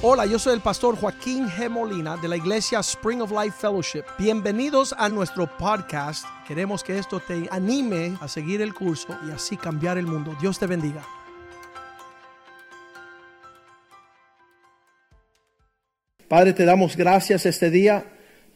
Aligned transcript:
Hola, 0.00 0.26
yo 0.26 0.38
soy 0.38 0.54
el 0.54 0.60
pastor 0.60 0.96
Joaquín 0.96 1.48
G. 1.48 1.68
Molina 1.68 2.16
de 2.16 2.28
la 2.28 2.36
iglesia 2.36 2.78
Spring 2.78 3.20
of 3.20 3.32
Life 3.32 3.56
Fellowship. 3.58 4.04
Bienvenidos 4.16 4.94
a 4.96 5.08
nuestro 5.08 5.48
podcast. 5.58 6.24
Queremos 6.46 6.84
que 6.84 6.96
esto 6.96 7.18
te 7.18 7.48
anime 7.50 8.16
a 8.20 8.28
seguir 8.28 8.60
el 8.60 8.74
curso 8.74 9.08
y 9.26 9.32
así 9.32 9.56
cambiar 9.56 9.98
el 9.98 10.06
mundo. 10.06 10.36
Dios 10.40 10.56
te 10.56 10.68
bendiga. 10.68 11.04
Padre, 16.28 16.52
te 16.52 16.64
damos 16.64 16.96
gracias 16.96 17.44
este 17.44 17.68
día 17.68 18.04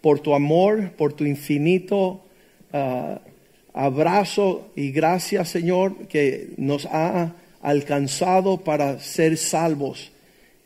por 0.00 0.20
tu 0.20 0.36
amor, 0.36 0.92
por 0.92 1.12
tu 1.12 1.24
infinito 1.24 2.24
uh, 2.72 3.18
abrazo 3.74 4.70
y 4.76 4.92
gracias, 4.92 5.48
Señor, 5.48 6.06
que 6.06 6.54
nos 6.56 6.86
ha 6.86 7.32
alcanzado 7.62 8.58
para 8.58 9.00
ser 9.00 9.36
salvos 9.36 10.12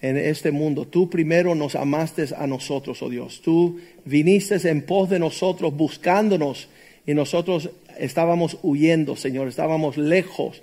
en 0.00 0.16
este 0.16 0.50
mundo. 0.50 0.86
Tú 0.86 1.08
primero 1.08 1.54
nos 1.54 1.74
amaste 1.74 2.26
a 2.36 2.46
nosotros, 2.46 3.02
oh 3.02 3.08
Dios. 3.08 3.40
Tú 3.42 3.78
viniste 4.04 4.56
en 4.68 4.82
pos 4.82 5.08
de 5.08 5.18
nosotros, 5.18 5.74
buscándonos, 5.74 6.68
y 7.06 7.14
nosotros 7.14 7.70
estábamos 7.98 8.58
huyendo, 8.62 9.16
Señor. 9.16 9.48
Estábamos 9.48 9.96
lejos 9.96 10.62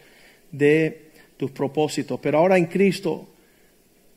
de 0.51 1.09
tus 1.37 1.51
propósitos. 1.51 2.19
Pero 2.21 2.39
ahora 2.39 2.57
en 2.57 2.65
Cristo, 2.65 3.27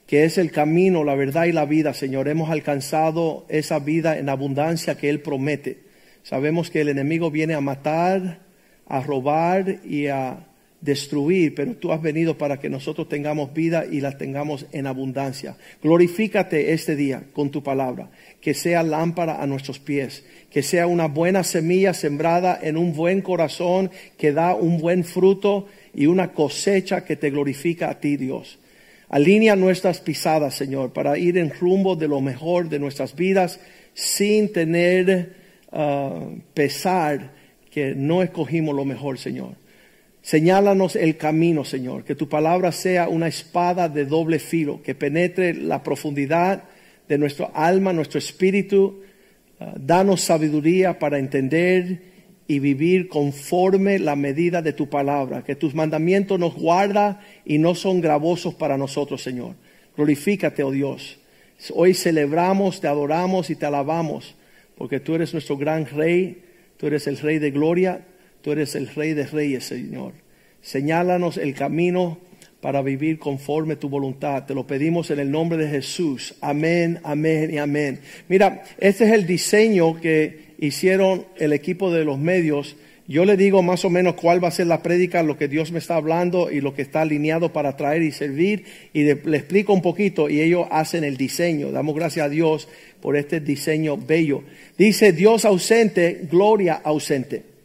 que 0.06 0.24
es 0.24 0.38
el 0.38 0.50
camino, 0.50 1.04
la 1.04 1.14
verdad 1.14 1.46
y 1.46 1.52
la 1.52 1.64
vida, 1.64 1.94
Señor, 1.94 2.28
hemos 2.28 2.50
alcanzado 2.50 3.46
esa 3.48 3.78
vida 3.78 4.18
en 4.18 4.28
abundancia 4.28 4.96
que 4.96 5.08
Él 5.08 5.20
promete. 5.20 5.86
Sabemos 6.22 6.70
que 6.70 6.80
el 6.80 6.88
enemigo 6.88 7.30
viene 7.30 7.54
a 7.54 7.60
matar, 7.60 8.40
a 8.86 9.00
robar 9.00 9.80
y 9.84 10.08
a 10.08 10.46
destruir, 10.80 11.54
pero 11.54 11.74
tú 11.74 11.92
has 11.92 12.02
venido 12.02 12.36
para 12.36 12.58
que 12.58 12.68
nosotros 12.68 13.08
tengamos 13.08 13.52
vida 13.52 13.84
y 13.90 14.00
la 14.00 14.18
tengamos 14.18 14.66
en 14.72 14.86
abundancia. 14.86 15.56
Glorifícate 15.82 16.72
este 16.72 16.96
día 16.96 17.24
con 17.32 17.50
tu 17.50 17.62
palabra, 17.62 18.10
que 18.40 18.54
sea 18.54 18.82
lámpara 18.82 19.42
a 19.42 19.46
nuestros 19.46 19.78
pies, 19.78 20.24
que 20.50 20.62
sea 20.62 20.86
una 20.86 21.06
buena 21.06 21.44
semilla 21.44 21.94
sembrada 21.94 22.58
en 22.62 22.76
un 22.76 22.92
buen 22.94 23.22
corazón 23.22 23.90
que 24.16 24.32
da 24.32 24.54
un 24.54 24.78
buen 24.78 25.04
fruto 25.04 25.66
y 25.94 26.06
una 26.06 26.32
cosecha 26.32 27.04
que 27.04 27.16
te 27.16 27.30
glorifica 27.30 27.90
a 27.90 28.00
ti, 28.00 28.16
Dios. 28.16 28.58
Alinea 29.08 29.56
nuestras 29.56 30.00
pisadas, 30.00 30.54
Señor, 30.54 30.92
para 30.92 31.16
ir 31.16 31.38
en 31.38 31.50
rumbo 31.50 31.96
de 31.96 32.08
lo 32.08 32.20
mejor 32.20 32.68
de 32.68 32.78
nuestras 32.78 33.14
vidas 33.14 33.60
sin 33.94 34.52
tener 34.52 35.36
uh, 35.72 36.38
pesar 36.54 37.32
que 37.70 37.94
no 37.94 38.22
escogimos 38.22 38.74
lo 38.74 38.84
mejor, 38.84 39.18
Señor. 39.18 39.54
Señálanos 40.26 40.96
el 40.96 41.16
camino, 41.16 41.64
Señor, 41.64 42.02
que 42.02 42.16
tu 42.16 42.28
palabra 42.28 42.72
sea 42.72 43.08
una 43.08 43.28
espada 43.28 43.88
de 43.88 44.06
doble 44.06 44.40
filo, 44.40 44.82
que 44.82 44.96
penetre 44.96 45.54
la 45.54 45.84
profundidad 45.84 46.64
de 47.06 47.16
nuestro 47.16 47.52
alma, 47.54 47.92
nuestro 47.92 48.18
espíritu. 48.18 49.02
Uh, 49.60 49.66
danos 49.76 50.22
sabiduría 50.22 50.98
para 50.98 51.20
entender 51.20 52.02
y 52.48 52.58
vivir 52.58 53.06
conforme 53.06 54.00
la 54.00 54.16
medida 54.16 54.62
de 54.62 54.72
tu 54.72 54.88
palabra, 54.88 55.44
que 55.44 55.54
tus 55.54 55.76
mandamientos 55.76 56.40
nos 56.40 56.56
guarda 56.56 57.20
y 57.44 57.58
no 57.58 57.76
son 57.76 58.00
gravosos 58.00 58.52
para 58.52 58.76
nosotros, 58.76 59.22
Señor. 59.22 59.54
Glorifícate, 59.96 60.64
oh 60.64 60.72
Dios. 60.72 61.20
Hoy 61.72 61.94
celebramos, 61.94 62.80
te 62.80 62.88
adoramos 62.88 63.48
y 63.48 63.54
te 63.54 63.66
alabamos, 63.66 64.34
porque 64.76 64.98
tú 64.98 65.14
eres 65.14 65.32
nuestro 65.32 65.56
gran 65.56 65.86
rey, 65.86 66.42
tú 66.78 66.88
eres 66.88 67.06
el 67.06 67.16
rey 67.16 67.38
de 67.38 67.52
gloria, 67.52 68.04
Tú 68.46 68.52
eres 68.52 68.76
el 68.76 68.86
Rey 68.86 69.12
de 69.12 69.26
Reyes, 69.26 69.64
Señor. 69.64 70.12
Señálanos 70.62 71.36
el 71.36 71.52
camino 71.52 72.18
para 72.60 72.80
vivir 72.80 73.18
conforme 73.18 73.74
tu 73.74 73.88
voluntad. 73.88 74.46
Te 74.46 74.54
lo 74.54 74.68
pedimos 74.68 75.10
en 75.10 75.18
el 75.18 75.32
nombre 75.32 75.58
de 75.58 75.68
Jesús. 75.68 76.36
Amén, 76.40 77.00
amén 77.02 77.52
y 77.52 77.58
amén. 77.58 77.98
Mira, 78.28 78.62
este 78.78 79.06
es 79.06 79.10
el 79.10 79.26
diseño 79.26 80.00
que 80.00 80.54
hicieron 80.60 81.26
el 81.38 81.52
equipo 81.52 81.92
de 81.92 82.04
los 82.04 82.20
medios. 82.20 82.76
Yo 83.08 83.24
le 83.24 83.36
digo 83.36 83.64
más 83.64 83.84
o 83.84 83.90
menos 83.90 84.14
cuál 84.14 84.44
va 84.44 84.46
a 84.46 84.52
ser 84.52 84.68
la 84.68 84.80
prédica, 84.80 85.24
lo 85.24 85.36
que 85.36 85.48
Dios 85.48 85.72
me 85.72 85.80
está 85.80 85.96
hablando 85.96 86.48
y 86.48 86.60
lo 86.60 86.72
que 86.72 86.82
está 86.82 87.00
alineado 87.00 87.52
para 87.52 87.76
traer 87.76 88.02
y 88.02 88.12
servir. 88.12 88.64
Y 88.92 89.02
le, 89.02 89.10
explico 89.36 89.72
un 89.72 89.82
poquito 89.82 90.30
y 90.30 90.40
ellos 90.40 90.68
hacen 90.70 91.02
el 91.02 91.16
diseño. 91.16 91.72
Damos 91.72 91.96
gracias 91.96 92.26
a 92.26 92.28
Dios 92.28 92.68
por 93.00 93.16
este 93.16 93.40
diseño 93.40 93.96
bello. 93.96 94.44
Dice 94.78 95.10
Dios 95.10 95.44
ausente, 95.44 96.28
gloria 96.30 96.74
ausente. 96.74 97.55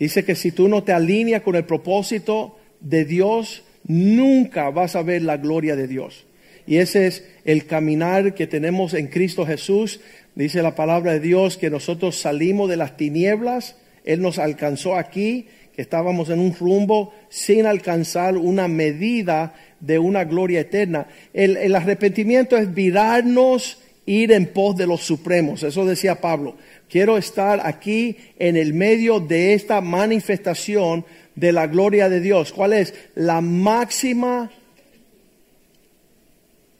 Dice 0.00 0.24
que 0.24 0.34
si 0.34 0.50
tú 0.50 0.66
no 0.66 0.82
te 0.82 0.92
alineas 0.92 1.42
con 1.42 1.54
el 1.56 1.66
propósito 1.66 2.56
de 2.80 3.04
Dios, 3.04 3.62
nunca 3.86 4.70
vas 4.70 4.96
a 4.96 5.02
ver 5.02 5.20
la 5.20 5.36
gloria 5.36 5.76
de 5.76 5.86
Dios. 5.86 6.24
Y 6.66 6.78
ese 6.78 7.06
es 7.06 7.24
el 7.44 7.66
caminar 7.66 8.34
que 8.34 8.46
tenemos 8.46 8.94
en 8.94 9.08
Cristo 9.08 9.44
Jesús. 9.44 10.00
Dice 10.34 10.62
la 10.62 10.74
palabra 10.74 11.12
de 11.12 11.20
Dios 11.20 11.58
que 11.58 11.68
nosotros 11.68 12.18
salimos 12.18 12.70
de 12.70 12.78
las 12.78 12.96
tinieblas, 12.96 13.76
Él 14.04 14.22
nos 14.22 14.38
alcanzó 14.38 14.96
aquí, 14.96 15.48
que 15.74 15.82
estábamos 15.82 16.30
en 16.30 16.40
un 16.40 16.54
rumbo 16.54 17.12
sin 17.28 17.66
alcanzar 17.66 18.38
una 18.38 18.68
medida 18.68 19.54
de 19.80 19.98
una 19.98 20.24
gloria 20.24 20.60
eterna. 20.60 21.08
El, 21.34 21.58
el 21.58 21.74
arrepentimiento 21.74 22.56
es 22.56 22.72
virarnos, 22.72 23.78
ir 24.06 24.32
en 24.32 24.46
pos 24.46 24.76
de 24.76 24.86
los 24.86 25.02
supremos. 25.02 25.62
Eso 25.62 25.84
decía 25.84 26.22
Pablo. 26.22 26.56
Quiero 26.90 27.16
estar 27.16 27.60
aquí 27.64 28.16
en 28.38 28.56
el 28.56 28.74
medio 28.74 29.20
de 29.20 29.54
esta 29.54 29.80
manifestación 29.80 31.04
de 31.36 31.52
la 31.52 31.68
gloria 31.68 32.08
de 32.08 32.20
Dios. 32.20 32.52
¿Cuál 32.52 32.72
es? 32.72 32.92
La 33.14 33.40
máxima 33.40 34.50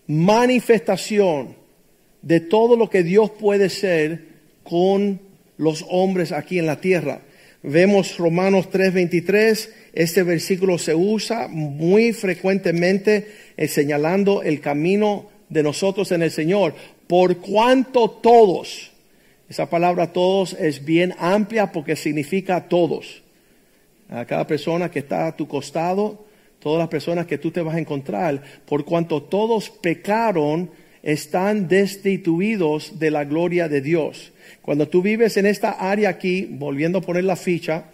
manifestación 0.08 1.54
de 2.22 2.40
todo 2.40 2.76
lo 2.76 2.90
que 2.90 3.04
Dios 3.04 3.30
puede 3.30 3.70
ser 3.70 4.24
con 4.64 5.20
los 5.56 5.84
hombres 5.88 6.32
aquí 6.32 6.58
en 6.58 6.66
la 6.66 6.80
tierra. 6.80 7.20
Vemos 7.62 8.18
Romanos 8.18 8.68
3:23, 8.70 9.70
este 9.92 10.24
versículo 10.24 10.78
se 10.78 10.94
usa 10.94 11.46
muy 11.46 12.12
frecuentemente 12.12 13.28
eh, 13.56 13.68
señalando 13.68 14.42
el 14.42 14.60
camino 14.60 15.28
de 15.48 15.62
nosotros 15.62 16.10
en 16.10 16.22
el 16.22 16.30
Señor. 16.30 16.74
Por 17.06 17.36
cuanto 17.36 18.10
todos, 18.10 18.89
esa 19.50 19.68
palabra 19.68 20.12
todos 20.12 20.52
es 20.52 20.84
bien 20.84 21.12
amplia 21.18 21.72
porque 21.72 21.96
significa 21.96 22.68
todos. 22.68 23.20
A 24.08 24.24
cada 24.24 24.46
persona 24.46 24.92
que 24.92 25.00
está 25.00 25.26
a 25.26 25.36
tu 25.36 25.48
costado, 25.48 26.24
todas 26.60 26.78
las 26.78 26.86
personas 26.86 27.26
que 27.26 27.36
tú 27.36 27.50
te 27.50 27.60
vas 27.60 27.74
a 27.74 27.80
encontrar, 27.80 28.40
por 28.64 28.84
cuanto 28.84 29.24
todos 29.24 29.68
pecaron, 29.68 30.70
están 31.02 31.66
destituidos 31.66 33.00
de 33.00 33.10
la 33.10 33.24
gloria 33.24 33.68
de 33.68 33.80
Dios. 33.80 34.32
Cuando 34.62 34.86
tú 34.86 35.02
vives 35.02 35.36
en 35.36 35.46
esta 35.46 35.70
área 35.72 36.10
aquí, 36.10 36.46
volviendo 36.48 36.98
a 36.98 37.02
poner 37.02 37.24
la 37.24 37.34
ficha, 37.34 37.86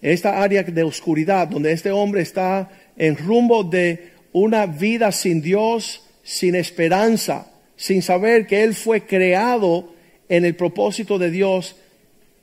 esta 0.00 0.40
área 0.40 0.62
de 0.62 0.82
oscuridad, 0.84 1.48
donde 1.48 1.72
este 1.72 1.90
hombre 1.90 2.22
está 2.22 2.70
en 2.96 3.16
rumbo 3.16 3.64
de 3.64 4.12
una 4.32 4.66
vida 4.66 5.10
sin 5.10 5.42
Dios, 5.42 6.04
sin 6.22 6.54
esperanza, 6.54 7.50
sin 7.74 8.00
saber 8.00 8.46
que 8.46 8.62
Él 8.62 8.74
fue 8.74 9.06
creado 9.06 9.98
en 10.30 10.44
el 10.44 10.54
propósito 10.54 11.18
de 11.18 11.30
Dios 11.30 11.76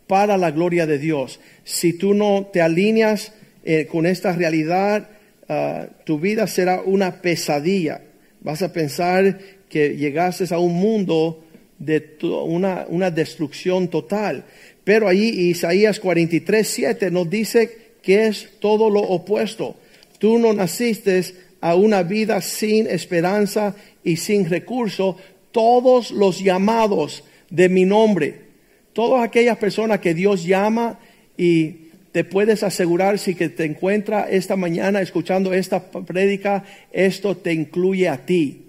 para 0.08 0.38
la 0.38 0.52
gloria 0.52 0.86
de 0.86 1.00
Dios. 1.00 1.40
Si 1.64 1.94
tú 1.94 2.14
no 2.14 2.50
te 2.52 2.62
alineas 2.62 3.32
eh, 3.64 3.88
con 3.88 4.06
esta 4.06 4.34
realidad, 4.34 5.10
ah, 5.50 5.88
tu 6.04 6.20
vida 6.20 6.46
será 6.48 6.82
una 6.82 7.22
pesadilla. 7.22 8.02
Vas 8.42 8.62
a 8.62 8.74
pensar 8.74 9.40
que 9.70 9.96
llegaste 9.96 10.54
a 10.54 10.60
un 10.60 10.74
mundo 10.74 11.46
de 11.80 12.18
una, 12.22 12.86
una 12.90 13.10
destrucción 13.10 13.88
total. 13.88 14.44
Pero 14.84 15.08
ahí 15.08 15.50
Isaías 15.50 16.00
43, 16.00 16.68
7 16.68 17.12
nos 17.12 17.30
dice 17.30 17.94
que 18.04 18.28
es 18.28 18.50
todo 18.60 18.90
lo 18.90 19.00
opuesto. 19.00 19.78
Tú 20.20 20.38
no 20.40 20.52
naciste 20.54 21.24
a 21.62 21.76
una 21.76 22.04
vida 22.04 22.42
sin 22.42 22.86
esperanza 22.88 23.76
y 24.04 24.18
sin 24.18 24.50
recurso. 24.50 25.18
Todos 25.52 26.12
los 26.12 26.40
llamados 26.44 27.24
de 27.50 27.70
mi 27.70 27.86
nombre. 27.86 28.48
Todas 28.94 29.24
aquellas 29.24 29.58
personas 29.58 30.00
que 30.00 30.14
Dios 30.14 30.44
llama 30.44 31.00
y 31.38 31.88
te 32.12 32.24
puedes 32.24 32.64
asegurar 32.64 33.20
si 33.20 33.36
que 33.36 33.50
te 33.50 33.66
encuentra 33.66 34.28
esta 34.30 34.56
mañana 34.56 35.02
escuchando 35.02 35.54
esta 35.54 35.92
prédica, 35.92 36.64
esto 36.92 37.38
te 37.38 37.54
incluye 37.54 38.10
a 38.10 38.26
ti. 38.26 38.64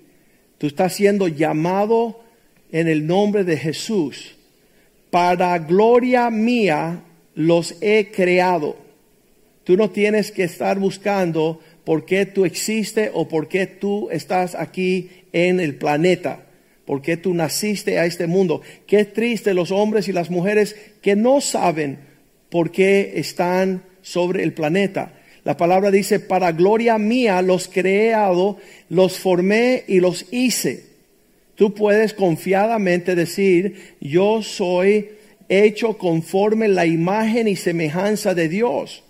Tú 0.59 0.67
estás 0.67 0.95
siendo 0.95 1.29
llamado 1.29 2.21
en 2.73 2.89
el 2.89 3.07
nombre 3.07 3.45
de 3.45 3.57
Jesús. 3.57 4.37
Para 5.11 5.59
gloria 5.59 6.29
mía 6.31 7.05
los 7.35 7.77
he 7.81 8.11
creado. 8.11 8.77
Tú 9.65 9.77
no 9.77 9.91
tienes 9.91 10.31
que 10.31 10.45
estar 10.45 10.79
buscando 10.79 11.61
por 11.85 12.05
qué 12.05 12.27
tú 12.27 12.45
existes 12.45 13.11
o 13.15 13.29
por 13.29 13.49
qué 13.49 13.67
tú 13.67 14.11
estás 14.11 14.55
aquí 14.55 15.11
en 15.33 15.61
el 15.61 15.77
planeta 15.77 16.48
por 16.89 17.03
qué 17.03 17.19
tú 17.19 17.35
naciste 17.35 17.99
a 17.99 18.07
este 18.07 18.27
mundo. 18.27 18.63
Qué 18.87 19.05
triste 19.05 19.53
los 19.53 19.71
hombres 19.73 20.09
y 20.09 20.13
las 20.13 20.31
mujeres 20.31 20.75
que 21.03 21.17
no 21.17 21.43
saben 21.43 21.99
por 22.49 22.71
qué 22.71 23.13
están 23.17 23.83
sobre 24.01 24.43
el 24.43 24.55
planeta. 24.55 25.13
La 25.45 25.59
palabra 25.59 25.91
dice, 25.91 26.19
para 26.19 26.51
gloria 26.53 26.97
mía 26.97 27.43
los 27.43 27.69
creado, 27.69 28.57
los 28.89 29.19
formé 29.19 29.85
y 29.87 30.01
los 30.01 30.33
hice. 30.33 30.87
Tú 31.57 31.75
puedes 31.75 32.15
confiadamente 32.15 33.15
decir, 33.15 33.97
yo 34.01 34.41
soy 34.41 35.11
hecho 35.51 35.99
conforme 35.99 36.69
la 36.69 36.87
imagen 36.87 37.49
y 37.49 37.57
semejanza 37.57 38.33
de 38.33 38.49
Dios. 38.49 39.05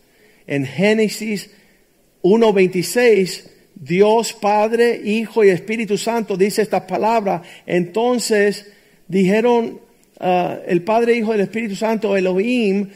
En 0.48 0.66
Génesis 0.66 1.50
1.26, 2.24 3.50
Dios 3.80 4.32
Padre, 4.32 5.00
Hijo 5.04 5.44
y 5.44 5.50
Espíritu 5.50 5.96
Santo 5.96 6.36
dice 6.36 6.62
estas 6.62 6.82
palabras. 6.82 7.42
Entonces 7.66 8.66
dijeron 9.06 9.80
uh, 10.20 10.56
el 10.66 10.82
Padre, 10.82 11.14
Hijo 11.16 11.32
y 11.32 11.36
el 11.36 11.42
Espíritu 11.42 11.76
Santo, 11.76 12.16
Elohim, 12.16 12.90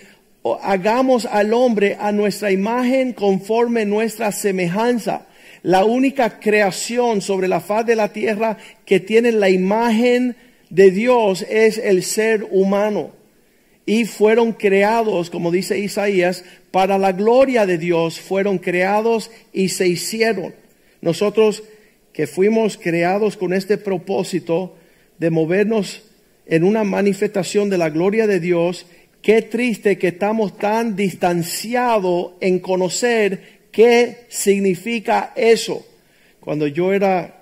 hagamos 0.63 1.25
al 1.27 1.53
hombre 1.55 1.97
a 2.01 2.11
nuestra 2.11 2.51
imagen 2.51 3.13
conforme 3.13 3.85
nuestra 3.85 4.33
semejanza 4.33 5.27
la 5.63 5.85
única 5.85 6.41
creación 6.41 7.21
sobre 7.21 7.47
la 7.47 7.61
faz 7.61 7.87
de 7.87 7.97
la 7.97 8.13
tierra 8.13 8.59
que 8.85 8.99
tiene 8.99 9.31
la 9.31 9.49
imagen 9.49 10.37
de 10.71 10.91
Dios 10.91 11.47
es 11.49 11.79
el 11.79 12.03
ser 12.03 12.47
humano. 12.51 13.13
Y 13.87 14.05
fueron 14.05 14.53
creados, 14.53 15.31
como 15.31 15.51
dice 15.51 15.79
Isaías, 15.79 16.45
para 16.71 16.99
la 16.99 17.13
gloria 17.13 17.67
de 17.67 17.79
Dios, 17.79 18.21
fueron 18.21 18.59
creados 18.59 19.31
y 19.53 19.69
se 19.69 19.87
hicieron. 19.89 20.55
Nosotros 21.03 21.63
que 22.15 22.27
fuimos 22.27 22.79
creados 22.79 23.37
con 23.37 23.53
este 23.53 23.77
propósito 23.77 24.77
de 25.19 25.29
movernos 25.29 26.03
en 26.47 26.65
una 26.65 26.83
manifestación 26.83 27.69
de 27.69 27.77
la 27.77 27.91
gloria 27.91 28.27
de 28.27 28.41
Dios, 28.41 28.87
qué 29.21 29.43
triste 29.43 29.99
que 29.99 30.09
estamos 30.09 30.57
tan 30.57 30.97
distanciados 30.97 32.33
en 32.41 32.59
conocer 32.59 33.61
¿Qué 33.73 34.27
significa 34.29 35.33
eso? 35.35 35.85
Cuando 36.41 36.67
yo 36.67 36.93
era 36.93 37.41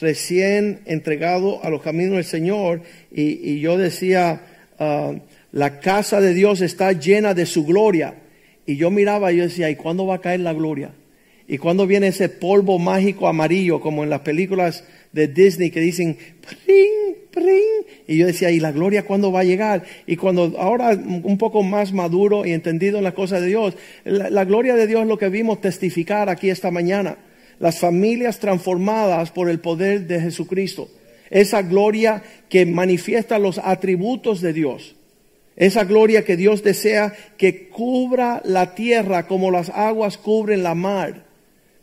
recién 0.00 0.80
entregado 0.86 1.62
a 1.64 1.70
los 1.70 1.82
caminos 1.82 2.14
del 2.14 2.24
Señor 2.24 2.82
y, 3.10 3.58
yo 3.58 3.76
decía, 3.76 4.42
ah, 4.78 5.12
la 5.50 5.80
casa 5.80 6.20
de 6.20 6.34
Dios 6.34 6.60
está 6.60 6.92
llena 6.92 7.34
de 7.34 7.46
su 7.46 7.66
gloria. 7.66 8.14
Y 8.64 8.76
yo 8.76 8.92
miraba 8.92 9.32
y 9.32 9.38
yo 9.38 9.42
decía, 9.42 9.70
¿y 9.70 9.76
cuándo 9.76 10.06
va 10.06 10.16
a 10.16 10.20
caer 10.20 10.40
la 10.40 10.52
gloria? 10.52 10.92
¿Y 11.48 11.58
cuándo 11.58 11.86
viene 11.86 12.08
ese 12.08 12.28
polvo 12.28 12.78
mágico 12.78 13.26
amarillo 13.26 13.80
como 13.80 14.04
en 14.04 14.10
las 14.10 14.20
películas 14.20 14.84
de 15.12 15.28
Disney 15.28 15.70
que 15.70 15.80
dicen, 15.80 16.16
pring, 16.40 17.16
pring? 17.30 17.84
Y 18.06 18.18
yo 18.18 18.26
decía, 18.26 18.50
¿y 18.50 18.60
la 18.60 18.72
gloria 18.72 19.04
cuándo 19.04 19.32
va 19.32 19.40
a 19.40 19.44
llegar? 19.44 19.84
Y 20.06 20.16
cuando 20.16 20.54
ahora 20.58 20.90
un 20.90 21.38
poco 21.38 21.62
más 21.62 21.92
maduro 21.92 22.46
y 22.46 22.52
entendido 22.52 22.98
en 22.98 23.04
las 23.04 23.14
cosas 23.14 23.40
de 23.40 23.48
Dios, 23.48 23.76
la, 24.04 24.44
gloria 24.44 24.76
de 24.76 24.86
Dios 24.86 25.02
es 25.02 25.08
lo 25.08 25.18
que 25.18 25.28
vimos 25.28 25.60
testificar 25.60 26.28
aquí 26.28 26.48
esta 26.50 26.70
mañana. 26.70 27.18
Las 27.58 27.78
familias 27.78 28.38
transformadas 28.38 29.30
por 29.30 29.48
el 29.48 29.60
poder 29.60 30.06
de 30.06 30.20
Jesucristo. 30.20 30.88
Esa 31.30 31.62
gloria 31.62 32.22
que 32.48 32.66
manifiesta 32.66 33.38
los 33.38 33.58
atributos 33.58 34.40
de 34.40 34.52
Dios. 34.52 34.96
Esa 35.56 35.84
gloria 35.84 36.24
que 36.24 36.36
Dios 36.36 36.62
desea 36.62 37.12
que 37.36 37.68
cubra 37.68 38.42
la 38.44 38.74
tierra 38.74 39.26
como 39.26 39.50
las 39.50 39.68
aguas 39.70 40.18
cubren 40.18 40.62
la 40.62 40.74
mar. 40.74 41.31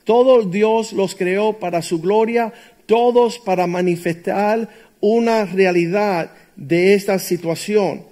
Todo 0.10 0.42
Dios 0.42 0.92
los 0.92 1.14
creó 1.14 1.60
para 1.60 1.84
su 1.84 2.02
gloria, 2.02 2.52
todos 2.88 3.38
para 3.38 3.68
manifestar 3.68 4.68
una 5.02 5.46
realidad 5.46 6.32
de 6.56 6.96
esta 6.96 7.20
situación. 7.20 8.06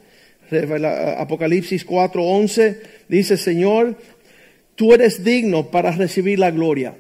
Apocalipsis 1.18 1.88
4:11 1.88 2.78
dice, 3.08 3.36
Señor, 3.36 3.98
tú 4.76 4.94
eres 4.94 5.24
digno 5.24 5.72
para 5.72 5.90
recibir 5.90 6.38
la 6.38 6.52
gloria. 6.52 6.94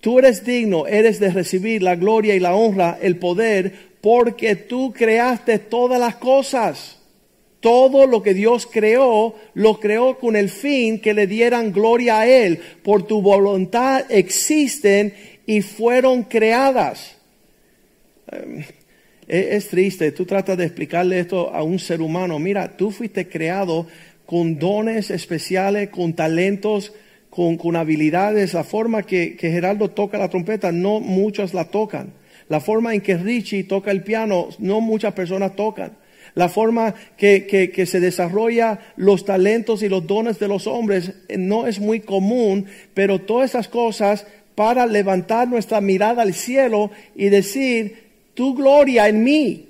Tú 0.00 0.18
eres 0.18 0.44
digno, 0.44 0.88
eres 0.88 1.20
de 1.20 1.30
recibir 1.30 1.80
la 1.80 1.94
gloria 1.94 2.34
y 2.34 2.40
la 2.40 2.56
honra, 2.56 2.98
el 3.00 3.14
poder, 3.16 3.72
porque 4.00 4.56
tú 4.56 4.92
creaste 4.92 5.60
todas 5.60 6.00
las 6.00 6.16
cosas. 6.16 6.99
Todo 7.60 8.06
lo 8.06 8.22
que 8.22 8.32
Dios 8.32 8.66
creó, 8.66 9.34
lo 9.52 9.78
creó 9.78 10.18
con 10.18 10.34
el 10.34 10.48
fin 10.48 10.98
que 10.98 11.12
le 11.12 11.26
dieran 11.26 11.72
gloria 11.72 12.20
a 12.20 12.26
Él. 12.26 12.58
Por 12.82 13.06
tu 13.06 13.20
voluntad 13.20 14.04
existen 14.08 15.12
y 15.44 15.60
fueron 15.60 16.22
creadas. 16.22 17.16
Em, 18.32 18.64
es, 19.28 19.68
triste, 19.68 20.10
tú 20.10 20.24
tratas 20.24 20.56
de 20.56 20.64
explicarle 20.64 21.20
esto 21.20 21.54
a 21.54 21.62
un 21.62 21.78
ser 21.78 22.00
humano. 22.00 22.38
Mira, 22.38 22.76
tú 22.76 22.90
fuiste 22.90 23.28
creado 23.28 23.86
con 24.24 24.58
dones 24.58 25.10
especiales, 25.10 25.90
con 25.90 26.14
talentos, 26.14 26.92
con, 27.28 27.76
habilidades. 27.76 28.54
La 28.54 28.64
forma 28.64 29.02
que, 29.02 29.36
que 29.36 29.50
Geraldo 29.50 29.90
toca 29.90 30.18
la 30.18 30.30
trompeta, 30.30 30.72
no 30.72 30.98
muchos 30.98 31.52
la 31.52 31.66
tocan. 31.66 32.14
La 32.48 32.60
forma 32.60 32.94
en 32.94 33.02
que 33.02 33.16
Richie 33.16 33.64
toca 33.64 33.90
el 33.90 34.02
piano, 34.02 34.48
no 34.58 34.80
muchas 34.80 35.12
personas 35.12 35.54
tocan. 35.54 35.99
La 36.34 36.48
forma 36.48 36.94
que, 37.16 37.72
se 37.86 38.00
desarrolla 38.00 38.78
los 38.96 39.24
talentos 39.24 39.82
y 39.82 39.88
los 39.88 40.06
dones 40.06 40.38
de 40.38 40.48
los 40.48 40.66
hombres 40.66 41.12
eh, 41.28 41.36
no 41.36 41.66
es 41.66 41.80
muy 41.80 42.00
común, 42.00 42.66
pero 42.94 43.20
todas 43.20 43.50
esas 43.50 43.68
cosas 43.68 44.26
para 44.54 44.86
levantar 44.86 45.48
nuestra 45.48 45.80
mirada 45.80 46.22
al 46.22 46.34
cielo 46.34 46.90
y 47.14 47.28
decir, 47.30 48.10
tu 48.34 48.54
gloria 48.54 49.08
en 49.08 49.24
mí. 49.24 49.66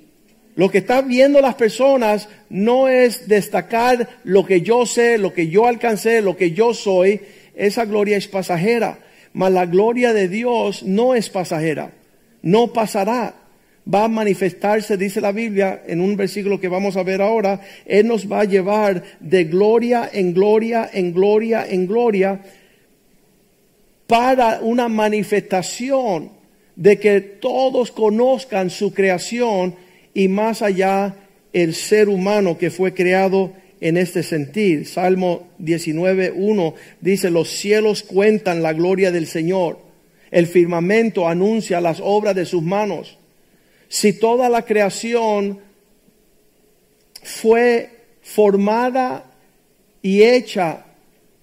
Lo 0.55 0.69
que 0.69 0.79
están 0.79 1.07
viendo 1.07 1.39
las 1.39 1.55
personas 1.55 2.27
no 2.49 2.87
es 2.89 3.27
destacar 3.27 4.07
lo 4.23 4.45
que 4.45 4.61
yo 4.61 4.85
sé, 4.85 5.17
lo 5.17 5.33
que 5.33 5.47
yo 5.47 5.65
alcancé, 5.65 6.21
lo 6.21 6.35
que 6.35 6.51
yo 6.51 6.73
soy. 6.73 7.21
Esa 7.55 7.85
gloria 7.85 8.17
es 8.17 8.27
pasajera. 8.27 8.99
Mas 9.33 9.51
la 9.51 9.65
gloria 9.65 10.13
de 10.13 10.27
Dios 10.27 10.83
no 10.83 11.15
es 11.15 11.29
pasajera. 11.29 11.91
No 12.41 12.73
pasará. 12.73 13.35
Va 13.83 14.05
a 14.05 14.07
manifestarse, 14.07 14.95
dice 14.95 15.21
la 15.21 15.31
Biblia, 15.31 15.83
en 15.87 16.01
un 16.01 16.15
versículo 16.15 16.59
que 16.59 16.67
vamos 16.67 16.97
a 16.97 17.03
ver 17.03 17.21
ahora. 17.21 17.61
Él 17.85 18.07
nos 18.07 18.31
va 18.31 18.41
a 18.41 18.45
llevar 18.45 19.03
de 19.19 19.45
gloria 19.45 20.09
en 20.13 20.33
gloria, 20.33 20.89
en 20.93 21.13
gloria, 21.13 21.65
en 21.67 21.87
gloria, 21.87 22.41
para 24.07 24.59
una 24.61 24.87
manifestación 24.87 26.31
de 26.75 26.99
que 26.99 27.21
todos 27.21 27.91
conozcan 27.91 28.69
su 28.69 28.93
creación 28.93 29.75
y 30.13 30.27
más 30.27 30.61
allá 30.61 31.15
el 31.53 31.73
ser 31.73 32.09
humano 32.09 32.57
que 32.57 32.71
fue 32.71 32.93
creado 32.93 33.53
en 33.79 33.97
este 33.97 34.23
sentido. 34.23 34.85
Salmo 34.85 35.47
19.1 35.59 36.73
dice, 37.01 37.29
los 37.29 37.49
cielos 37.49 38.03
cuentan 38.03 38.61
la 38.61 38.73
gloria 38.73 39.11
del 39.11 39.27
Señor, 39.27 39.79
el 40.29 40.47
firmamento 40.47 41.27
anuncia 41.27 41.81
las 41.81 41.99
obras 42.01 42.35
de 42.35 42.45
sus 42.45 42.63
manos. 42.63 43.17
Si 43.91 44.13
toda 44.13 44.47
la 44.47 44.61
creación 44.61 45.59
fue 47.23 47.89
formada 48.21 49.25
y 50.01 50.23
hecha 50.23 50.85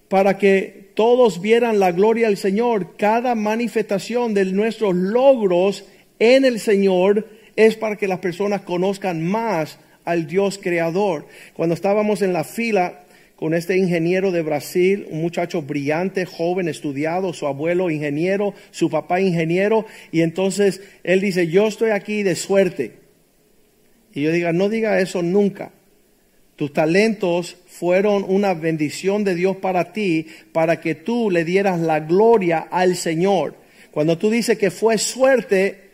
para 0.07 0.39
que 0.39 0.89
todos 0.95 1.41
vieran 1.41 1.79
la 1.79 1.91
gloria 1.91 2.25
del 2.25 2.37
Señor, 2.37 2.97
cada 2.97 3.35
manifestación 3.35 4.33
de 4.33 4.45
nuestros 4.45 4.95
logros 4.95 5.85
en 6.17 6.43
el 6.43 6.59
Señor 6.59 7.27
es 7.55 7.75
para 7.75 7.97
que 7.97 8.07
las 8.07 8.17
personas 8.17 8.61
conozcan 8.61 9.23
más 9.23 9.77
al 10.03 10.25
Dios 10.25 10.57
creador. 10.57 11.27
Cuando 11.53 11.75
estábamos 11.75 12.23
en 12.23 12.33
la 12.33 12.43
fila 12.43 13.03
con 13.39 13.53
este 13.53 13.77
ingeniero 13.77 14.33
de 14.33 14.41
Brasil, 14.41 15.07
un 15.11 15.21
muchacho 15.21 15.61
brillante, 15.61 16.25
joven, 16.25 16.67
estudiado, 16.67 17.31
su 17.31 17.47
abuelo 17.47 17.89
ingeniero, 17.89 18.53
su 18.69 18.89
papá 18.89 19.21
ingeniero, 19.21 19.85
y 20.11 20.23
entonces 20.23 20.81
él 21.05 21.21
dice, 21.21 21.47
yo 21.47 21.67
estoy 21.67 21.91
aquí 21.91 22.21
de 22.21 22.35
suerte. 22.35 22.97
Y 24.13 24.23
yo 24.23 24.33
diga, 24.33 24.51
no 24.51 24.67
diga 24.67 24.99
eso 24.99 25.21
nunca. 25.21 25.71
Tus 26.57 26.73
talentos 26.73 27.55
fueron 27.65 28.25
una 28.27 28.53
bendición 28.55 29.23
de 29.23 29.35
Dios 29.35 29.55
para 29.55 29.93
ti, 29.93 30.27
para 30.51 30.81
que 30.81 30.93
tú 30.93 31.31
le 31.31 31.45
dieras 31.45 31.79
la 31.79 32.01
gloria 32.01 32.67
al 32.69 32.97
Señor. 32.97 33.55
Cuando 33.91 34.17
tú 34.17 34.29
dices 34.29 34.57
que 34.57 34.69
fue 34.69 34.97
suerte, 34.97 35.91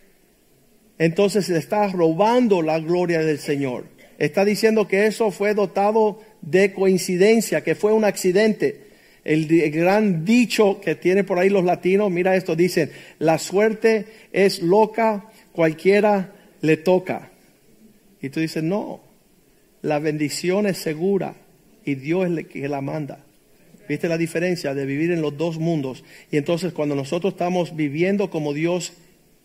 entonces 0.97 1.47
le 1.49 1.59
estás 1.59 1.91
robando 1.91 2.63
la 2.63 2.79
gloria 2.79 3.19
del 3.19 3.37
Señor. 3.37 3.85
Está 4.17 4.45
diciendo 4.45 4.87
que 4.87 5.07
eso 5.07 5.29
fue 5.29 5.53
dotado 5.53 6.21
de 6.45 6.73
coincidencia, 6.73 7.63
que 7.63 7.75
fue 7.75 7.91
un 7.91 8.05
accidente. 8.05 8.85
El, 9.23 9.47
gran 9.71 10.23
dicho 10.23 10.79
que 10.79 10.95
tiene 10.95 11.23
por 11.23 11.39
ahí 11.39 11.49
los 11.49 11.65
latinos, 11.65 12.11
mira 12.11 12.35
esto, 12.35 12.55
dicen, 12.55 12.91
la 13.17 13.39
suerte 13.39 14.05
es 14.31 14.61
loca, 14.61 15.31
cualquiera 15.51 16.31
le 16.61 16.77
toca. 16.77 17.31
Y 18.21 18.29
tú 18.29 18.39
dices, 18.39 18.63
no, 18.63 19.01
la 19.81 19.99
bendición 19.99 20.67
es 20.67 20.77
segura 20.77 21.35
y 21.83 21.95
Dios 21.95 22.25
es 22.25 22.37
el 22.37 22.47
que 22.47 22.67
la 22.69 22.81
manda. 22.81 23.23
¿Viste 23.87 24.07
la 24.07 24.17
diferencia 24.17 24.73
de 24.73 24.85
vivir 24.85 25.11
en 25.11 25.21
los 25.21 25.37
dos 25.37 25.59
mundos? 25.59 26.03
Y 26.31 26.37
entonces 26.37 26.73
cuando 26.73 26.95
nosotros 26.95 27.33
estamos 27.33 27.75
viviendo 27.75 28.29
como 28.29 28.53
Dios 28.53 28.93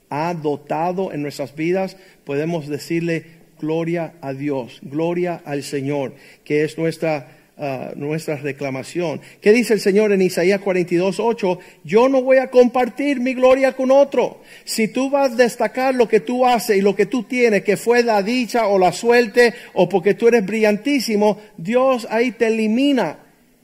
ha 0.09 0.35
dotado 0.35 1.12
en 1.12 1.23
nuestras 1.23 1.54
vidas, 1.54 1.97
podemos 2.25 2.69
decirle 2.69 3.39
gloria 3.61 4.14
a 4.21 4.33
Dios, 4.33 4.81
gloria 4.83 5.43
al 5.45 5.62
Señor, 5.62 6.14
que 6.45 6.64
es 6.64 6.79
nuestra 6.79 7.37
ah, 7.59 7.93
nuestra 7.95 8.37
reclamación. 8.37 9.21
¿Qué 9.40 9.52
dice 9.52 9.75
el 9.75 9.81
Señor 9.81 10.12
en 10.12 10.23
Isaías 10.23 10.61
42, 10.61 11.21
8? 11.21 11.59
Yo 11.85 12.09
no 12.09 12.23
voy 12.23 12.38
a 12.38 12.50
compartir 12.50 13.21
mi 13.21 13.35
gloria 13.35 13.73
con 13.73 13.90
otro. 13.90 14.40
Si 14.64 14.88
tú 14.88 15.11
vas 15.11 15.33
a 15.33 15.37
destacar 15.37 15.95
lo 15.95 16.09
que 16.09 16.21
tú 16.21 16.47
haces 16.47 16.79
y 16.79 16.81
lo 16.81 16.97
que 16.97 17.07
tú 17.07 17.25
tienes, 17.25 17.62
que 17.62 17.76
fue 17.76 18.02
la 18.02 18.23
dicha 18.23 18.67
o 18.67 18.79
la 18.79 18.93
suerte 18.93 19.55
o 19.75 19.88
porque 19.88 20.14
tú 20.14 20.29
eres 20.29 20.45
brillantísimo, 20.45 21.38
Dios 21.57 22.07
ahí 22.11 22.33
te 22.33 22.49
elimina 22.49 23.19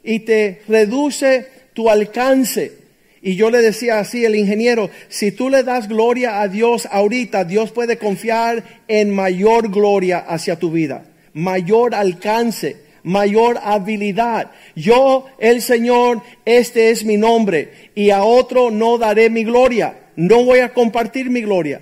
y 0.04 0.20
te 0.20 0.62
reduce 0.68 1.48
tu 1.72 1.90
alcance. 1.90 2.85
Y 3.26 3.34
yo 3.34 3.50
le 3.50 3.60
decía 3.60 3.98
así, 3.98 4.24
el 4.24 4.36
ingeniero, 4.36 4.88
si 5.08 5.32
tú 5.32 5.50
le 5.50 5.64
das 5.64 5.88
gloria 5.88 6.40
a 6.40 6.46
Dios 6.46 6.86
ahorita, 6.88 7.42
Dios 7.42 7.72
puede 7.72 7.98
confiar 7.98 8.62
en 8.86 9.12
mayor 9.12 9.68
gloria 9.68 10.18
hacia 10.18 10.60
tu 10.60 10.70
vida, 10.70 11.06
mayor 11.32 11.96
alcance, 11.96 12.76
mayor 13.02 13.58
habilidad. 13.60 14.52
Yo, 14.76 15.26
el 15.40 15.60
Señor, 15.60 16.22
este 16.44 16.90
es 16.90 17.04
mi 17.04 17.16
nombre 17.16 17.90
y 17.96 18.10
a 18.10 18.22
otro 18.22 18.70
no 18.70 18.96
daré 18.96 19.28
mi 19.28 19.42
gloria, 19.42 19.96
no 20.14 20.44
voy 20.44 20.60
a 20.60 20.72
compartir 20.72 21.28
mi 21.28 21.40
gloria. 21.40 21.80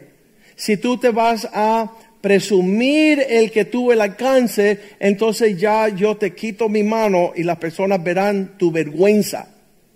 Si 0.56 0.78
tú 0.78 0.96
te 0.96 1.10
vas 1.10 1.46
a 1.52 1.92
presumir 2.22 3.22
el 3.28 3.50
que 3.50 3.66
tuvo 3.66 3.92
el 3.92 4.00
alcance, 4.00 4.80
entonces 4.98 5.60
ya 5.60 5.90
yo 5.90 6.16
te 6.16 6.34
quito 6.34 6.70
mi 6.70 6.82
mano 6.82 7.32
y 7.36 7.42
las 7.42 7.58
personas 7.58 8.02
verán 8.02 8.56
tu 8.56 8.72
vergüenza 8.72 9.50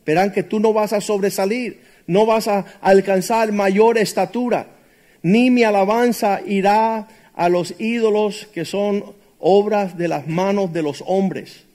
verán 0.08 0.32
que 0.32 0.42
tú 0.42 0.58
no 0.58 0.72
vas 0.72 0.94
a 0.94 1.02
sobresalir, 1.02 1.82
no 2.06 2.24
vas 2.24 2.48
a 2.48 2.64
alcanzar 2.80 3.52
mayor 3.52 3.98
estatura, 3.98 4.68
ni 5.20 5.50
mi 5.50 5.64
alabanza 5.64 6.40
irá 6.46 7.08
a 7.34 7.48
los 7.50 7.74
ídolos 7.78 8.48
que 8.54 8.64
son 8.64 9.04
obras 9.38 9.98
de 9.98 10.08
las 10.08 10.26
manos 10.26 10.72
de 10.72 10.80
los 10.80 11.04
hombres. 11.06 11.66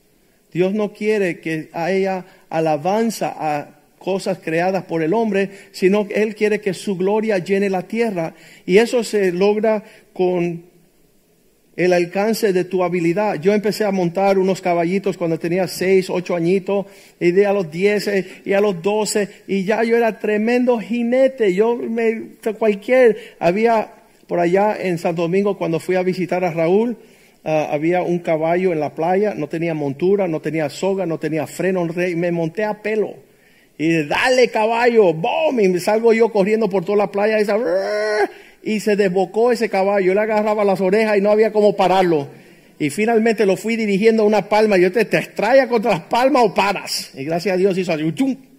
Dios 0.52 0.74
no 0.74 0.94
quiere 0.94 1.42
que 1.42 1.70
haya 1.74 2.26
alabanza 2.50 3.36
a 3.38 3.68
cosas 4.00 4.40
creadas 4.40 4.86
por 4.86 5.04
el 5.04 5.14
hombre, 5.14 5.52
sino 5.72 6.08
que 6.08 6.24
Él 6.24 6.34
quiere 6.34 6.60
que 6.60 6.74
su 6.74 6.98
gloria 6.98 7.38
llene 7.38 7.70
la 7.70 7.84
tierra. 7.84 8.34
Y 8.66 8.80
eso 8.80 9.04
se 9.04 9.32
logra 9.32 9.84
con 10.12 10.64
el 11.76 11.94
alcance 11.94 12.54
de 12.54 12.66
tu 12.66 12.84
habilidad. 12.84 13.36
Yo 13.42 13.54
empecé 13.54 13.84
a 13.84 13.92
montar 13.92 14.38
unos 14.38 14.62
caballitos 14.62 15.18
cuando 15.18 15.40
tenía 15.40 15.68
6, 15.68 16.10
8 16.10 16.36
añitos, 16.36 16.86
y 17.20 17.32
de 17.32 17.46
a 17.46 17.54
los 17.54 17.72
10 17.72 18.08
eh, 18.08 18.28
y 18.46 18.54
a 18.54 18.62
los 18.62 18.82
12, 18.82 19.30
y 19.48 19.64
ya 19.64 19.84
yo 19.84 19.98
era 19.98 20.20
tremendo 20.20 20.80
jinete. 20.80 21.54
Yo 21.54 21.76
me, 21.76 22.34
cualquier, 22.58 23.36
había 23.40 23.92
por 24.28 24.40
allá 24.40 24.78
en 24.80 24.98
Santo 24.98 25.24
Domingo 25.24 25.58
cuando 25.58 25.80
fui 25.80 25.96
a 25.96 26.04
visitar 26.04 26.44
a 26.44 26.52
Raúl, 26.52 26.98
ah, 27.44 27.70
había 27.72 28.04
un 28.04 28.20
caballo 28.20 28.72
en 28.72 28.80
la 28.80 28.94
playa, 28.94 29.34
no 29.36 29.48
tenía 29.48 29.74
montura, 29.74 30.28
no 30.28 30.42
tenía 30.42 30.70
soga, 30.70 31.06
no 31.06 31.18
tenía 31.18 31.48
freno, 31.48 31.88
y 32.08 32.16
me 32.16 32.32
monté 32.32 32.64
a 32.64 32.82
pelo. 32.82 33.16
Y 33.76 34.06
dale 34.06 34.50
caballo, 34.50 35.14
boom, 35.14 35.60
y 35.60 35.80
salgo 35.80 36.14
yo 36.14 36.32
corriendo 36.32 36.70
por 36.70 36.86
toda 36.86 37.00
la 37.00 37.12
playa, 37.12 37.40
esa, 37.40 37.58
y 38.64 38.80
se 38.80 38.96
desbocó 38.96 39.52
ese 39.52 39.70
caballo. 39.70 40.08
Yo 40.08 40.14
le 40.14 40.22
agarraba 40.22 40.64
las 40.64 40.82
orejas 40.82 41.18
y 41.18 41.22
no 41.22 41.32
había 41.32 41.52
cómo 41.52 41.76
pararlo. 41.76 42.30
Y 42.80 42.90
finalmente 42.90 43.46
lo 43.46 43.56
fui 43.56 43.76
dirigiendo 43.76 44.24
a 44.24 44.26
una 44.26 44.50
palma. 44.50 44.78
Yo 44.78 44.92
te, 44.92 45.06
te 45.06 45.18
extraña 45.18 45.68
contra 45.68 45.92
las 45.92 46.02
palmas 46.02 46.44
o 46.46 46.54
paras. 46.54 47.12
Y 47.14 47.24
gracias 47.24 47.54
a 47.54 47.58
Dios 47.58 47.78
hizo 47.78 47.92
así, 47.92 48.04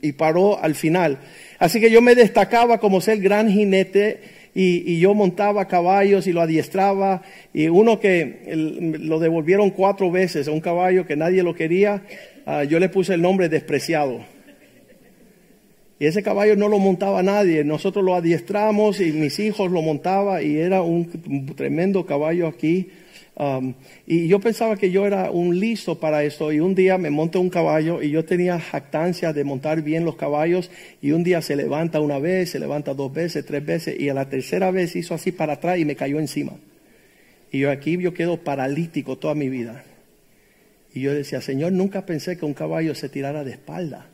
y 0.02 0.12
paró 0.12 0.62
al 0.62 0.75
final. 0.75 1.18
Así 1.58 1.80
que 1.80 1.90
yo 1.90 2.02
me 2.02 2.14
destacaba 2.14 2.78
como 2.78 3.00
ser 3.00 3.20
gran 3.20 3.50
jinete 3.50 4.20
y, 4.54 5.00
yo 5.00 5.14
montaba 5.14 5.66
caballos 5.66 6.26
y 6.26 6.32
lo 6.32 6.42
adiestraba. 6.42 7.23
Y 7.52 7.68
uno 7.68 7.99
que 7.99 8.40
lo 9.00 9.18
devolvieron 9.18 9.70
cuatro 9.70 10.11
veces, 10.11 10.46
a 10.46 10.52
un 10.52 10.61
caballo 10.61 11.06
que 11.06 11.16
nadie 11.16 11.42
lo 11.42 11.54
quería, 11.54 12.02
ah, 12.46 12.64
yo 12.64 12.78
le 12.78 12.88
puse 12.88 13.14
el 13.14 13.23
nombre 13.23 13.49
despreciado. 13.49 14.25
Y 15.99 16.07
ese 16.07 16.23
caballo 16.23 16.57
no 16.57 16.69
lo 16.69 16.79
montaba 16.79 17.23
nadie, 17.23 17.63
nosotros 17.63 18.05
lo 18.05 18.15
adiestramos 18.15 19.01
y 19.01 19.13
mis 19.13 19.39
hijos 19.39 19.71
lo 19.71 19.81
montaban 19.81 20.45
y 20.45 20.57
era 20.57 20.83
un, 20.83 21.09
tremendo 21.55 22.05
caballo 22.05 22.49
aquí. 22.49 22.91
Um, 23.37 23.75
y 24.07 24.29
yo 24.29 24.39
pensaba 24.39 24.77
que 24.77 24.91
yo 24.91 25.07
era 25.07 25.31
un 25.31 25.59
listo 25.59 25.99
para 25.99 26.23
esto 26.23 26.53
y 26.53 26.61
un 26.61 26.75
día 26.75 26.99
me 26.99 27.11
monté 27.11 27.39
un 27.39 27.51
caballo 27.51 28.01
y 28.01 28.11
yo 28.11 28.25
tenía 28.25 28.61
jactancia 28.61 29.33
de 29.33 29.43
montar 29.43 29.83
bien 29.83 30.05
los 30.05 30.15
caballos 30.15 30.71
y 31.03 31.11
un 31.11 31.25
día 31.25 31.43
se 31.43 31.57
levanta 31.57 32.01
una 32.01 32.19
vez, 32.21 32.51
se 32.51 32.61
levanta 32.61 32.95
dos 32.95 33.13
veces, 33.13 33.45
tres 33.45 33.65
veces 33.65 33.99
y 33.99 34.09
a 34.09 34.15
la 34.15 34.29
tercera 34.29 34.71
vez 34.71 34.95
hizo 34.95 35.15
así 35.15 35.33
para 35.33 35.55
atrás 35.55 35.79
y 35.79 35.85
me 35.85 35.97
cayó 35.97 36.21
encima. 36.21 36.53
Y 37.51 37.61
yo 37.61 37.71
aquí 37.71 37.97
yo 37.99 38.15
quedo 38.15 38.39
paralítico 38.39 39.17
toda 39.17 39.35
mi 39.35 39.49
vida. 39.49 39.85
Y 40.93 41.01
yo 41.01 41.13
decía, 41.13 41.41
Señor, 41.41 41.73
nunca 41.73 42.07
pensé 42.07 42.37
que 42.37 42.45
un 42.45 42.55
caballo 42.55 42.95
se 42.95 43.09
tirara 43.09 43.43
de 43.43 43.53
espalda. 43.53 44.09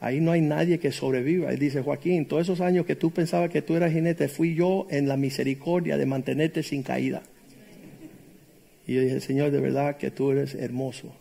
Ahí 0.00 0.20
no 0.20 0.32
hay 0.32 0.42
nadie 0.42 0.78
que 0.78 0.92
sobreviva. 0.92 1.50
Él 1.50 1.58
dice, 1.58 1.80
Joaquín, 1.82 2.26
todos 2.26 2.42
esos 2.42 2.60
años 2.60 2.84
que 2.84 2.96
tú 2.96 3.10
pensabas 3.10 3.50
que 3.50 3.62
tú 3.62 3.76
eras 3.76 3.92
jinete, 3.92 4.28
fui 4.28 4.54
yo 4.54 4.86
en 4.90 5.08
la 5.08 5.16
misericordia 5.16 5.96
de 5.96 6.06
mantenerte 6.06 6.62
sin 6.62 6.82
caída. 6.82 7.22
Y 8.86 8.94
yo 8.94 9.00
dije, 9.00 9.20
Señor, 9.20 9.50
de 9.50 9.60
verdad 9.60 9.96
que 9.96 10.10
tú 10.10 10.30
eres 10.30 10.54
hermoso. 10.54 11.14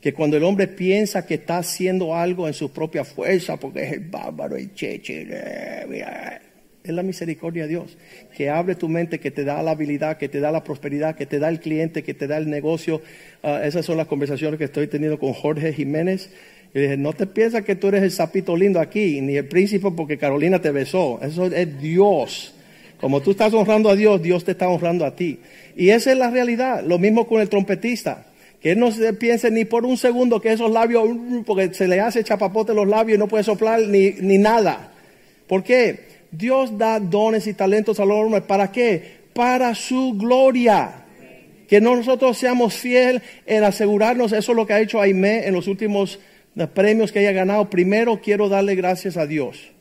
Que 0.00 0.12
cuando 0.12 0.36
el 0.36 0.44
hombre 0.44 0.66
piensa 0.68 1.24
que 1.24 1.34
está 1.34 1.58
haciendo 1.58 2.14
algo 2.14 2.46
en 2.46 2.52
su 2.52 2.72
propia 2.72 3.04
fuerza, 3.04 3.56
porque 3.56 3.84
es 3.84 3.92
el 3.92 4.00
bárbaro, 4.00 4.56
el 4.56 4.74
cheche, 4.74 5.26
eh, 5.30 6.40
es 6.82 6.92
la 6.92 7.02
misericordia 7.02 7.62
de 7.62 7.70
Dios. 7.70 7.96
Que 8.36 8.50
abre 8.50 8.74
tu 8.74 8.88
mente, 8.90 9.18
que 9.18 9.30
te 9.30 9.44
da 9.44 9.62
la 9.62 9.70
habilidad, 9.70 10.18
que 10.18 10.28
te 10.28 10.40
da 10.40 10.52
la 10.52 10.62
prosperidad, 10.62 11.16
que 11.16 11.24
te 11.24 11.38
da 11.38 11.48
el 11.48 11.60
cliente, 11.60 12.02
que 12.02 12.12
te 12.12 12.26
da 12.26 12.36
el 12.36 12.50
negocio. 12.50 13.00
Ah, 13.42 13.62
esas 13.64 13.86
son 13.86 13.96
las 13.96 14.06
conversaciones 14.06 14.58
que 14.58 14.64
estoy 14.64 14.88
teniendo 14.88 15.18
con 15.18 15.32
Jorge 15.32 15.72
Jiménez. 15.72 16.30
Y 16.74 16.80
dije, 16.80 16.96
no 16.96 17.12
te 17.12 17.26
piensas 17.26 17.62
que 17.62 17.76
tú 17.76 17.86
eres 17.88 18.02
el 18.02 18.10
sapito 18.10 18.56
lindo 18.56 18.80
aquí, 18.80 19.20
ni 19.20 19.36
el 19.36 19.46
príncipe 19.46 19.92
porque 19.92 20.18
Carolina 20.18 20.60
te 20.60 20.72
besó. 20.72 21.20
Eso 21.22 21.46
es 21.46 21.80
Dios. 21.80 22.52
Como 23.00 23.20
tú 23.20 23.30
estás 23.30 23.54
honrando 23.54 23.90
a 23.90 23.96
Dios, 23.96 24.20
Dios 24.20 24.44
te 24.44 24.52
está 24.52 24.68
honrando 24.68 25.04
a 25.04 25.14
ti. 25.14 25.38
Y 25.76 25.90
esa 25.90 26.10
es 26.10 26.18
la 26.18 26.30
realidad. 26.30 26.82
Lo 26.84 26.98
mismo 26.98 27.28
con 27.28 27.40
el 27.40 27.48
trompetista. 27.48 28.26
Que 28.60 28.72
él 28.72 28.80
no 28.80 28.90
se 28.90 29.12
piense 29.12 29.52
ni 29.52 29.64
por 29.64 29.84
un 29.84 29.96
segundo 29.96 30.40
que 30.40 30.52
esos 30.52 30.70
labios, 30.70 31.04
porque 31.46 31.72
se 31.74 31.86
le 31.86 32.00
hace 32.00 32.24
chapapote 32.24 32.74
los 32.74 32.88
labios 32.88 33.16
y 33.16 33.18
no 33.20 33.28
puede 33.28 33.44
soplar 33.44 33.80
ni, 33.80 34.10
ni 34.12 34.38
nada. 34.38 34.90
¿Por 35.46 35.62
qué? 35.62 36.00
Dios 36.32 36.76
da 36.76 36.98
dones 36.98 37.46
y 37.46 37.54
talentos 37.54 38.00
a 38.00 38.04
los 38.04 38.16
hombres. 38.16 38.42
¿Para 38.44 38.72
qué? 38.72 39.18
Para 39.32 39.76
su 39.76 40.14
gloria. 40.14 41.04
Que 41.68 41.80
nosotros 41.80 42.36
seamos 42.36 42.74
fieles 42.74 43.22
en 43.46 43.62
asegurarnos, 43.62 44.32
eso 44.32 44.52
es 44.52 44.56
lo 44.56 44.66
que 44.66 44.72
ha 44.72 44.80
hecho 44.80 45.00
Aimé 45.00 45.46
en 45.46 45.54
los 45.54 45.68
últimos 45.68 46.18
los 46.54 46.70
premios 46.70 47.12
que 47.12 47.20
haya 47.20 47.32
ganado, 47.32 47.70
primero 47.70 48.20
quiero 48.22 48.48
darle 48.48 48.74
gracias 48.74 49.16
a 49.16 49.26
Dios. 49.26 49.72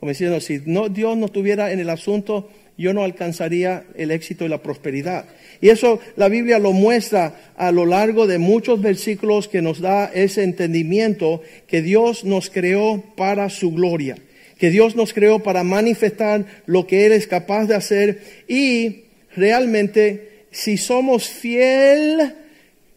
Como 0.00 0.10
diciendo, 0.10 0.40
si 0.40 0.60
no, 0.66 0.88
Dios 0.88 1.16
no 1.16 1.26
estuviera 1.26 1.72
en 1.72 1.80
el 1.80 1.88
asunto, 1.88 2.50
yo 2.76 2.92
no 2.92 3.02
alcanzaría 3.02 3.84
el 3.96 4.10
éxito 4.10 4.44
y 4.44 4.48
la 4.48 4.62
prosperidad. 4.62 5.26
Y 5.60 5.70
eso 5.70 6.00
la 6.16 6.28
Biblia 6.28 6.58
lo 6.58 6.72
muestra 6.72 7.52
a 7.56 7.72
lo 7.72 7.86
largo 7.86 8.26
de 8.26 8.38
muchos 8.38 8.82
versículos 8.82 9.48
que 9.48 9.62
nos 9.62 9.80
da 9.80 10.10
ese 10.12 10.42
entendimiento 10.42 11.42
que 11.66 11.80
Dios 11.80 12.24
nos 12.24 12.50
creó 12.50 13.02
para 13.16 13.48
su 13.48 13.72
gloria, 13.72 14.16
que 14.58 14.70
Dios 14.70 14.96
nos 14.96 15.14
creó 15.14 15.42
para 15.42 15.64
manifestar 15.64 16.44
lo 16.66 16.86
que 16.86 17.06
Él 17.06 17.12
es 17.12 17.26
capaz 17.26 17.66
de 17.66 17.76
hacer 17.76 18.20
y 18.48 19.04
realmente 19.34 20.46
si 20.50 20.76
somos 20.76 21.28
fieles 21.28 22.32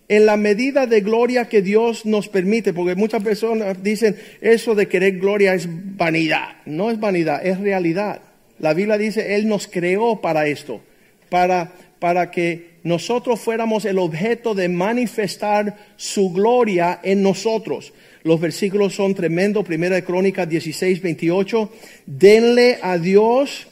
en 0.09 0.25
la 0.25 0.37
medida 0.37 0.87
de 0.87 1.01
gloria 1.01 1.47
que 1.47 1.61
Dios 1.61 2.05
nos 2.05 2.27
permite, 2.27 2.73
porque 2.73 2.95
muchas 2.95 3.23
personas 3.23 3.81
dicen 3.83 4.17
eso 4.41 4.73
de 4.73 4.87
querer 4.87 5.19
gloria 5.19 5.53
es 5.53 5.67
vanidad. 5.69 6.57
No 6.65 6.89
es 6.89 6.99
vanidad, 6.99 7.45
es 7.45 7.59
realidad. 7.59 8.21
La 8.57 8.73
Biblia 8.73 8.97
dice, 8.97 9.35
Él 9.35 9.47
nos 9.47 9.67
creó 9.67 10.19
para 10.19 10.47
esto, 10.47 10.81
para, 11.29 11.71
para 11.99 12.31
que 12.31 12.79
nosotros 12.83 13.39
fuéramos 13.39 13.85
el 13.85 13.99
objeto 13.99 14.55
de 14.55 14.67
manifestar 14.67 15.77
su 15.95 16.33
gloria 16.33 16.99
en 17.03 17.21
nosotros. 17.21 17.93
Los 18.23 18.41
versículos 18.41 18.95
son 18.95 19.13
tremendos, 19.13 19.63
Primera 19.63 19.95
de 19.95 20.03
Crónicas 20.03 20.49
16, 20.49 21.03
28. 21.03 21.71
Denle 22.07 22.79
a 22.81 22.97
Dios, 22.97 23.67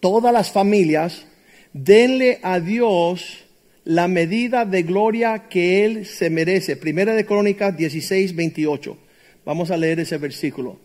todas 0.00 0.32
las 0.32 0.50
familias, 0.50 1.26
denle 1.72 2.40
a 2.42 2.58
Dios 2.58 3.45
la 3.86 4.08
medida 4.08 4.64
de 4.64 4.82
gloria 4.82 5.44
que 5.48 5.84
Él 5.84 6.06
se 6.06 6.28
merece. 6.28 6.76
Primera 6.76 7.14
de 7.14 7.24
Crónicas 7.24 7.76
16, 7.76 8.34
28. 8.34 8.98
Vamos 9.44 9.70
a 9.70 9.76
leer 9.76 10.00
ese 10.00 10.18
versículo. 10.18 10.80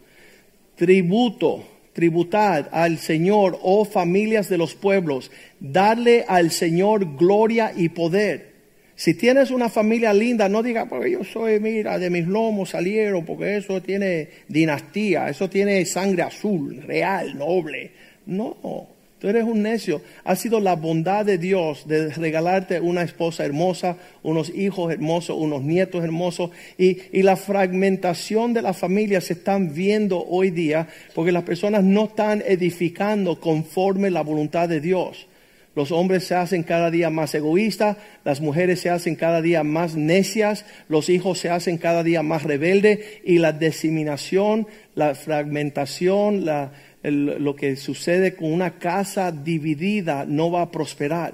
Tributo, 0.75 1.65
tributad 1.93 2.69
al 2.71 2.99
Señor, 2.99 3.57
oh 3.63 3.85
familias 3.85 4.49
de 4.49 4.59
los 4.59 4.75
pueblos, 4.75 5.31
darle 5.59 6.25
al 6.27 6.51
Señor 6.51 7.17
gloria 7.17 7.73
y 7.75 7.89
poder. 7.89 8.51
Si 8.95 9.15
tienes 9.15 9.49
una 9.49 9.69
familia 9.69 10.13
linda, 10.13 10.47
no 10.47 10.61
diga, 10.61 10.85
porque 10.85 11.09
yo 11.09 11.23
soy, 11.23 11.59
mira, 11.59 11.97
de 11.97 12.11
mis 12.11 12.27
lomos 12.27 12.69
salieron, 12.69 13.25
porque 13.25 13.57
eso 13.57 13.81
tiene 13.81 14.29
dinastía, 14.47 15.27
eso 15.27 15.49
tiene 15.49 15.83
sangre 15.85 16.21
azul, 16.21 16.83
real, 16.83 17.35
noble. 17.35 17.89
No, 18.27 18.90
Tú 19.21 19.29
eres 19.29 19.43
un 19.43 19.61
necio. 19.61 20.01
Ha 20.23 20.35
sido 20.35 20.59
la 20.59 20.75
bondad 20.75 21.23
de 21.23 21.37
Dios 21.37 21.87
de 21.87 22.09
regalarte 22.09 22.81
una 22.81 23.03
esposa 23.03 23.45
hermosa, 23.45 23.97
unos 24.23 24.49
hijos 24.49 24.91
hermosos, 24.91 25.37
unos 25.37 25.61
nietos 25.61 26.03
hermosos. 26.03 26.49
Y, 26.75 27.21
la 27.21 27.35
fragmentación 27.35 28.51
de 28.51 28.63
la 28.63 28.73
familia 28.73 29.21
se 29.21 29.33
están 29.33 29.75
viendo 29.75 30.25
hoy 30.25 30.49
día 30.49 30.87
porque 31.13 31.31
las 31.31 31.43
personas 31.43 31.83
no 31.83 32.05
están 32.05 32.41
edificando 32.47 33.39
conforme 33.39 34.09
la 34.09 34.23
voluntad 34.23 34.67
de 34.67 34.81
Dios. 34.81 35.27
Los 35.75 35.91
hombres 35.91 36.25
se 36.25 36.33
hacen 36.33 36.63
cada 36.63 36.89
día 36.89 37.11
más 37.11 37.33
egoístas, 37.35 37.97
las 38.25 38.41
mujeres 38.41 38.81
se 38.81 38.89
hacen 38.89 39.15
cada 39.15 39.41
día 39.41 39.63
más 39.63 39.95
necias, 39.95 40.65
los 40.89 41.09
hijos 41.09 41.37
se 41.37 41.49
hacen 41.49 41.77
cada 41.77 42.03
día 42.03 42.23
más 42.23 42.43
rebeldes 42.43 42.99
y 43.23 43.37
la 43.37 43.53
diseminación, 43.53 44.67
la 44.95 45.15
fragmentación, 45.15 46.43
la 46.43 46.73
lo 47.03 47.55
que 47.55 47.75
sucede 47.75 48.35
con 48.35 48.51
una 48.51 48.77
casa 48.77 49.31
dividida 49.31 50.25
no 50.25 50.51
va 50.51 50.63
a 50.63 50.71
prosperar. 50.71 51.33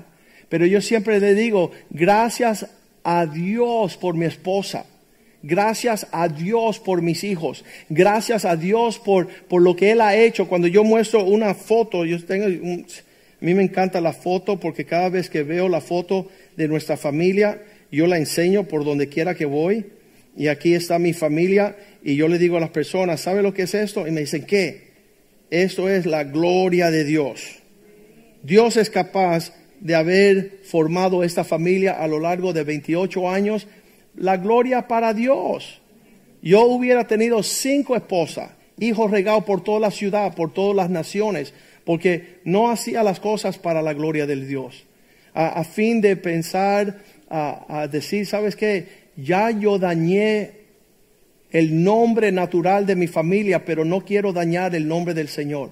Pero 0.49 0.65
yo 0.65 0.81
siempre 0.81 1.19
le 1.19 1.35
digo, 1.35 1.71
gracias 1.89 2.67
a 3.03 3.25
Dios 3.25 3.97
por 3.97 4.15
mi 4.15 4.25
esposa. 4.25 4.85
Gracias 5.43 6.07
a 6.11 6.27
Dios 6.27 6.79
por 6.79 7.01
mis 7.01 7.23
hijos. 7.23 7.63
Gracias 7.89 8.43
a 8.45 8.55
Dios 8.55 8.99
por, 8.99 9.27
por 9.27 9.61
lo 9.61 9.75
que 9.75 9.91
Él 9.91 10.01
ha 10.01 10.15
hecho. 10.15 10.47
Cuando 10.47 10.67
yo 10.67 10.83
muestro 10.83 11.23
una 11.23 11.53
foto, 11.53 12.05
yo 12.05 12.23
tengo 12.25 12.45
a 12.47 13.45
mí 13.45 13.53
me 13.53 13.63
encanta 13.63 14.01
la 14.01 14.13
foto 14.13 14.59
porque 14.59 14.85
cada 14.85 15.09
vez 15.09 15.29
que 15.29 15.43
veo 15.43 15.69
la 15.69 15.79
foto 15.79 16.27
de 16.55 16.67
nuestra 16.67 16.97
familia, 16.97 17.61
yo 17.91 18.07
la 18.07 18.17
enseño 18.17 18.63
por 18.63 18.83
donde 18.83 19.09
quiera 19.09 19.35
que 19.35 19.45
voy. 19.45 19.85
Y 20.35 20.47
aquí 20.47 20.73
está 20.73 20.97
mi 20.97 21.13
familia. 21.13 21.75
Y 22.03 22.15
yo 22.15 22.27
le 22.27 22.39
digo 22.39 22.57
a 22.57 22.59
las 22.59 22.71
personas, 22.71 23.21
¿sabe 23.21 23.43
lo 23.43 23.53
que 23.53 23.63
es 23.63 23.75
esto? 23.75 24.07
Y 24.07 24.11
me 24.11 24.21
dicen, 24.21 24.45
¿qué? 24.45 24.86
Esto 25.49 25.89
es 25.89 26.05
la 26.05 26.25
gloria 26.25 26.91
de 26.91 27.05
Dios. 27.05 27.59
Dios 28.43 28.75
es 28.75 28.89
capaz 28.89 29.53
de 29.79 29.95
haber 29.95 30.59
formado 30.63 31.23
esta 31.23 31.43
familia 31.43 31.93
a 31.93 32.07
lo 32.07 32.19
largo 32.19 32.51
de 32.51 32.63
28 32.63 33.29
años. 33.29 33.67
La 34.15 34.37
gloria 34.37 34.87
para 34.87 35.13
Dios. 35.13 35.81
Yo 36.41 36.65
hubiera 36.65 37.07
tenido 37.07 37.43
cinco 37.43 37.95
esposas, 37.95 38.51
hijos 38.77 39.09
regados 39.09 39.45
por 39.45 39.63
toda 39.63 39.79
la 39.79 39.91
ciudad, 39.91 40.35
por 40.35 40.53
todas 40.53 40.75
las 40.75 40.89
naciones, 40.89 41.53
porque 41.85 42.39
no 42.43 42.69
hacía 42.69 43.03
las 43.03 43.19
cosas 43.19 43.57
para 43.57 43.81
la 43.81 43.93
gloria 43.93 44.25
del 44.25 44.47
Dios. 44.47 44.85
A, 45.33 45.63
fin 45.63 46.01
de 46.01 46.15
pensar, 46.15 46.97
a, 47.29 47.81
a 47.81 47.87
decir, 47.87 48.25
¿sabes 48.25 48.55
qué? 48.55 48.87
Ya 49.15 49.51
yo 49.51 49.77
dañé 49.77 50.56
el 51.51 51.83
nombre 51.83 52.31
natural 52.31 52.85
de 52.85 52.95
mi 52.95 53.07
familia, 53.07 53.65
pero 53.65 53.85
no 53.85 54.01
quiero 54.01 54.33
dañar 54.33 54.75
el 54.75 54.87
nombre 54.87 55.13
del 55.13 55.27
Señor. 55.27 55.71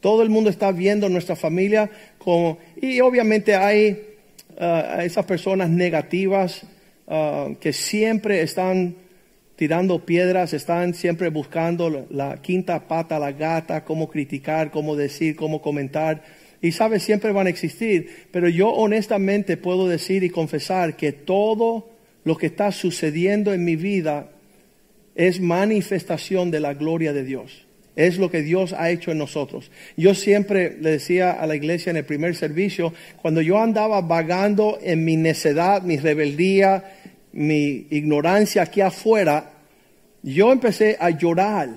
Todo 0.00 0.22
el 0.22 0.30
mundo 0.30 0.50
está 0.50 0.72
viendo 0.72 1.08
nuestra 1.08 1.36
familia 1.36 1.88
como, 2.18 2.58
y 2.80 3.00
obviamente 3.00 3.54
hay 3.54 4.02
uh, 4.58 5.00
esas 5.00 5.24
personas 5.26 5.70
negativas 5.70 6.62
uh, 7.06 7.54
que 7.60 7.72
siempre 7.72 8.42
están 8.42 8.96
tirando 9.54 10.04
piedras, 10.04 10.54
están 10.54 10.92
siempre 10.92 11.28
buscando 11.28 12.06
la 12.10 12.42
quinta 12.42 12.88
pata, 12.88 13.20
la 13.20 13.30
gata, 13.30 13.84
cómo 13.84 14.10
criticar, 14.10 14.72
cómo 14.72 14.96
decir, 14.96 15.36
cómo 15.36 15.62
comentar. 15.62 16.24
Y 16.60 16.72
sabes, 16.72 17.04
siempre 17.04 17.30
van 17.30 17.46
a 17.46 17.50
existir. 17.50 18.26
Pero 18.32 18.48
yo 18.48 18.70
honestamente 18.70 19.56
puedo 19.56 19.86
decir 19.86 20.24
y 20.24 20.30
confesar 20.30 20.96
que 20.96 21.12
todo 21.12 21.90
lo 22.24 22.36
que 22.36 22.46
está 22.46 22.72
sucediendo 22.72 23.52
en 23.52 23.64
mi 23.64 23.76
vida 23.76 24.30
es 25.14 25.40
manifestación 25.40 26.50
de 26.50 26.60
la 26.60 26.74
gloria 26.74 27.12
de 27.12 27.24
Dios. 27.24 27.66
Es 27.94 28.16
lo 28.16 28.30
que 28.30 28.42
Dios 28.42 28.72
ha 28.72 28.90
hecho 28.90 29.10
en 29.10 29.18
nosotros. 29.18 29.70
Yo 29.96 30.14
siempre 30.14 30.76
le 30.80 30.92
decía 30.92 31.32
a 31.32 31.46
la 31.46 31.56
iglesia 31.56 31.90
en 31.90 31.98
el 31.98 32.06
primer 32.06 32.34
servicio, 32.34 32.94
cuando 33.20 33.42
yo 33.42 33.60
andaba 33.60 34.00
vagando 34.00 34.78
en 34.82 35.04
mi 35.04 35.16
necedad, 35.16 35.82
mi 35.82 35.98
rebeldía, 35.98 36.84
mi 37.32 37.86
ignorancia 37.90 38.62
aquí 38.62 38.80
afuera, 38.80 39.52
yo 40.22 40.52
empecé 40.52 40.96
a 40.98 41.10
llorar. 41.10 41.68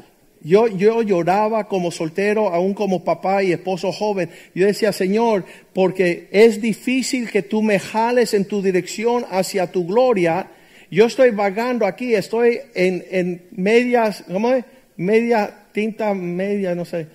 Yo, 0.41 0.67
yo 0.67 1.01
lloraba 1.01 1.67
como 1.67 1.91
soltero, 1.91 2.49
aún 2.53 2.75
como 2.75 3.03
papá 3.03 3.43
y 3.43 3.51
esposo 3.51 3.91
joven. 3.91 4.29
Yo 4.53 4.67
decía, 4.67 4.93
Señor, 4.93 5.43
porque 5.73 6.29
es 6.31 6.61
difícil 6.61 7.29
que 7.29 7.41
tú 7.41 7.61
me 7.63 7.79
jales 7.79 8.33
en 8.33 8.45
tu 8.45 8.61
dirección 8.61 9.25
hacia 9.31 9.71
tu 9.71 9.85
gloria 9.87 10.51
yo 10.91 11.05
estoy 11.05 11.31
vagando 11.31 11.85
aquí, 11.85 12.13
estoy 12.15 12.59
en, 12.73 13.03
en 13.09 13.45
medias, 13.51 14.23
¿cómo 14.31 14.51
es? 14.51 14.65
Media 14.97 15.65
tinta, 15.71 16.13
media, 16.13 16.73
no 16.73 16.85
sé. 16.85 17.07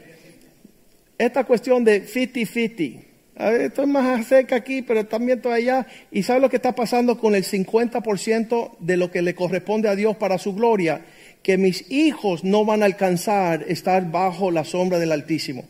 Esta 1.17 1.45
cuestión 1.45 1.85
de 1.85 2.03
fiti-fiti. 2.03 3.01
Estoy 3.37 3.87
más 3.87 4.27
cerca 4.27 4.57
aquí, 4.57 4.83
pero 4.83 5.07
también 5.07 5.39
estoy 5.39 5.53
allá. 5.53 5.87
¿Y 6.11 6.23
sabe 6.23 6.41
lo 6.41 6.51
que 6.51 6.57
está 6.57 6.75
pasando 6.75 7.19
con 7.19 7.35
el 7.35 7.45
50% 7.45 8.73
de 8.79 8.97
lo 8.99 9.11
que 9.11 9.23
le 9.23 9.35
corresponde 9.35 9.89
a 9.89 9.97
Dios 9.97 10.17
para 10.17 10.37
su 10.37 10.55
gloria? 10.55 11.01
Que 11.43 11.57
mis 11.57 11.91
hijos 11.91 12.45
no 12.45 12.67
van 12.67 12.83
a 12.83 12.87
alcanzar 12.87 13.65
estar 13.67 14.11
bajo 14.11 14.51
la 14.51 14.65
sombra 14.65 14.99
del 14.99 15.13
Altísimo. 15.13 15.65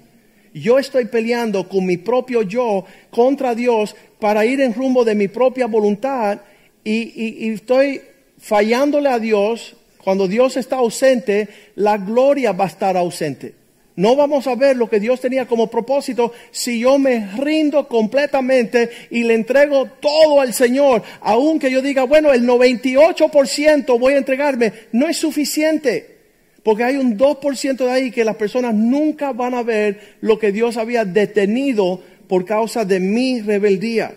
Yo 0.52 0.80
estoy 0.80 1.04
peleando 1.04 1.68
con 1.68 1.86
mi 1.86 1.96
propio 1.96 2.42
yo 2.42 2.84
contra 3.10 3.54
Dios 3.54 3.94
para 4.18 4.44
ir 4.44 4.60
en 4.60 4.74
rumbo 4.74 5.04
de 5.04 5.14
mi 5.14 5.28
propia 5.28 5.66
voluntad 5.66 6.40
y, 6.84 7.50
estoy 7.50 8.00
fallándole 8.38 9.08
a 9.08 9.18
Dios, 9.18 9.76
cuando 10.02 10.26
Dios 10.28 10.56
está 10.56 10.76
ausente, 10.76 11.48
la 11.74 11.98
gloria 11.98 12.52
va 12.52 12.64
a 12.64 12.68
estar 12.68 12.96
ausente. 12.96 13.54
No 13.96 14.16
vamos 14.16 14.46
a 14.46 14.54
ver 14.54 14.76
lo 14.76 14.88
que 14.88 14.98
Dios 14.98 15.20
tenía 15.20 15.46
como 15.46 15.66
propósito 15.66 16.32
si 16.50 16.80
yo 16.80 16.98
me 16.98 17.36
rindo 17.36 17.86
completamente 17.86 18.88
y 19.10 19.24
le 19.24 19.34
entrego 19.34 19.86
todo 20.00 20.40
al 20.40 20.54
Señor. 20.54 21.02
Aunque 21.20 21.70
yo 21.70 21.82
diga, 21.82 22.04
bueno, 22.04 22.32
el 22.32 22.46
98% 22.46 23.98
voy 23.98 24.14
a 24.14 24.18
entregarme, 24.18 24.72
no 24.92 25.06
es 25.06 25.18
suficiente. 25.18 26.16
Porque 26.62 26.84
hay 26.84 26.96
un 26.96 27.18
2% 27.18 27.76
de 27.76 27.90
ahí 27.90 28.10
que 28.10 28.24
las 28.24 28.36
personas 28.36 28.74
nunca 28.74 29.32
van 29.32 29.54
a 29.54 29.62
ver 29.62 30.16
lo 30.20 30.38
que 30.38 30.52
Dios 30.52 30.76
había 30.76 31.04
detenido 31.04 32.00
por 32.26 32.44
causa 32.44 32.84
de 32.84 33.00
mi 33.00 33.40
rebeldía. 33.40 34.14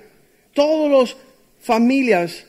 Todos 0.53 0.89
los 0.89 1.17
familias 1.59 2.45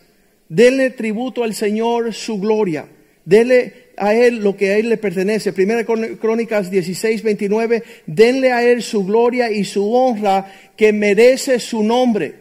Denle 0.48 0.90
tributo 0.90 1.42
al 1.42 1.54
Señor 1.54 2.12
su 2.12 2.38
gloria. 2.38 2.86
Denle 3.24 3.84
a 3.96 4.14
Él 4.14 4.36
lo 4.36 4.56
que 4.56 4.70
a 4.70 4.78
Él 4.78 4.88
le 4.88 4.96
pertenece. 4.96 5.52
Primera 5.52 5.84
Crónicas 5.84 6.70
16, 6.70 7.22
29. 7.22 7.82
Denle 8.06 8.52
a 8.52 8.62
Él 8.62 8.82
su 8.82 9.04
gloria 9.04 9.50
y 9.50 9.64
su 9.64 9.92
honra 9.92 10.52
que 10.76 10.92
merece 10.92 11.58
su 11.58 11.82
nombre. 11.82 12.34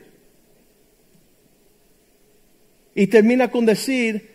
Y 2.95 3.07
termina 3.07 3.49
con 3.49 3.65
decir, 3.65 4.29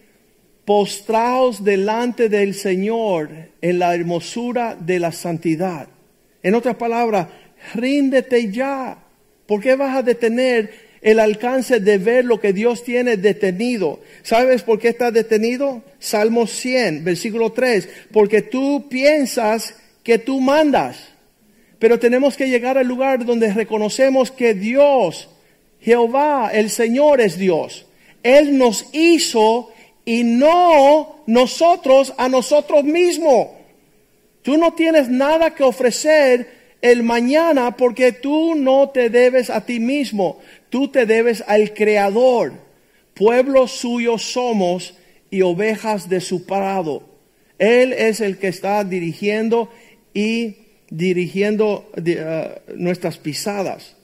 postraos 0.64 1.64
delante 1.64 2.28
del 2.28 2.54
Señor 2.54 3.30
en 3.60 3.78
la 3.78 3.94
hermosura 3.94 4.76
de 4.78 4.98
la 4.98 5.12
santidad. 5.12 5.88
En 6.42 6.54
otras 6.54 6.76
palabras, 6.76 7.28
ríndete 7.74 8.50
ya. 8.50 8.98
¿Por 9.46 9.60
qué 9.62 9.76
vas 9.76 9.96
a 9.96 10.02
detener 10.02 10.87
el 11.00 11.20
alcance 11.20 11.80
de 11.80 11.98
ver 11.98 12.24
lo 12.24 12.40
que 12.40 12.52
Dios 12.52 12.84
tiene 12.84 13.16
detenido. 13.16 14.00
¿Sabes 14.22 14.62
por 14.62 14.78
qué 14.78 14.88
está 14.88 15.10
detenido? 15.10 15.82
Salmo 15.98 16.46
100, 16.46 17.04
versículo 17.04 17.52
3. 17.52 17.88
Porque 18.12 18.42
tú 18.42 18.88
piensas 18.88 19.74
que 20.02 20.18
tú 20.18 20.40
mandas. 20.40 21.08
Pero 21.78 21.98
tenemos 21.98 22.36
que 22.36 22.48
llegar 22.48 22.76
al 22.76 22.86
lugar 22.86 23.24
donde 23.24 23.52
reconocemos 23.52 24.30
que 24.30 24.54
Dios, 24.54 25.28
Jehová, 25.80 26.50
el 26.52 26.70
Señor 26.70 27.20
es 27.20 27.38
Dios. 27.38 27.86
Él 28.22 28.58
nos 28.58 28.86
hizo 28.92 29.70
y 30.04 30.24
no 30.24 31.22
nosotros 31.26 32.14
a 32.16 32.28
nosotros 32.28 32.82
mismos. 32.84 33.48
Tú 34.42 34.56
no 34.56 34.72
tienes 34.72 35.08
nada 35.08 35.54
que 35.54 35.62
ofrecer 35.62 36.58
el 36.80 37.02
mañana 37.02 37.76
porque 37.76 38.12
tú 38.12 38.54
no 38.54 38.88
te 38.90 39.10
debes 39.10 39.50
a 39.50 39.64
ti 39.64 39.80
mismo. 39.80 40.38
Tú 40.70 40.88
te 40.88 41.06
debes 41.06 41.42
al 41.46 41.74
Creador. 41.74 42.52
Pueblo 43.14 43.66
suyo 43.66 44.18
somos 44.18 44.94
y 45.30 45.42
ovejas 45.42 46.08
de 46.08 46.20
su 46.20 46.46
prado. 46.46 47.02
Él 47.58 47.92
es 47.92 48.20
el 48.20 48.38
que 48.38 48.48
está 48.48 48.84
dirigiendo 48.84 49.70
y 50.14 50.56
dirigiendo 50.90 51.90
uh, 51.96 52.72
nuestras 52.76 53.18
pisadas. 53.18 53.96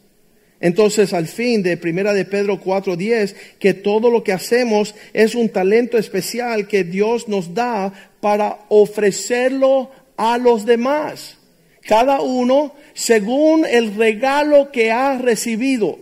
Entonces, 0.60 1.12
al 1.12 1.26
fin 1.26 1.62
de 1.62 1.76
Primera 1.76 2.14
de 2.14 2.24
Pedro 2.24 2.60
4:10, 2.60 3.34
que 3.58 3.74
todo 3.74 4.10
lo 4.10 4.24
que 4.24 4.32
hacemos 4.32 4.94
es 5.12 5.34
un 5.34 5.48
talento 5.48 5.98
especial 5.98 6.66
que 6.66 6.84
Dios 6.84 7.28
nos 7.28 7.54
da 7.54 7.92
para 8.20 8.60
ofrecerlo 8.68 9.90
a 10.16 10.38
los 10.38 10.64
demás. 10.64 11.36
Cada 11.82 12.20
uno 12.22 12.74
según 12.94 13.66
el 13.66 13.94
regalo 13.94 14.72
que 14.72 14.90
ha 14.90 15.18
recibido. 15.18 15.98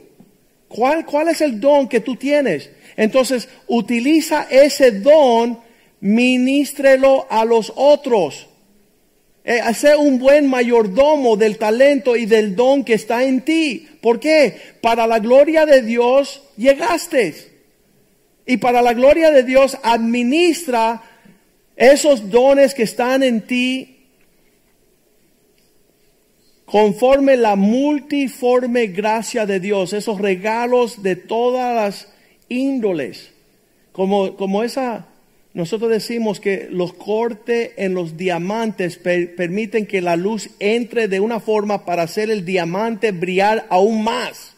¿Cuál, 0.74 1.04
¿Cuál 1.04 1.28
es 1.28 1.40
el 1.40 1.60
don 1.60 1.88
que 1.88 2.00
tú 2.00 2.16
tienes? 2.16 2.70
Entonces, 2.96 3.48
utiliza 3.66 4.46
ese 4.50 4.90
don, 4.90 5.58
ministrelo 6.00 7.26
a 7.30 7.44
los 7.44 7.72
otros. 7.76 8.48
Eh, 9.44 9.60
ser 9.74 9.96
un 9.96 10.18
buen 10.18 10.48
mayordomo 10.48 11.36
del 11.36 11.58
talento 11.58 12.16
y 12.16 12.26
del 12.26 12.54
don 12.54 12.84
que 12.84 12.94
está 12.94 13.24
en 13.24 13.42
ti. 13.42 13.88
¿Por 14.00 14.20
qué? 14.20 14.56
Para 14.80 15.06
la 15.06 15.18
gloria 15.18 15.66
de 15.66 15.82
Dios 15.82 16.42
llegaste. 16.56 17.34
Y 18.46 18.56
para 18.56 18.82
la 18.82 18.94
gloria 18.94 19.30
de 19.30 19.42
Dios 19.42 19.76
administra 19.82 21.02
esos 21.76 22.30
dones 22.30 22.74
que 22.74 22.84
están 22.84 23.22
en 23.22 23.42
ti 23.42 24.01
conforme 26.72 27.36
la 27.36 27.54
multiforme 27.54 28.86
gracia 28.86 29.44
de 29.44 29.60
Dios, 29.60 29.92
esos 29.92 30.18
regalos 30.18 31.02
de 31.02 31.16
todas 31.16 31.76
las 31.76 32.08
índoles, 32.48 33.30
como, 33.92 34.36
como 34.36 34.62
esa, 34.62 35.04
nosotros 35.52 35.90
decimos 35.90 36.40
que 36.40 36.68
los 36.70 36.94
cortes 36.94 37.72
en 37.76 37.92
los 37.92 38.16
diamantes 38.16 38.96
permiten 38.96 39.84
que 39.84 40.00
la 40.00 40.16
luz 40.16 40.48
entre 40.60 41.08
de 41.08 41.20
una 41.20 41.40
forma 41.40 41.84
para 41.84 42.04
hacer 42.04 42.30
el 42.30 42.46
diamante 42.46 43.12
brillar 43.12 43.66
aún 43.68 44.02
más. 44.02 44.54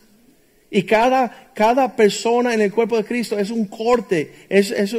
Y 0.70 0.84
cada, 0.84 1.50
cada 1.52 1.96
persona 1.96 2.54
en 2.54 2.60
el 2.60 2.72
cuerpo 2.72 2.96
de 2.96 3.04
Cristo 3.04 3.40
es 3.40 3.50
un 3.50 3.66
corte, 3.66 4.32
es, 4.48 4.70
es, 4.70 4.94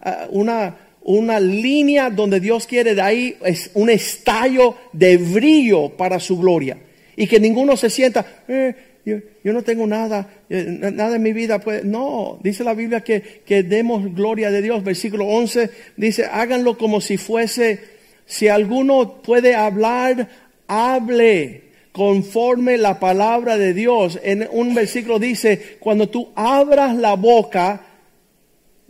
ah, 0.00 0.26
una, 0.30 0.74
una 1.02 1.40
línea 1.40 2.10
donde 2.10 2.40
Dios 2.40 2.66
quiere 2.66 2.94
de 2.94 3.02
ahí 3.02 3.36
es 3.44 3.70
un 3.74 3.90
estallo 3.90 4.76
de 4.92 5.16
brillo 5.16 5.90
para 5.90 6.20
su 6.20 6.38
gloria. 6.38 6.78
Y 7.16 7.26
que 7.26 7.40
ninguno 7.40 7.76
se 7.76 7.90
sienta, 7.90 8.42
eh, 8.48 8.74
yo, 9.04 9.52
no 9.52 9.62
tengo 9.62 9.86
nada, 9.86 10.28
eh, 10.48 10.64
nada 10.92 11.16
en 11.16 11.22
mi 11.22 11.32
vida. 11.32 11.58
Pues, 11.58 11.84
no, 11.84 12.38
dice 12.42 12.64
la 12.64 12.74
Biblia 12.74 13.02
que, 13.02 13.42
que 13.44 13.62
demos 13.62 14.14
gloria 14.14 14.50
de 14.50 14.62
Dios. 14.62 14.84
Versículo 14.84 15.26
11 15.26 15.70
dice, 15.96 16.26
háganlo 16.26 16.76
como 16.76 17.00
si 17.00 17.16
fuese, 17.16 17.80
si 18.26 18.48
alguno 18.48 19.22
puede 19.22 19.54
hablar, 19.54 20.28
hable 20.66 21.70
conforme 21.92 22.78
la 22.78 23.00
palabra 23.00 23.58
de 23.58 23.74
Dios. 23.74 24.20
En 24.22 24.48
un 24.50 24.74
versículo 24.74 25.18
dice, 25.18 25.76
cuando 25.80 26.08
tú 26.08 26.30
abras 26.34 26.96
la 26.96 27.14
boca, 27.14 27.89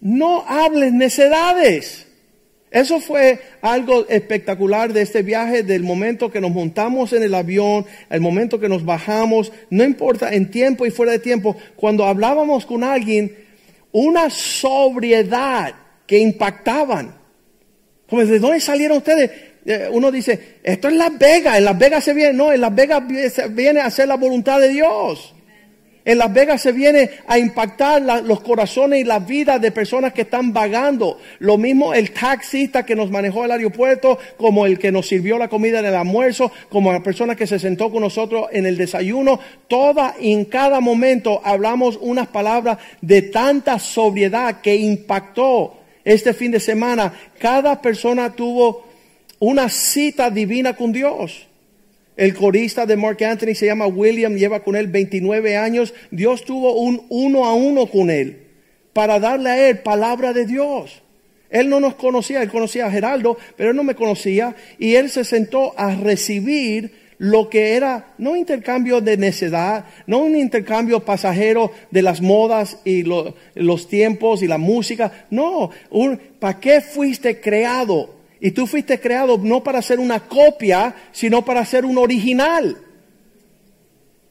no 0.00 0.44
hables 0.46 0.92
necedades. 0.92 2.06
Eso 2.70 3.00
fue 3.00 3.40
algo 3.62 4.06
espectacular 4.08 4.92
de 4.92 5.02
este 5.02 5.22
viaje, 5.22 5.64
del 5.64 5.82
momento 5.82 6.30
que 6.30 6.40
nos 6.40 6.52
montamos 6.52 7.12
en 7.12 7.24
el 7.24 7.34
avión, 7.34 7.84
el 8.08 8.20
momento 8.20 8.60
que 8.60 8.68
nos 8.68 8.84
bajamos, 8.84 9.52
no 9.70 9.82
importa 9.82 10.32
en 10.32 10.50
tiempo 10.50 10.86
y 10.86 10.92
fuera 10.92 11.12
de 11.12 11.18
tiempo, 11.18 11.56
cuando 11.74 12.04
hablábamos 12.04 12.64
con 12.66 12.84
alguien, 12.84 13.36
una 13.90 14.30
sobriedad 14.30 15.74
que 16.06 16.18
impactaban. 16.18 17.16
Como, 18.08 18.24
¿de 18.24 18.38
dónde 18.38 18.60
salieron 18.60 18.98
ustedes? 18.98 19.30
Eh, 19.66 19.88
uno 19.90 20.12
dice, 20.12 20.58
esto 20.62 20.88
es 20.88 20.94
Las 20.94 21.18
Vegas, 21.18 21.58
en 21.58 21.64
Las 21.64 21.78
Vegas 21.78 22.04
se 22.04 22.14
viene, 22.14 22.32
no, 22.32 22.52
en 22.52 22.60
Las 22.60 22.74
Vegas 22.74 23.02
viene 23.50 23.80
a 23.80 23.86
hacer 23.86 24.06
la 24.06 24.16
voluntad 24.16 24.60
de 24.60 24.68
Dios. 24.68 25.34
En 26.04 26.18
Las 26.18 26.32
Vegas 26.32 26.62
se 26.62 26.72
viene 26.72 27.10
a 27.26 27.38
impactar 27.38 28.02
los 28.24 28.40
corazones 28.40 29.00
y 29.00 29.04
la 29.04 29.18
vida 29.18 29.58
de 29.58 29.70
personas 29.70 30.12
que 30.12 30.22
están 30.22 30.52
vagando. 30.52 31.18
Lo 31.40 31.58
mismo 31.58 31.92
el 31.92 32.12
taxista 32.12 32.86
que 32.86 32.96
nos 32.96 33.10
manejó 33.10 33.42
al 33.42 33.52
aeropuerto, 33.52 34.18
como 34.38 34.64
el 34.64 34.78
que 34.78 34.92
nos 34.92 35.06
sirvió 35.06 35.36
la 35.36 35.48
comida 35.48 35.80
en 35.80 35.86
el 35.86 35.94
almuerzo, 35.94 36.50
como 36.70 36.92
la 36.92 37.02
persona 37.02 37.36
que 37.36 37.46
se 37.46 37.58
sentó 37.58 37.90
con 37.90 38.02
nosotros 38.02 38.46
en 38.52 38.64
el 38.64 38.78
desayuno. 38.78 39.40
Toda 39.68 40.16
y 40.18 40.32
en 40.32 40.46
cada 40.46 40.80
momento 40.80 41.42
hablamos 41.44 41.98
unas 42.00 42.28
palabras 42.28 42.78
de 43.02 43.22
tanta 43.22 43.78
sobriedad 43.78 44.60
que 44.62 44.76
impactó 44.76 45.76
este 46.04 46.32
fin 46.32 46.50
de 46.50 46.60
semana. 46.60 47.12
Cada 47.38 47.82
persona 47.82 48.32
tuvo 48.32 48.84
una 49.38 49.68
cita 49.68 50.30
divina 50.30 50.74
con 50.74 50.92
Dios. 50.92 51.49
El 52.16 52.34
corista 52.34 52.86
de 52.86 52.96
Mark 52.96 53.22
Anthony 53.24 53.54
se 53.54 53.66
llama 53.66 53.86
William, 53.86 54.34
lleva 54.34 54.62
con 54.62 54.76
él 54.76 54.88
29 54.88 55.56
años. 55.56 55.94
Dios 56.10 56.44
tuvo 56.44 56.74
un 56.74 57.06
uno 57.08 57.46
a 57.46 57.54
uno 57.54 57.86
con 57.86 58.10
él 58.10 58.46
para 58.92 59.20
darle 59.20 59.50
a 59.50 59.68
él 59.68 59.78
palabra 59.78 60.32
de 60.32 60.46
Dios. 60.46 61.02
Él 61.48 61.68
no 61.68 61.80
nos 61.80 61.94
conocía, 61.94 62.42
él 62.42 62.50
conocía 62.50 62.86
a 62.86 62.90
Geraldo, 62.90 63.36
pero 63.56 63.70
él 63.70 63.76
no 63.76 63.84
me 63.84 63.94
conocía 63.94 64.54
y 64.78 64.94
él 64.94 65.10
se 65.10 65.24
sentó 65.24 65.78
a 65.78 65.94
recibir 65.94 66.92
lo 67.18 67.50
que 67.50 67.74
era 67.74 68.14
no 68.16 68.34
intercambio 68.34 69.00
de 69.02 69.18
necedad, 69.18 69.84
no 70.06 70.20
un 70.20 70.36
intercambio 70.36 71.00
pasajero 71.00 71.70
de 71.90 72.00
las 72.00 72.22
modas 72.22 72.78
y 72.84 73.02
los 73.02 73.88
tiempos 73.88 74.42
y 74.42 74.46
la 74.46 74.56
música, 74.56 75.26
no, 75.28 75.70
¿para 76.38 76.58
qué 76.60 76.80
fuiste 76.80 77.40
creado? 77.40 78.19
Y 78.40 78.52
tú 78.52 78.66
fuiste 78.66 78.98
creado 78.98 79.38
no 79.38 79.62
para 79.62 79.82
ser 79.82 80.00
una 80.00 80.20
copia, 80.20 80.94
sino 81.12 81.44
para 81.44 81.64
ser 81.64 81.84
un 81.84 81.98
original. 81.98 82.76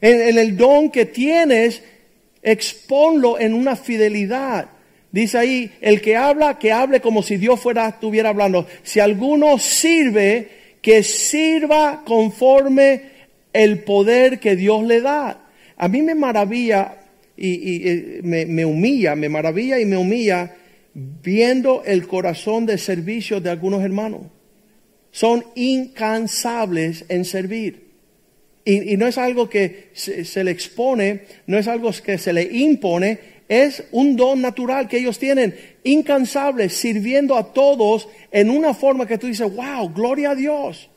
En, 0.01 0.37
el 0.37 0.57
don 0.57 0.89
que 0.89 1.05
tienes, 1.05 1.83
exponlo 2.41 3.39
en 3.39 3.53
una 3.53 3.75
fidelidad. 3.75 4.69
Dice 5.11 5.37
ahí, 5.37 5.71
el 5.81 6.01
que 6.01 6.15
habla, 6.17 6.57
que 6.57 6.71
hable 6.71 7.01
como 7.01 7.21
si 7.21 7.37
Dios 7.37 7.59
fuera, 7.59 7.87
estuviera 7.87 8.29
hablando. 8.29 8.65
Si 8.83 8.99
alguno 8.99 9.59
sirve, 9.59 10.77
que 10.81 11.03
sirva 11.03 12.03
conforme 12.03 13.01
el 13.53 13.83
poder 13.83 14.39
que 14.39 14.55
Dios 14.55 14.83
le 14.83 15.01
da. 15.01 15.45
A 15.77 15.87
mí 15.87 16.01
me 16.01 16.15
maravilla 16.15 16.95
y, 17.37 17.87
eh, 17.87 18.19
me 18.23 18.65
humilla, 18.65 19.15
me 19.15 19.29
maravilla 19.29 19.79
y 19.79 19.85
me 19.85 19.97
humilla 19.97 20.55
viendo 20.93 21.83
el 21.85 22.07
corazón 22.07 22.65
de 22.65 22.77
servicio 22.77 23.39
de 23.41 23.49
algunos 23.49 23.83
hermanos. 23.83 24.21
Son 25.11 25.43
incansables 25.55 27.05
en 27.09 27.25
servir. 27.25 27.89
Y, 28.65 28.97
no 28.97 29.07
es 29.07 29.17
algo 29.17 29.49
que 29.49 29.89
se, 29.93 30.43
le 30.43 30.51
expone, 30.51 31.21
no 31.47 31.57
es 31.57 31.67
algo 31.67 31.91
que 32.03 32.17
se 32.17 32.33
le 32.33 32.43
impone, 32.43 33.19
es 33.47 33.83
un 33.91 34.15
don 34.15 34.41
natural 34.41 34.87
que 34.87 34.97
ellos 34.99 35.17
tienen, 35.17 35.55
incansables, 35.83 36.73
sirviendo 36.73 37.35
a 37.35 37.51
todos 37.51 38.07
en 38.31 38.51
una 38.51 38.75
forma 38.75 39.07
que 39.07 39.17
tú 39.17 39.25
dices, 39.25 39.51
wow, 39.55 39.91
gloria 39.91 40.31
a 40.31 40.35
Dios. 40.35 40.89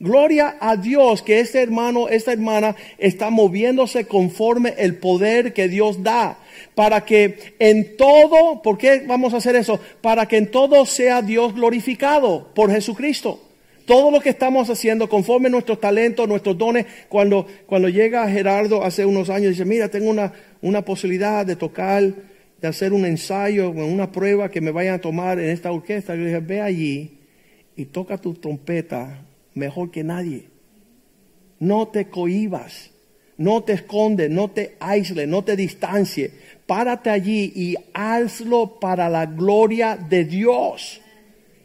Gloria 0.00 0.56
a 0.60 0.76
Dios 0.76 1.22
que 1.22 1.40
este 1.40 1.60
hermano, 1.60 2.08
esta 2.08 2.32
hermana 2.32 2.76
está 2.98 3.30
moviéndose 3.30 4.06
conforme 4.06 4.74
el 4.78 4.96
poder 4.96 5.52
que 5.52 5.68
Dios 5.68 6.04
da. 6.04 6.38
Para 6.76 7.04
que 7.04 7.54
en 7.58 7.96
todo, 7.96 8.62
¿por 8.62 8.78
qué 8.78 9.02
vamos 9.06 9.34
a 9.34 9.38
hacer 9.38 9.56
eso? 9.56 9.80
Para 10.00 10.26
que 10.26 10.36
en 10.36 10.52
todo 10.52 10.86
sea 10.86 11.20
Dios 11.20 11.52
glorificado 11.52 12.48
por 12.54 12.70
Jesucristo. 12.70 13.42
Todo 13.86 14.12
lo 14.12 14.20
que 14.20 14.28
estamos 14.28 14.70
haciendo 14.70 15.08
conforme 15.08 15.50
nuestros 15.50 15.80
talentos, 15.80 16.28
nuestros 16.28 16.56
dones, 16.56 16.86
cuando, 17.08 17.46
cuando 17.66 17.88
llega 17.88 18.28
Gerardo 18.30 18.84
hace 18.84 19.04
unos 19.04 19.30
años 19.30 19.50
dice, 19.50 19.64
mira, 19.64 19.88
tengo 19.88 20.10
una, 20.10 20.32
una 20.60 20.82
posibilidad 20.84 21.44
de 21.44 21.56
tocar, 21.56 22.04
de 22.60 22.68
hacer 22.68 22.92
un 22.92 23.04
ensayo, 23.04 23.70
una 23.70 24.12
prueba 24.12 24.48
que 24.48 24.60
me 24.60 24.70
vayan 24.70 24.94
a 24.94 25.00
tomar 25.00 25.40
en 25.40 25.50
esta 25.50 25.72
orquesta. 25.72 26.14
Yo 26.14 26.24
dije, 26.24 26.38
ve 26.38 26.60
allí 26.60 27.18
y 27.74 27.86
toca 27.86 28.18
tu 28.18 28.34
trompeta 28.34 29.24
mejor 29.58 29.90
que 29.90 30.04
nadie. 30.04 30.48
No 31.58 31.88
te 31.88 32.08
cohibas, 32.08 32.90
no 33.36 33.62
te 33.62 33.74
escondes, 33.74 34.30
no 34.30 34.48
te 34.48 34.76
aísles, 34.80 35.28
no 35.28 35.44
te 35.44 35.56
distancie. 35.56 36.30
Párate 36.66 37.10
allí 37.10 37.52
y 37.54 37.76
hazlo 37.92 38.78
para 38.80 39.08
la 39.08 39.26
gloria 39.26 39.96
de 39.96 40.24
Dios. 40.24 41.00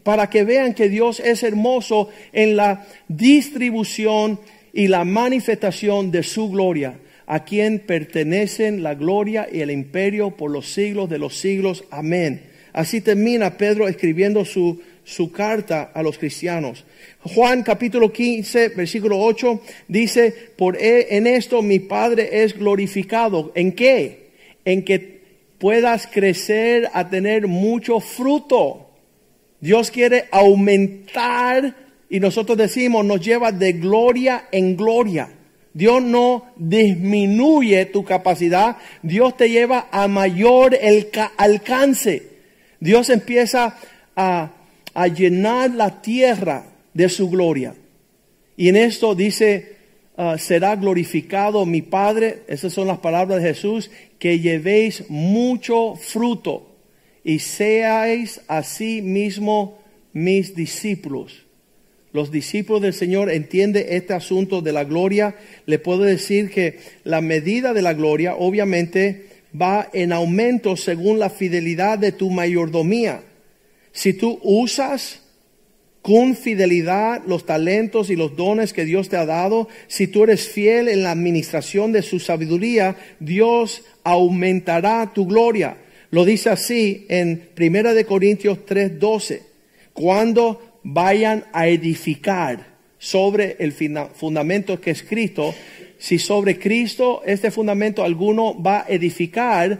Para 0.03 0.29
que 0.29 0.43
vean 0.43 0.73
que 0.73 0.89
Dios 0.89 1.19
es 1.19 1.43
hermoso 1.43 2.09
en 2.31 2.55
la 2.55 2.85
distribución 3.07 4.39
y 4.73 4.87
la 4.87 5.05
manifestación 5.05 6.11
de 6.11 6.23
su 6.23 6.49
gloria, 6.49 6.99
a 7.25 7.45
quien 7.45 7.79
pertenecen 7.79 8.83
la 8.83 8.95
gloria 8.95 9.47
y 9.51 9.61
el 9.61 9.71
imperio 9.71 10.31
por 10.31 10.51
los 10.51 10.73
siglos 10.73 11.09
de 11.09 11.19
los 11.19 11.37
siglos. 11.37 11.85
Amén. 11.89 12.49
Así 12.73 13.01
termina 13.01 13.57
Pedro 13.57 13.87
escribiendo 13.87 14.43
su, 14.45 14.81
su 15.03 15.31
carta 15.31 15.91
a 15.93 16.01
los 16.01 16.17
cristianos. 16.17 16.85
Juan 17.21 17.63
capítulo 17.63 18.11
15, 18.11 18.69
versículo 18.69 19.19
8 19.19 19.61
dice, 19.87 20.33
por 20.57 20.77
e, 20.77 21.17
en 21.17 21.27
esto 21.27 21.61
mi 21.61 21.79
Padre 21.79 22.43
es 22.43 22.57
glorificado. 22.57 23.51
¿En 23.55 23.73
qué? 23.73 24.31
En 24.65 24.83
que 24.83 25.21
puedas 25.57 26.07
crecer 26.07 26.89
a 26.93 27.09
tener 27.09 27.47
mucho 27.47 27.99
fruto. 27.99 28.89
Dios 29.59 29.91
quiere 29.91 30.25
aumentar 30.31 31.75
y 32.09 32.19
nosotros 32.19 32.57
decimos, 32.57 33.05
nos 33.05 33.21
lleva 33.21 33.51
de 33.51 33.73
gloria 33.73 34.47
en 34.51 34.75
gloria. 34.75 35.29
Dios 35.73 36.03
no 36.03 36.45
disminuye 36.55 37.85
tu 37.87 38.03
capacidad, 38.03 38.77
Dios 39.01 39.35
te 39.35 39.49
lleva 39.49 39.87
a 39.91 40.07
mayor 40.07 40.77
el 40.79 41.09
alcance. 41.37 42.33
Dios 42.79 43.09
empieza 43.09 43.77
a 44.15 44.51
a 44.93 45.07
llenar 45.07 45.71
la 45.71 46.01
tierra 46.01 46.65
de 46.93 47.09
su 47.09 47.29
gloria. 47.29 47.75
Y 48.55 48.69
en 48.69 48.75
esto 48.75 49.15
dice, 49.15 49.75
ah, 50.17 50.37
será 50.37 50.75
glorificado 50.75 51.65
mi 51.65 51.81
Padre, 51.81 52.43
esas 52.47 52.73
son 52.73 52.87
las 52.87 52.99
palabras 52.99 53.41
de 53.41 53.49
Jesús, 53.49 53.89
que 54.19 54.39
llevéis 54.39 55.05
mucho 55.09 55.95
fruto 55.95 56.69
y 57.23 57.39
seáis 57.39 58.41
así 58.47 59.01
mismo 59.01 59.79
mis 60.13 60.55
discípulos. 60.55 61.39
los 62.11 62.29
discípulos 62.29 62.83
del 62.83 62.93
Señor 62.93 63.31
entienden 63.31 63.87
este 63.89 64.13
asunto 64.13 64.61
de 64.61 64.71
la 64.71 64.83
gloria, 64.83 65.35
le 65.65 65.79
puedo 65.79 66.03
decir 66.03 66.51
que 66.51 66.77
la 67.03 67.21
medida 67.21 67.73
de 67.73 67.81
la 67.81 67.95
gloria 67.95 68.35
obviamente 68.35 69.29
va 69.59 69.89
en 69.93 70.13
aumento 70.13 70.77
según 70.77 71.17
la 71.17 71.31
fidelidad 71.31 71.97
de 71.97 72.11
tu 72.11 72.29
mayordomía. 72.29 73.23
Si 73.93 74.13
tú 74.13 74.39
usas 74.43 75.21
con 76.01 76.35
fidelidad 76.35 77.23
los 77.25 77.45
talentos 77.45 78.09
y 78.09 78.17
los 78.17 78.35
dones 78.35 78.73
que 78.73 78.83
Dios 78.83 79.07
te 79.07 79.15
ha 79.15 79.25
dado, 79.25 79.69
si 79.87 80.07
tú 80.07 80.23
eres 80.23 80.49
fiel 80.49 80.89
en 80.89 81.03
la 81.03 81.11
administración 81.11 81.93
de 81.93 82.01
su 82.01 82.19
sabiduría, 82.19 82.97
Dios 83.21 83.83
aumentará 84.03 85.13
tu 85.13 85.25
gloria. 85.25 85.77
Lo 86.09 86.25
dice 86.25 86.49
así 86.49 87.05
en 87.07 87.49
Primera 87.55 87.93
de 87.93 88.05
Corintios 88.05 88.65
3:12. 88.65 89.43
Cuando 89.93 90.79
vayan 90.83 91.45
a 91.53 91.67
edificar 91.67 92.73
sobre 92.97 93.55
el 93.59 93.71
fundamento 93.71 94.81
que 94.81 94.91
es 94.91 95.03
Cristo, 95.03 95.55
si 95.97 96.19
sobre 96.19 96.59
Cristo 96.59 97.21
este 97.25 97.49
fundamento 97.49 98.03
alguno 98.03 98.61
va 98.61 98.81
a 98.81 98.85
edificar, 98.89 99.79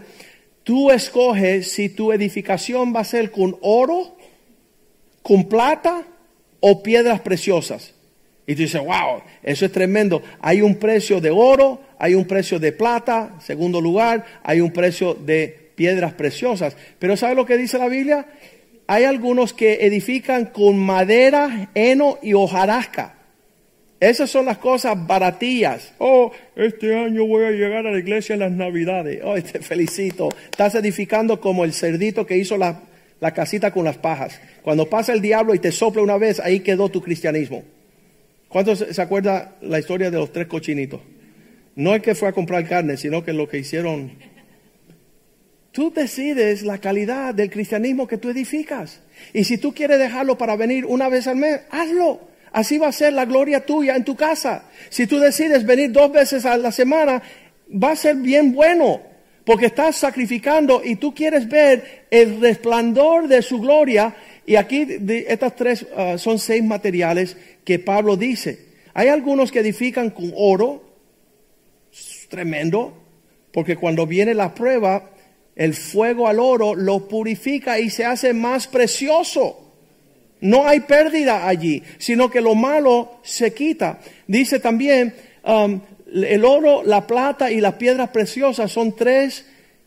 tú 0.64 0.90
escoges 0.90 1.70
si 1.70 1.88
tu 1.88 2.12
edificación 2.12 2.94
va 2.94 3.00
a 3.00 3.04
ser 3.04 3.30
con 3.30 3.56
oro, 3.60 4.16
con 5.22 5.44
plata 5.44 6.02
o 6.60 6.82
piedras 6.82 7.20
preciosas. 7.20 7.94
Y 8.46 8.54
tú 8.54 8.62
dices, 8.62 8.80
wow, 8.80 9.22
eso 9.42 9.64
es 9.64 9.72
tremendo. 9.72 10.22
Hay 10.40 10.60
un 10.60 10.76
precio 10.76 11.20
de 11.20 11.30
oro, 11.30 11.80
hay 11.98 12.14
un 12.14 12.26
precio 12.26 12.58
de 12.58 12.72
plata, 12.72 13.36
segundo 13.40 13.80
lugar, 13.80 14.24
hay 14.42 14.60
un 14.60 14.70
precio 14.70 15.14
de 15.14 15.70
piedras 15.74 16.12
preciosas. 16.12 16.76
Pero 16.98 17.16
¿sabe 17.16 17.34
lo 17.34 17.46
que 17.46 17.56
dice 17.56 17.78
la 17.78 17.88
Biblia? 17.88 18.26
Hay 18.86 19.04
algunos 19.04 19.54
que 19.54 19.86
edifican 19.86 20.46
con 20.46 20.78
madera, 20.78 21.70
heno 21.74 22.18
y 22.22 22.34
hojarasca. 22.34 23.14
Esas 24.04 24.28
son 24.28 24.44
las 24.44 24.58
cosas 24.58 24.94
baratillas. 25.06 25.94
Oh, 25.96 26.30
este 26.56 26.94
año 26.94 27.24
voy 27.24 27.44
a 27.44 27.52
llegar 27.52 27.86
a 27.86 27.90
la 27.90 27.98
iglesia 27.98 28.34
en 28.34 28.40
las 28.40 28.52
navidades. 28.52 29.22
Oh, 29.24 29.34
te 29.40 29.60
felicito. 29.60 30.28
Estás 30.50 30.74
edificando 30.74 31.40
como 31.40 31.64
el 31.64 31.72
cerdito 31.72 32.26
que 32.26 32.36
hizo 32.36 32.58
la, 32.58 32.82
la 33.18 33.32
casita 33.32 33.70
con 33.72 33.86
las 33.86 33.96
pajas. 33.96 34.38
Cuando 34.60 34.90
pasa 34.90 35.14
el 35.14 35.22
diablo 35.22 35.54
y 35.54 35.58
te 35.58 35.72
sopla 35.72 36.02
una 36.02 36.18
vez, 36.18 36.38
ahí 36.38 36.60
quedó 36.60 36.90
tu 36.90 37.00
cristianismo. 37.00 37.62
¿Cuántos 38.48 38.80
se 38.80 39.00
acuerda 39.00 39.56
la 39.62 39.78
historia 39.78 40.10
de 40.10 40.18
los 40.18 40.30
tres 40.30 40.48
cochinitos? 40.48 41.00
No 41.74 41.94
es 41.94 42.02
que 42.02 42.14
fue 42.14 42.28
a 42.28 42.32
comprar 42.32 42.68
carne, 42.68 42.98
sino 42.98 43.24
que 43.24 43.32
lo 43.32 43.48
que 43.48 43.56
hicieron. 43.56 44.12
Tú 45.72 45.90
decides 45.94 46.60
la 46.60 46.76
calidad 46.76 47.34
del 47.34 47.48
cristianismo 47.48 48.06
que 48.06 48.18
tú 48.18 48.28
edificas. 48.28 49.00
Y 49.32 49.44
si 49.44 49.56
tú 49.56 49.72
quieres 49.72 49.98
dejarlo 49.98 50.36
para 50.36 50.56
venir 50.56 50.84
una 50.84 51.08
vez 51.08 51.26
al 51.26 51.36
mes, 51.36 51.62
hazlo. 51.70 52.33
Así 52.54 52.78
va 52.78 52.86
a 52.86 52.92
ser 52.92 53.12
la 53.12 53.24
gloria 53.24 53.66
tuya 53.66 53.96
en 53.96 54.04
tu 54.04 54.14
casa. 54.14 54.70
Si 54.88 55.08
tú 55.08 55.18
decides 55.18 55.66
venir 55.66 55.90
dos 55.90 56.12
veces 56.12 56.46
a 56.46 56.56
la 56.56 56.70
semana, 56.70 57.20
va 57.68 57.90
a 57.90 57.96
ser 57.96 58.14
bien 58.14 58.52
bueno, 58.52 59.00
porque 59.44 59.66
estás 59.66 59.96
sacrificando 59.96 60.80
y 60.84 60.94
tú 60.94 61.12
quieres 61.12 61.48
ver 61.48 62.06
el 62.12 62.40
resplandor 62.40 63.26
de 63.26 63.42
su 63.42 63.60
gloria. 63.60 64.14
Y 64.46 64.54
aquí 64.54 64.86
estas 65.26 65.56
tres 65.56 65.84
ah, 65.96 66.16
son 66.16 66.38
seis 66.38 66.62
materiales 66.62 67.36
que 67.64 67.80
Pablo 67.80 68.16
dice. 68.16 68.66
Hay 68.94 69.08
algunos 69.08 69.50
que 69.50 69.58
edifican 69.58 70.10
con 70.10 70.32
oro, 70.36 70.84
tremendo, 72.28 72.96
porque 73.50 73.74
cuando 73.74 74.06
viene 74.06 74.32
la 74.32 74.54
prueba, 74.54 75.10
el 75.56 75.74
fuego 75.74 76.28
al 76.28 76.38
oro 76.38 76.76
lo 76.76 77.08
purifica 77.08 77.80
y 77.80 77.90
se 77.90 78.04
hace 78.04 78.32
más 78.32 78.68
precioso. 78.68 79.63
No 80.44 80.68
hay 80.68 80.80
pérdida 80.80 81.48
allí, 81.48 81.82
sino 81.96 82.28
que 82.28 82.42
lo 82.42 82.54
malo 82.54 83.20
se 83.22 83.54
quita. 83.54 84.00
Dice 84.26 84.60
también, 84.60 85.14
um, 85.42 85.80
el 86.12 86.44
oro, 86.44 86.82
la 86.84 87.06
plata 87.06 87.50
y 87.50 87.62
las 87.62 87.76
piedras 87.76 88.10
preciosas 88.10 88.70
son 88.70 88.94
tres 88.94 89.46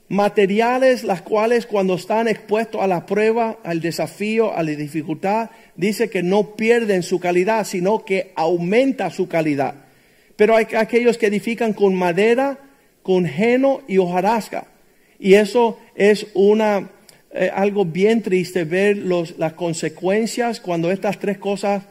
materiales 0.09 1.03
las 1.03 1.21
cuales 1.21 1.67
cuando 1.67 1.93
están 1.93 2.27
expuestos 2.27 2.81
a 2.81 2.87
la 2.87 3.05
prueba, 3.05 3.59
al 3.63 3.81
desafío, 3.81 4.51
a 4.51 4.63
la 4.63 4.71
dificultad, 4.71 5.51
dice 5.75 6.09
que 6.09 6.23
no 6.23 6.55
pierden 6.55 7.03
su 7.03 7.19
calidad, 7.19 7.63
sino 7.63 8.03
que 8.03 8.31
aumenta 8.35 9.11
su 9.11 9.27
calidad. 9.27 9.75
Pero 10.37 10.55
hay 10.55 10.65
aquellos 10.75 11.19
que 11.19 11.27
edifican 11.27 11.73
con 11.73 11.93
madera, 11.93 12.57
con 13.03 13.27
heno 13.27 13.83
y 13.87 13.99
hojarasca. 13.99 14.65
Y 15.19 15.35
eso 15.35 15.77
es 15.93 16.25
una 16.33 16.89
eh, 17.37 17.51
algo 17.53 17.85
bien 17.85 18.23
triste 18.23 18.63
ver 18.63 18.97
los, 18.97 19.37
las 19.37 19.53
consecuencias 19.53 20.59
cuando 20.59 20.91
estas 20.91 21.19
tres 21.19 21.37
cosas 21.37 21.83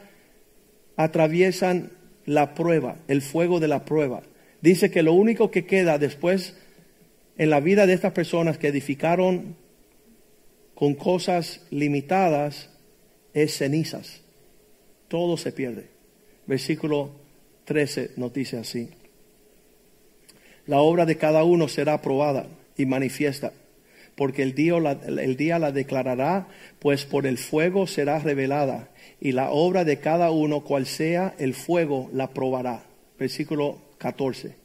atraviesan 0.97 1.91
la 2.25 2.53
prueba, 2.53 2.97
el 3.07 3.21
fuego 3.21 3.61
de 3.61 3.69
la 3.69 3.85
prueba. 3.85 4.23
Dice 4.61 4.91
que 4.91 5.03
lo 5.03 5.13
único 5.13 5.49
que 5.49 5.65
queda 5.65 5.97
después 5.97 6.57
en 7.37 7.49
la 7.49 7.61
vida 7.61 7.85
de 7.85 7.93
estas 7.93 8.11
personas 8.11 8.57
que 8.57 8.67
edificaron 8.67 9.55
con 10.75 10.95
cosas 10.95 11.61
limitadas 11.69 12.69
es 13.33 13.55
cenizas. 13.55 14.21
Todo 15.07 15.37
se 15.37 15.53
pierde. 15.53 15.87
Versículo 16.45 17.11
13 17.65 18.11
nos 18.17 18.33
dice 18.33 18.57
así. 18.57 18.89
La 20.65 20.81
obra 20.81 21.05
de 21.05 21.15
cada 21.15 21.45
uno 21.45 21.69
será 21.69 21.93
aprobada 21.93 22.47
y 22.75 22.85
manifiesta 22.85 23.53
porque 24.17 24.41
el 24.41 24.55
día, 24.55 25.59
la, 25.59 25.71
declarará, 25.71 26.47
pues 26.79 27.05
por 27.05 27.27
el 27.27 27.37
fuego 27.37 27.85
será 27.85 28.17
revelada, 28.17 28.89
y 29.21 29.31
la 29.31 29.51
obra 29.51 29.85
de 29.85 29.99
cada 29.99 30.31
uno, 30.31 30.63
cual 30.63 30.87
sea 30.87 31.35
el 31.37 31.53
fuego, 31.53 32.09
la 32.11 32.33
probará. 32.33 32.83
Versículo 33.19 33.79
14. 33.99 34.55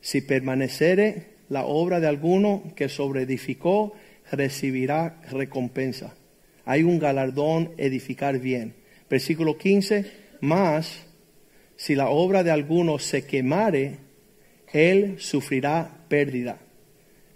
Si 0.00 0.20
permanecere 0.20 1.28
la 1.48 1.64
obra 1.64 2.00
de 2.00 2.08
alguno 2.08 2.64
que 2.74 2.88
sobreedificó, 2.88 3.92
recibirá 4.32 5.22
recompensa. 5.30 6.16
Hay 6.64 6.82
un 6.82 6.98
galardón 6.98 7.70
edificar 7.76 8.40
bien. 8.40 8.74
Versículo 9.08 9.56
15. 9.56 10.10
Más, 10.40 11.06
si 11.76 11.94
la 11.94 12.08
obra 12.08 12.42
de 12.42 12.50
alguno 12.50 12.98
se 12.98 13.24
quemare, 13.26 13.98
él 14.72 15.20
sufrirá 15.20 16.04
pérdida 16.08 16.58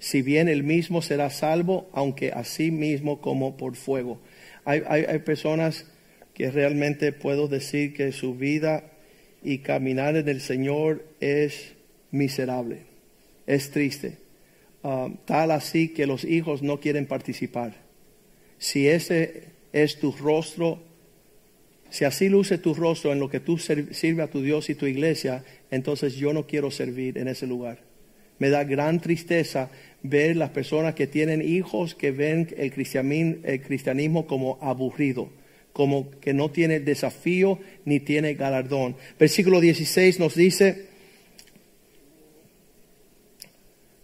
si 0.02 0.20
bien 0.20 0.48
el 0.48 0.64
mismo 0.64 1.00
será 1.00 1.30
salvo, 1.30 1.88
aunque 1.92 2.32
así 2.32 2.72
mismo 2.72 3.20
como 3.20 3.56
por 3.56 3.76
fuego. 3.76 4.20
Hay, 4.64 4.82
hay, 4.88 5.20
personas 5.20 5.86
que 6.34 6.50
realmente 6.50 7.12
puedo 7.12 7.46
decir 7.46 7.94
que 7.94 8.10
su 8.10 8.34
vida 8.34 8.90
y 9.44 9.58
caminar 9.58 10.16
en 10.16 10.28
el 10.28 10.40
Señor 10.40 11.04
es 11.20 11.74
miserable, 12.10 12.78
es 13.46 13.70
triste, 13.70 14.18
ah, 14.82 15.08
tal 15.24 15.52
así 15.52 15.90
que 15.90 16.04
los 16.06 16.24
hijos 16.24 16.62
no 16.62 16.80
quieren 16.80 17.06
participar. 17.06 17.76
Si 18.58 18.88
ese 18.88 19.44
es 19.72 20.00
tu 20.00 20.10
rostro, 20.10 20.82
si 21.90 22.04
así 22.04 22.28
luce 22.28 22.58
tu 22.58 22.74
rostro 22.74 23.12
en 23.12 23.20
lo 23.20 23.30
que 23.30 23.38
tú 23.38 23.56
sirves 23.56 24.18
a 24.18 24.30
tu 24.30 24.42
Dios 24.42 24.68
y 24.68 24.74
tu 24.74 24.86
iglesia, 24.86 25.44
entonces 25.70 26.16
yo 26.16 26.32
no 26.32 26.48
quiero 26.48 26.72
servir 26.72 27.18
en 27.18 27.28
ese 27.28 27.46
lugar. 27.46 27.92
Me 28.40 28.50
da 28.50 28.64
gran 28.64 29.00
tristeza 29.00 29.70
ver 30.02 30.36
las 30.36 30.50
personas 30.50 30.94
que 30.94 31.06
tienen 31.06 31.42
hijos 31.42 31.94
que 31.94 32.10
ven 32.10 32.48
el 32.56 32.72
cristianismo, 32.72 34.26
como 34.26 34.58
aburrido, 34.60 35.30
como 35.72 36.10
que 36.20 36.34
no 36.34 36.50
tiene 36.50 36.80
desafío 36.80 37.58
ni 37.84 38.00
tiene 38.00 38.34
galardón. 38.34 38.96
Versículo 39.18 39.60
16 39.60 40.18
nos 40.18 40.34
dice, 40.34 40.86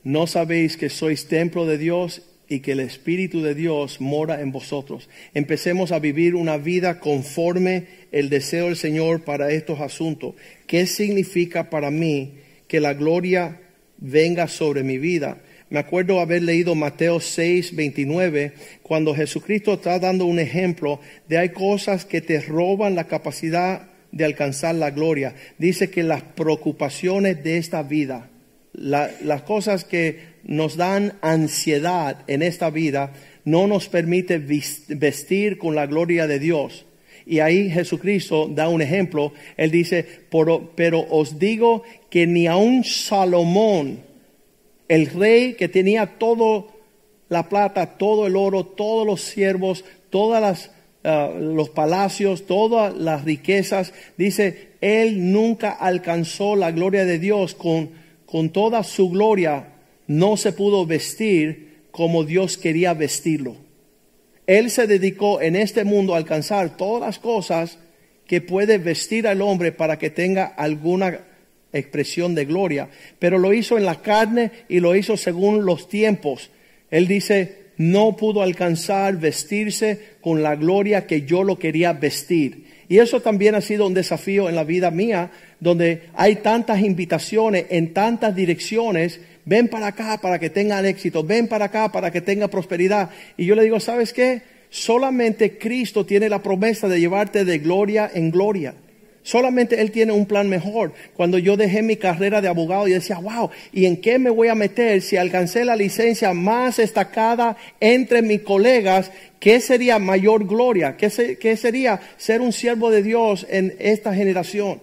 no 0.05 0.27
sabéis 0.27 0.77
que 0.77 0.89
sois 0.89 1.27
templo 1.27 1.67
de 1.67 1.79
Dios 1.79 2.23
y 2.49 2.61
que 2.61 2.73
el 2.73 2.81
Espíritu 2.81 3.43
de 3.43 3.55
Dios 3.55 4.01
mora 4.01 4.41
en 4.41 4.53
vosotros. 4.53 5.11
Empecemos 5.35 5.93
a 5.93 5.99
vivir 5.99 6.35
una 6.35 6.57
vida 6.57 6.99
conforme 6.99 7.87
el 8.11 8.31
deseo 8.31 8.67
del 8.67 8.77
Señor 8.77 9.25
para 9.25 9.51
estos 9.51 9.81
asuntos. 9.81 10.35
¿Qué 10.67 10.87
significa 10.87 11.69
para 11.69 11.91
mí 11.91 12.39
que 12.67 12.81
la 12.81 12.95
gloria 12.95 13.61
venga 13.99 14.49
sobre 14.49 14.83
mi 14.83 14.97
vida? 14.97 15.43
Me 15.71 15.79
acuerdo 15.79 16.21
haber 16.21 16.43
leído 16.43 16.75
Mateo 16.75 17.21
6, 17.21 17.77
29, 17.77 18.53
cuando 18.83 19.15
Jesucristo 19.15 19.75
está 19.75 19.99
dando 19.99 20.25
un 20.25 20.39
ejemplo 20.39 21.01
de 21.29 21.37
hay 21.37 21.51
cosas 21.51 22.07
que 22.07 22.23
te 22.23 22.41
roban 22.41 22.95
la 22.95 23.05
capacidad 23.05 23.89
de 24.11 24.25
alcanzar 24.25 24.75
la 24.75 24.91
gloria. 24.91 25.35
Dice 25.59 25.91
que 25.91 26.03
las 26.03 26.23
preocupaciones 26.23 27.45
de 27.45 27.59
esta 27.59 27.83
vida, 27.83 28.31
las 28.73 29.43
cosas 29.43 29.85
que 29.85 30.39
nos 30.45 30.77
dan 30.77 31.15
ansiedad 31.21 32.25
en 32.29 32.43
esta 32.43 32.71
vida, 32.71 33.13
no 33.45 33.67
nos 33.67 33.89
permite 33.89 34.39
vestir 34.39 35.59
con 35.59 35.75
la 35.75 35.87
gloria 35.87 36.27
de 36.27 36.39
Dios. 36.39 36.87
Y 37.27 37.41
ahí 37.41 37.71
Jesucristo 37.71 38.49
da 38.49 38.71
un 38.71 38.81
ejemplo. 38.81 39.35
Él 39.59 39.71
dice, 39.71 40.07
pero, 40.31 41.07
os 41.11 41.39
digo 41.39 41.83
que 42.09 42.27
ni 42.27 42.47
aun 42.47 42.85
Salomón, 42.85 44.01
el 44.89 45.07
rey 45.07 45.55
que 45.55 45.69
tenía 45.69 46.19
todo 46.19 46.69
la 47.29 47.49
plata, 47.49 47.99
todo 47.99 48.27
el 48.27 48.37
oro, 48.37 48.65
todos 48.65 49.07
los 49.07 49.21
siervos, 49.23 49.85
todas 50.11 50.41
las 50.41 50.71
ah, 51.05 51.31
los 51.39 51.71
palacios, 51.71 52.47
todas 52.47 52.95
las 52.95 53.25
riquezas. 53.25 53.93
Dice, 54.17 54.71
él 54.81 55.33
nunca 55.33 55.71
alcanzó 55.71 56.57
la 56.57 56.71
gloria 56.71 57.05
de 57.05 57.19
Dios 57.19 57.55
con, 57.55 57.91
con 58.27 58.51
toda 58.51 58.83
su 58.83 59.11
gloria. 59.11 59.75
No 60.07 60.37
se 60.37 60.53
pudo 60.53 60.87
vestir 60.87 61.83
como 61.91 62.25
Dios 62.25 62.57
quería 62.57 62.95
vestirlo. 62.95 63.57
Él 64.47 64.71
se 64.71 64.87
dedicó 64.87 65.43
en 65.43 65.57
este 65.57 65.85
mundo 65.85 66.15
a 66.15 66.17
alcanzar 66.17 66.79
todas 66.79 67.03
las 67.03 67.19
cosas 67.19 67.79
que 68.27 68.41
puede 68.41 68.79
vestir 68.79 69.27
al 69.27 69.43
hombre 69.43 69.73
para 69.73 69.99
que 69.99 70.09
tenga 70.09 70.47
alguna 70.47 71.21
expresión 71.73 72.35
de 72.35 72.45
gloria, 72.45 72.89
pero 73.19 73.39
lo 73.39 73.53
hizo 73.53 73.77
en 73.77 73.85
la 73.85 74.01
carne 74.01 74.51
y 74.69 74.81
lo 74.81 74.95
hizo 74.97 75.17
según 75.17 75.65
los 75.65 75.89
tiempos. 75.89 76.51
Él 76.91 77.07
dice, 77.07 77.69
no 77.79 78.17
pudo 78.17 78.43
alcanzar 78.43 79.17
vestirse 79.19 80.17
con 80.21 80.43
la 80.43 80.57
gloria 80.57 81.07
que 81.07 81.23
yo 81.23 81.45
lo 81.45 81.59
quería 81.59 81.93
vestir. 81.93 82.67
Y 82.89 82.99
eso 82.99 83.21
también 83.21 83.55
ha 83.55 83.61
sido 83.61 83.87
un 83.87 83.95
desafío 83.95 84.49
en 84.49 84.57
la 84.57 84.65
vida 84.65 84.91
mía, 84.91 85.31
donde 85.61 86.05
hay 86.15 86.37
tantas 86.37 86.81
invitaciones 86.81 87.67
en 87.69 87.93
tantas 87.93 88.35
direcciones. 88.35 89.21
Ven 89.45 89.69
para 89.69 89.89
acá 89.89 90.19
para 90.21 90.39
que 90.39 90.51
tengan 90.51 90.87
éxito, 90.87 91.23
ven 91.23 91.49
para 91.49 91.67
acá 91.67 91.93
para 91.93 92.11
que 92.11 92.21
tenga 92.21 92.49
prosperidad. 92.49 93.11
Y 93.37 93.45
yo 93.45 93.55
le 93.55 93.63
digo, 93.63 93.79
¿sabes 93.79 94.13
qué? 94.13 94.43
Solamente 94.71 95.59
Cristo 95.59 96.05
tiene 96.05 96.29
la 96.29 96.43
promesa 96.43 96.89
de 96.89 97.01
llevarte 97.01 97.45
de 97.45 97.59
gloria 97.59 98.11
en 98.13 98.31
gloria. 98.31 98.75
Solamente 99.29 99.83
Él 99.83 99.91
tiene 99.91 100.13
un 100.13 100.25
plan 100.25 100.49
mejor. 100.49 100.95
Cuando 101.15 101.37
yo 101.37 101.59
dejé 101.59 101.83
mi 101.83 101.97
carrera 101.97 102.41
de 102.41 102.49
abogado, 102.49 102.89
yo 102.89 102.95
decía, 102.95 103.19
wow, 103.19 103.51
¿y 103.75 103.85
en 103.85 103.99
qué 103.99 104.19
me 104.19 104.31
voy 104.31 104.49
a 104.49 104.55
meter 104.55 105.03
si 105.03 105.19
alcancé 105.19 105.67
la 105.67 105.77
licencia 105.77 106.33
más 106.33 106.79
destacada 106.79 107.55
entre 107.79 108.23
mis 108.23 108.41
colegas? 108.41 109.13
¿Qué 109.39 109.61
sería 109.61 109.99
mayor 109.99 110.47
gloria? 110.47 110.97
¿Qué, 110.97 111.11
sería 111.11 112.01
ser 112.17 112.41
un 112.41 112.55
siervo 112.55 112.91
de 112.91 113.03
Dios 113.03 113.47
en 113.51 113.77
esta 113.81 114.15
generación? 114.15 114.81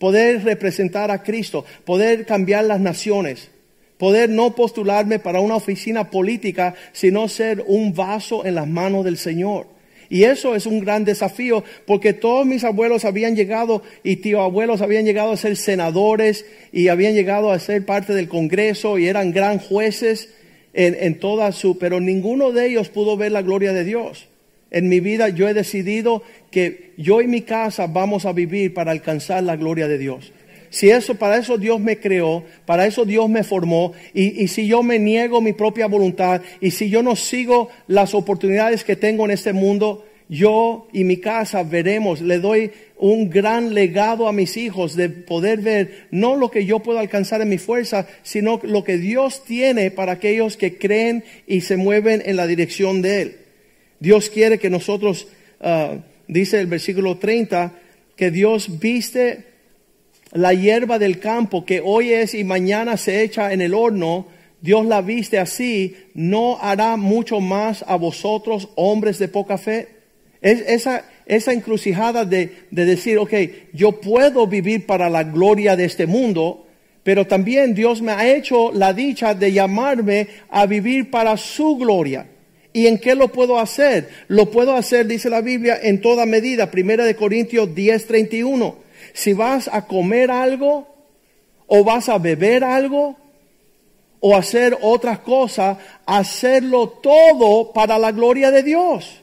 Poder 0.00 0.42
representar 0.42 1.12
a 1.12 1.22
Cristo, 1.22 1.64
poder 1.84 2.26
cambiar 2.26 2.64
las 2.64 2.80
naciones, 2.80 3.48
poder 3.96 4.28
no 4.28 4.56
postularme 4.56 5.20
para 5.20 5.38
una 5.38 5.54
oficina 5.54 6.10
política, 6.10 6.74
sino 6.92 7.28
ser 7.28 7.62
un 7.64 7.94
vaso 7.94 8.44
en 8.44 8.56
las 8.56 8.66
manos 8.66 9.04
del 9.04 9.18
Señor. 9.18 9.73
Y 10.08 10.24
eso 10.24 10.54
es 10.54 10.66
un 10.66 10.80
gran 10.80 11.04
desafío 11.04 11.64
porque 11.86 12.12
todos 12.12 12.46
mis 12.46 12.64
abuelos 12.64 13.04
habían 13.04 13.36
llegado 13.36 13.82
y 14.02 14.16
tío 14.16 14.40
abuelos 14.40 14.80
habían 14.80 15.04
llegado 15.04 15.32
a 15.32 15.36
ser 15.36 15.56
senadores 15.56 16.46
y 16.72 16.88
habían 16.88 17.14
llegado 17.14 17.50
a 17.50 17.58
ser 17.58 17.84
parte 17.84 18.14
del 18.14 18.28
Congreso 18.28 18.98
y 18.98 19.06
eran 19.06 19.32
gran 19.32 19.58
jueces 19.58 20.30
en, 20.72 20.96
en 20.98 21.18
toda 21.18 21.52
su, 21.52 21.78
pero 21.78 22.00
ninguno 22.00 22.52
de 22.52 22.66
ellos 22.66 22.88
pudo 22.88 23.16
ver 23.16 23.32
la 23.32 23.42
gloria 23.42 23.72
de 23.72 23.84
Dios. 23.84 24.28
En 24.70 24.88
mi 24.88 25.00
vida 25.00 25.28
yo 25.28 25.48
he 25.48 25.54
decidido 25.54 26.22
que 26.50 26.92
yo 26.96 27.20
y 27.20 27.28
mi 27.28 27.42
casa 27.42 27.86
vamos 27.86 28.26
a 28.26 28.32
vivir 28.32 28.74
para 28.74 28.90
alcanzar 28.90 29.42
la 29.44 29.56
gloria 29.56 29.86
de 29.86 29.98
Dios. 29.98 30.32
Si 30.74 30.90
eso, 30.90 31.14
para 31.14 31.36
eso 31.36 31.56
Dios 31.56 31.78
me 31.78 32.00
creó, 32.00 32.42
para 32.66 32.84
eso 32.84 33.04
Dios 33.04 33.28
me 33.28 33.44
formó, 33.44 33.92
y, 34.12 34.42
y, 34.42 34.48
si 34.48 34.66
yo 34.66 34.82
me 34.82 34.98
niego 34.98 35.40
mi 35.40 35.52
propia 35.52 35.86
voluntad, 35.86 36.42
y 36.60 36.72
si 36.72 36.90
yo 36.90 37.00
no 37.00 37.14
sigo 37.14 37.68
las 37.86 38.12
oportunidades 38.12 38.82
que 38.82 38.96
tengo 38.96 39.24
en 39.24 39.30
este 39.30 39.52
mundo, 39.52 40.04
yo 40.28 40.88
y 40.92 41.04
mi 41.04 41.18
casa 41.18 41.62
veremos, 41.62 42.20
le 42.20 42.40
doy 42.40 42.72
un 42.96 43.30
gran 43.30 43.72
legado 43.72 44.26
a 44.26 44.32
mis 44.32 44.56
hijos 44.56 44.96
de 44.96 45.10
poder 45.10 45.60
ver 45.60 46.08
no 46.10 46.34
lo 46.34 46.50
que 46.50 46.66
yo 46.66 46.80
puedo 46.80 46.98
alcanzar 46.98 47.40
en 47.40 47.50
mi 47.50 47.58
fuerza, 47.58 48.08
sino 48.24 48.60
lo 48.64 48.82
que 48.82 48.98
Dios 48.98 49.44
tiene 49.44 49.92
para 49.92 50.14
aquellos 50.14 50.56
que 50.56 50.76
creen 50.76 51.22
y 51.46 51.60
se 51.60 51.76
mueven 51.76 52.20
en 52.26 52.34
la 52.34 52.48
dirección 52.48 53.00
de 53.00 53.22
Él. 53.22 53.36
Dios 54.00 54.28
quiere 54.28 54.58
que 54.58 54.70
nosotros, 54.70 55.28
uh, 55.60 56.00
dice 56.26 56.58
el 56.58 56.66
versículo 56.66 57.18
30, 57.18 57.74
que 58.16 58.32
Dios 58.32 58.80
viste 58.80 59.53
la 60.34 60.52
hierba 60.52 60.98
del 60.98 61.20
campo 61.20 61.64
que 61.64 61.80
hoy 61.82 62.12
es 62.12 62.34
y 62.34 62.42
mañana 62.42 62.96
se 62.96 63.22
echa 63.22 63.52
en 63.52 63.62
el 63.62 63.72
horno, 63.72 64.26
Dios 64.60 64.84
la 64.84 65.00
viste 65.00 65.38
así, 65.38 65.96
¿no 66.12 66.58
hará 66.60 66.96
mucho 66.96 67.40
más 67.40 67.84
a 67.86 67.94
vosotros, 67.96 68.68
hombres 68.74 69.18
de 69.20 69.28
poca 69.28 69.58
fe? 69.58 69.88
Es 70.42 70.60
esa, 70.66 71.04
esa 71.26 71.52
encrucijada 71.52 72.24
de, 72.24 72.50
de 72.72 72.84
decir, 72.84 73.16
ok, 73.18 73.32
yo 73.72 74.00
puedo 74.00 74.46
vivir 74.48 74.86
para 74.86 75.08
la 75.08 75.22
gloria 75.22 75.76
de 75.76 75.84
este 75.84 76.06
mundo, 76.06 76.66
pero 77.04 77.26
también 77.26 77.72
Dios 77.74 78.02
me 78.02 78.12
ha 78.12 78.28
hecho 78.34 78.72
la 78.72 78.92
dicha 78.92 79.34
de 79.34 79.52
llamarme 79.52 80.26
a 80.50 80.66
vivir 80.66 81.10
para 81.10 81.36
su 81.36 81.76
gloria. 81.76 82.26
¿Y 82.72 82.88
en 82.88 82.98
qué 82.98 83.14
lo 83.14 83.28
puedo 83.28 83.60
hacer? 83.60 84.08
Lo 84.26 84.50
puedo 84.50 84.74
hacer, 84.74 85.06
dice 85.06 85.30
la 85.30 85.42
Biblia, 85.42 85.78
en 85.80 86.00
toda 86.00 86.26
medida. 86.26 86.72
Primera 86.72 87.04
de 87.04 87.14
Corintios 87.14 87.72
10, 87.72 88.06
31 88.06 88.83
si 89.14 89.32
vas 89.32 89.70
a 89.72 89.86
comer 89.86 90.30
algo 90.30 90.86
o 91.66 91.84
vas 91.84 92.10
a 92.10 92.18
beber 92.18 92.64
algo 92.64 93.16
o 94.20 94.36
hacer 94.36 94.76
otras 94.82 95.20
cosas, 95.20 95.78
hacerlo 96.04 96.88
todo 96.88 97.72
para 97.72 97.96
la 97.96 98.10
gloria 98.10 98.50
de 98.50 98.62
Dios. 98.62 99.22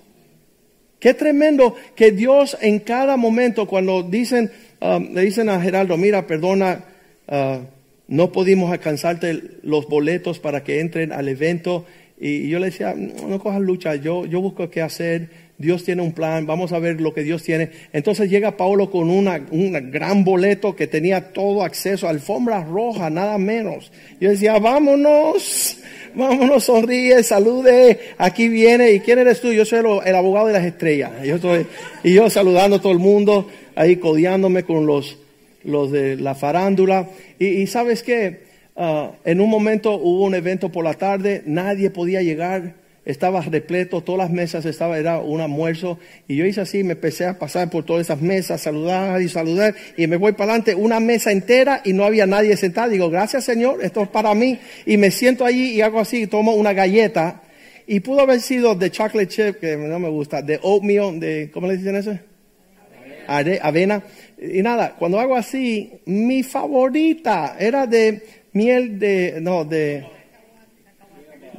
Qué 1.00 1.14
tremendo 1.14 1.76
que 1.96 2.12
Dios 2.12 2.58
en 2.62 2.80
cada 2.80 3.18
momento, 3.18 3.68
cuando 3.68 4.04
dicen, 4.04 4.52
um, 4.80 5.14
le 5.14 5.22
dicen 5.22 5.50
a 5.50 5.60
Geraldo, 5.60 5.98
mira, 5.98 6.26
perdona, 6.26 6.86
uh, 7.28 7.66
no 8.08 8.32
pudimos 8.32 8.72
alcanzarte 8.72 9.58
los 9.64 9.88
boletos 9.88 10.40
para 10.40 10.64
que 10.64 10.80
entren 10.80 11.12
al 11.12 11.28
evento. 11.28 11.86
Y 12.20 12.48
yo 12.48 12.60
le 12.60 12.68
decía, 12.68 12.94
no, 12.96 13.28
no 13.28 13.40
cojas 13.40 13.62
lucha, 13.62 13.96
yo, 13.96 14.26
yo 14.26 14.40
busco 14.40 14.70
qué 14.70 14.82
hacer 14.82 15.51
Dios 15.62 15.84
tiene 15.84 16.02
un 16.02 16.12
plan, 16.12 16.48
vamos 16.48 16.74
a 16.74 16.80
ver 16.80 17.00
lo 17.00 17.14
que 17.14 17.22
Dios 17.22 17.44
tiene. 17.44 17.70
Entonces 17.94 18.30
llega 18.30 18.58
Pablo 18.58 18.90
con 18.90 19.10
una, 19.10 19.46
un 19.52 19.92
gran 19.92 20.24
boleto 20.24 20.76
que 20.76 20.88
tenía 20.88 21.32
todo 21.32 21.64
acceso, 21.64 22.08
alfombra 22.08 22.64
roja, 22.64 23.10
nada 23.10 23.38
menos. 23.38 23.92
Yo 24.20 24.32
decía, 24.32 24.58
vámonos, 24.58 25.78
vámonos, 26.16 26.64
sonríe, 26.64 27.22
salude, 27.24 28.00
aquí 28.18 28.50
viene. 28.50 28.92
¿Y 28.92 29.00
quién 29.02 29.20
eres 29.20 29.40
tú? 29.40 29.54
Yo 29.54 29.64
soy 29.64 29.80
el, 29.80 30.16
abogado 30.16 30.48
de 30.48 30.54
las 30.54 30.66
estrellas. 30.66 31.12
Yo 31.24 31.38
y 32.04 32.14
yo 32.14 32.30
saludando 32.30 32.78
a 32.78 32.82
todo 32.82 32.92
el 32.92 33.00
mundo, 33.00 33.48
ahí 33.76 33.98
codiándome 33.98 34.64
con 34.64 34.88
los, 34.88 35.20
los 35.64 35.92
de 35.92 36.18
la 36.18 36.34
farándula. 36.34 37.08
Y, 37.38 37.68
sabes 37.68 38.02
qué, 38.02 38.46
ah, 38.76 39.12
en 39.26 39.40
un 39.40 39.50
momento 39.50 39.94
hubo 39.94 40.26
un 40.26 40.34
evento 40.34 40.70
por 40.70 40.84
la 40.84 40.96
tarde, 40.96 41.44
nadie 41.46 41.92
podía 41.92 42.24
llegar 42.24 42.81
estaba 43.06 43.42
repleto, 43.42 44.02
todas 44.02 44.20
las 44.20 44.30
mesas 44.30 44.66
estaba, 44.66 44.98
era 44.98 45.20
un 45.20 45.42
almuerzo, 45.42 45.98
y 46.28 46.36
yo 46.36 46.46
hice 46.46 46.62
así, 46.62 46.84
me 46.84 46.94
empecé 46.94 47.26
a 47.26 47.40
pasar 47.40 47.70
por 47.70 47.84
todas 47.84 48.02
esas 48.02 48.22
mesas, 48.22 48.62
saludar 48.62 49.22
y 49.22 49.28
saludar, 49.28 49.76
y 49.98 50.08
me 50.08 50.18
voy 50.18 50.34
para 50.34 50.54
adelante, 50.54 50.76
una 50.76 51.00
mesa 51.00 51.32
entera 51.32 51.82
y 51.84 51.94
no 51.94 52.06
había 52.06 52.28
nadie 52.28 52.56
sentado. 52.58 52.90
Digo, 52.90 53.10
gracias 53.10 53.44
Señor, 53.44 53.84
esto 53.84 54.04
es 54.04 54.10
para 54.10 54.34
mí, 54.36 54.60
y 54.86 54.98
me 54.98 55.10
siento 55.12 55.46
allí 55.46 55.72
y 55.72 55.82
hago 55.82 56.00
así, 56.00 56.28
tomo 56.28 56.54
una 56.54 56.74
galleta, 56.74 57.42
y 57.88 58.00
pudo 58.02 58.22
haber 58.22 58.40
sido 58.40 58.76
de 58.76 58.92
chocolate 58.92 59.28
chip, 59.28 59.60
que 59.60 59.76
no 59.76 60.00
me 60.00 60.10
gusta, 60.10 60.42
de 60.42 60.60
oatmeal, 60.62 61.20
de, 61.20 61.50
¿cómo 61.52 61.68
le 61.68 61.78
dicen 61.78 61.96
eso? 61.96 62.18
Avena. 63.28 64.04
Y 64.40 64.62
nada, 64.62 64.96
cuando 64.98 65.20
hago 65.20 65.36
así, 65.36 65.92
mi 66.06 66.44
favorita 66.44 67.56
era 67.60 67.88
de 67.88 68.22
miel 68.54 69.00
de, 69.00 69.40
no, 69.42 69.66
de, 69.66 70.06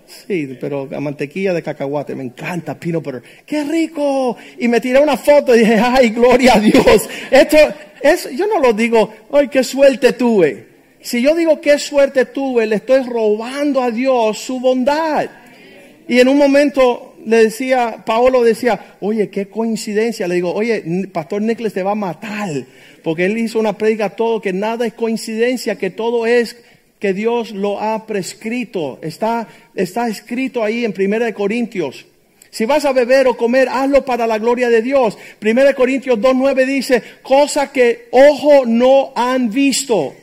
Sí, 0.07 0.57
pero 0.61 0.87
la 0.91 1.01
mantequilla 1.01 1.55
de 1.55 1.63
cacahuate, 1.63 2.15
me 2.15 2.25
encanta 2.25 2.79
peanut 2.79 3.05
butter. 3.05 3.23
¡Qué 3.47 3.65
rico! 3.65 4.37
Y 4.59 4.69
me 4.69 4.81
tiré 4.81 5.01
una 5.01 5.17
foto 5.17 5.55
y 5.55 5.61
dije, 5.61 5.79
¡ay, 5.79 6.11
gloria 6.11 6.55
a 6.55 6.61
Dios! 6.61 7.09
Esto 7.31 7.57
es, 8.01 8.31
yo 8.37 8.47
no 8.47 8.59
lo 8.59 8.73
digo, 8.73 9.13
¡ay, 9.33 9.49
qué 9.49 9.65
suerte 9.65 10.13
tuve! 10.13 10.73
Si 11.01 11.21
yo 11.21 11.35
digo 11.35 11.61
qué 11.61 11.79
suerte 11.79 12.27
tuve, 12.27 12.67
le 12.67 12.77
estoy 12.77 13.03
robando 13.03 13.83
a 13.83 13.91
Dios 13.91 14.39
su 14.39 14.61
bondad. 14.61 15.29
Y 16.07 16.21
en 16.21 16.29
un 16.29 16.39
momento 16.39 17.17
le 17.27 17.45
decía, 17.45 18.03
Paolo 18.05 18.43
decía, 18.43 18.97
oye, 19.01 19.29
qué 19.29 19.49
coincidencia. 19.49 20.29
Le 20.29 20.37
digo, 20.37 20.53
oye, 20.53 21.09
Pastor 21.13 21.43
Nicholas 21.43 21.73
te 21.73 21.83
va 21.83 21.93
a 21.93 21.97
matar. 21.97 22.51
Porque 23.03 23.27
él 23.27 23.37
hizo 23.39 23.59
una 23.59 23.77
predica 23.77 24.11
todo, 24.11 24.41
que 24.41 24.53
nada 24.53 24.87
es 24.87 24.95
coincidencia, 24.95 25.77
que 25.77 25.91
todo 25.91 26.25
es 26.25 26.57
que 27.03 27.13
Dios 27.13 27.51
lo 27.51 27.81
ha 27.81 28.07
prescrito. 28.07 29.01
Está, 29.03 29.49
está 29.75 30.07
escrito 30.07 30.63
ahí 30.63 30.85
en 30.85 30.93
Primera 30.93 31.27
de 31.27 31.35
Corintios. 31.35 32.07
Si 32.49 32.65
vas 32.65 32.85
a 32.85 32.93
beber 32.93 33.27
o 33.27 33.37
comer, 33.37 33.69
hazlo 33.69 34.05
para 34.05 34.25
la 34.25 34.39
gloria 34.39 34.71
de 34.71 34.83
Dios. 34.83 35.19
Primera 35.41 35.71
de 35.71 35.75
Corintios 35.75 36.21
2.9 36.21 36.65
dice, 36.65 37.03
cosa 37.23 37.73
que 37.73 38.07
ojo 38.13 38.67
no 38.67 39.13
han 39.17 39.51
visto. 39.51 40.15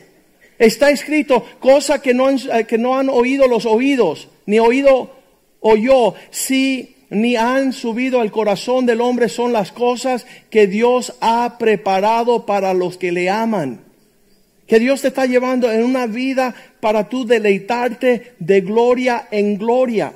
Está 0.58 0.88
escrito, 0.88 1.44
cosa 1.60 2.00
que 2.00 2.14
no 2.14 2.28
han, 2.28 2.38
eh, 2.50 2.64
que 2.66 2.78
no 2.78 2.96
han 2.96 3.10
oído 3.10 3.46
los 3.46 3.66
oídos, 3.66 4.28
ni 4.46 4.58
oído 4.58 5.10
oyó, 5.60 6.14
si 6.30 6.96
ni 7.10 7.36
han 7.36 7.74
subido 7.74 8.22
al 8.22 8.30
corazón 8.30 8.86
del 8.86 9.02
hombre 9.02 9.28
son 9.28 9.52
las 9.52 9.70
cosas 9.70 10.24
que 10.48 10.66
Dios 10.66 11.14
ha 11.20 11.58
preparado 11.58 12.46
para 12.46 12.72
los 12.72 12.96
que 12.96 13.12
le 13.12 13.28
aman 13.28 13.89
que 14.70 14.78
Dios 14.78 15.02
te 15.02 15.08
está 15.08 15.26
llevando 15.26 15.68
en 15.68 15.82
una 15.82 16.06
vida 16.06 16.54
para 16.78 17.08
tú 17.08 17.26
deleitarte 17.26 18.34
de 18.38 18.60
gloria 18.60 19.26
en 19.32 19.58
gloria. 19.58 20.12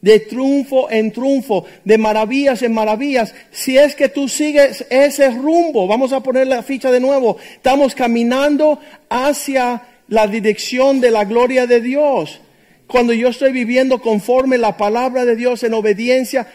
de 0.00 0.20
triunfo 0.20 0.88
en 0.88 1.10
triunfo, 1.10 1.64
de 1.84 1.98
maravillas 1.98 2.62
en 2.62 2.72
maravillas. 2.72 3.34
Si 3.50 3.76
es 3.76 3.96
que 3.96 4.08
tú 4.08 4.28
sigues 4.28 4.86
ese 4.88 5.30
rumbo, 5.30 5.88
vamos 5.88 6.12
a 6.12 6.22
poner 6.22 6.46
la 6.46 6.62
ficha 6.62 6.92
de 6.92 7.00
nuevo, 7.00 7.38
estamos 7.56 7.96
caminando 7.96 8.78
hacia 9.08 9.82
la 10.06 10.28
dirección 10.28 11.00
de 11.00 11.10
la 11.10 11.24
gloria 11.24 11.66
de 11.66 11.80
Dios. 11.80 12.40
Cuando 12.86 13.12
yo 13.12 13.30
estoy 13.30 13.50
viviendo 13.50 14.00
conforme 14.00 14.58
la 14.58 14.76
palabra 14.76 15.24
de 15.24 15.34
Dios 15.34 15.64
en 15.64 15.74
obediencia, 15.74 16.46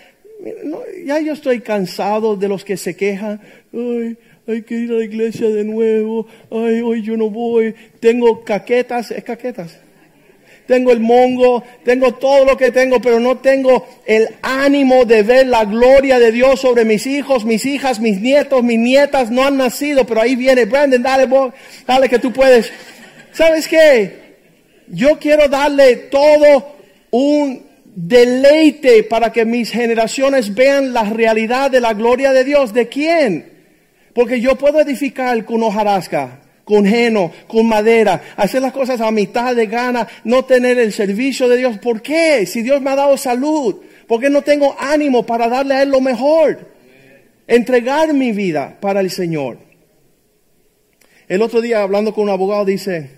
ya 1.06 1.20
yo 1.20 1.34
estoy 1.34 1.60
cansado 1.60 2.38
de 2.38 2.47
los 2.47 2.64
que 2.64 2.78
se 2.78 2.95
quejan. 2.95 3.41
Ay, 3.74 4.18
hay 4.47 4.63
que 4.63 4.75
ir 4.75 4.91
a 4.91 4.95
la 4.95 5.03
iglesia 5.03 5.49
de 5.49 5.63
nuevo. 5.63 6.27
Ay, 6.51 6.81
hoy 6.81 7.01
yo 7.01 7.17
no 7.17 7.29
voy. 7.29 7.73
Tengo 7.99 8.43
caquetas, 8.43 9.11
es 9.11 9.23
caquetas 9.23 9.79
tengo 10.71 10.93
el 10.93 11.01
mongo, 11.01 11.63
tengo 11.83 12.13
todo 12.13 12.45
lo 12.45 12.55
que 12.55 12.71
tengo, 12.71 13.01
pero 13.01 13.19
no 13.19 13.39
tengo 13.39 13.85
el 14.05 14.29
ánimo 14.41 15.03
de 15.03 15.21
ver 15.21 15.47
la 15.47 15.65
gloria 15.65 16.17
de 16.17 16.31
Dios 16.31 16.61
sobre 16.61 16.85
mis 16.85 17.05
hijos, 17.07 17.43
mis 17.43 17.65
hijas, 17.65 17.99
mis 17.99 18.21
nietos, 18.21 18.63
mis 18.63 18.79
nietas 18.79 19.31
no 19.31 19.45
han 19.45 19.57
nacido, 19.57 20.05
pero 20.05 20.21
ahí 20.21 20.37
viene 20.37 20.63
Brandon, 20.63 21.03
dale, 21.03 21.27
dale 21.85 22.07
que 22.07 22.19
tú 22.19 22.31
puedes. 22.31 22.71
¿Sabes 23.33 23.67
qué? 23.67 24.37
Yo 24.87 25.19
quiero 25.19 25.49
darle 25.49 25.95
todo 26.09 26.75
un 27.11 27.63
deleite 27.93 29.03
para 29.03 29.33
que 29.33 29.43
mis 29.43 29.71
generaciones 29.71 30.55
vean 30.55 30.93
la 30.93 31.03
realidad 31.03 31.69
de 31.69 31.81
la 31.81 31.93
gloria 31.93 32.31
de 32.31 32.45
Dios. 32.45 32.73
¿De 32.73 32.87
quién? 32.87 33.51
Porque 34.14 34.41
yo 34.41 34.55
puedo 34.57 34.80
edificar 34.80 35.43
con 35.45 35.64
hojarasca 35.64 36.41
con 36.72 36.86
heno, 36.86 37.32
con 37.47 37.68
madera, 37.68 38.22
hacer 38.38 38.62
las 38.62 38.72
cosas 38.72 39.01
a 39.01 39.12
mitad 39.12 39.55
de 39.55 39.68
gana, 39.68 40.07
no 40.24 40.45
tener 40.45 40.80
el 40.80 40.93
servicio 40.93 41.49
de 41.49 41.57
Dios. 41.57 41.78
¿Por 41.80 42.01
qué? 42.01 42.45
Si 42.45 42.62
Dios 42.62 42.82
me 42.82 42.91
ha 42.91 42.95
dado 42.95 43.18
salud, 43.18 43.82
¿por 44.07 44.22
qué 44.22 44.30
no 44.30 44.41
tengo 44.41 44.76
ánimo 44.80 45.26
para 45.26 45.49
darle 45.49 45.74
a 45.74 45.84
Él 45.84 45.89
lo 45.89 45.99
mejor? 45.99 46.72
Entregar 47.45 48.14
mi 48.14 48.32
vida 48.32 48.78
para 48.80 49.01
el 49.01 49.12
Señor. 49.12 49.57
El 51.28 51.41
otro 51.41 51.59
día 51.59 51.82
hablando 51.82 52.14
con 52.14 52.26
un 52.26 52.30
abogado 52.30 52.64
dice, 52.64 53.09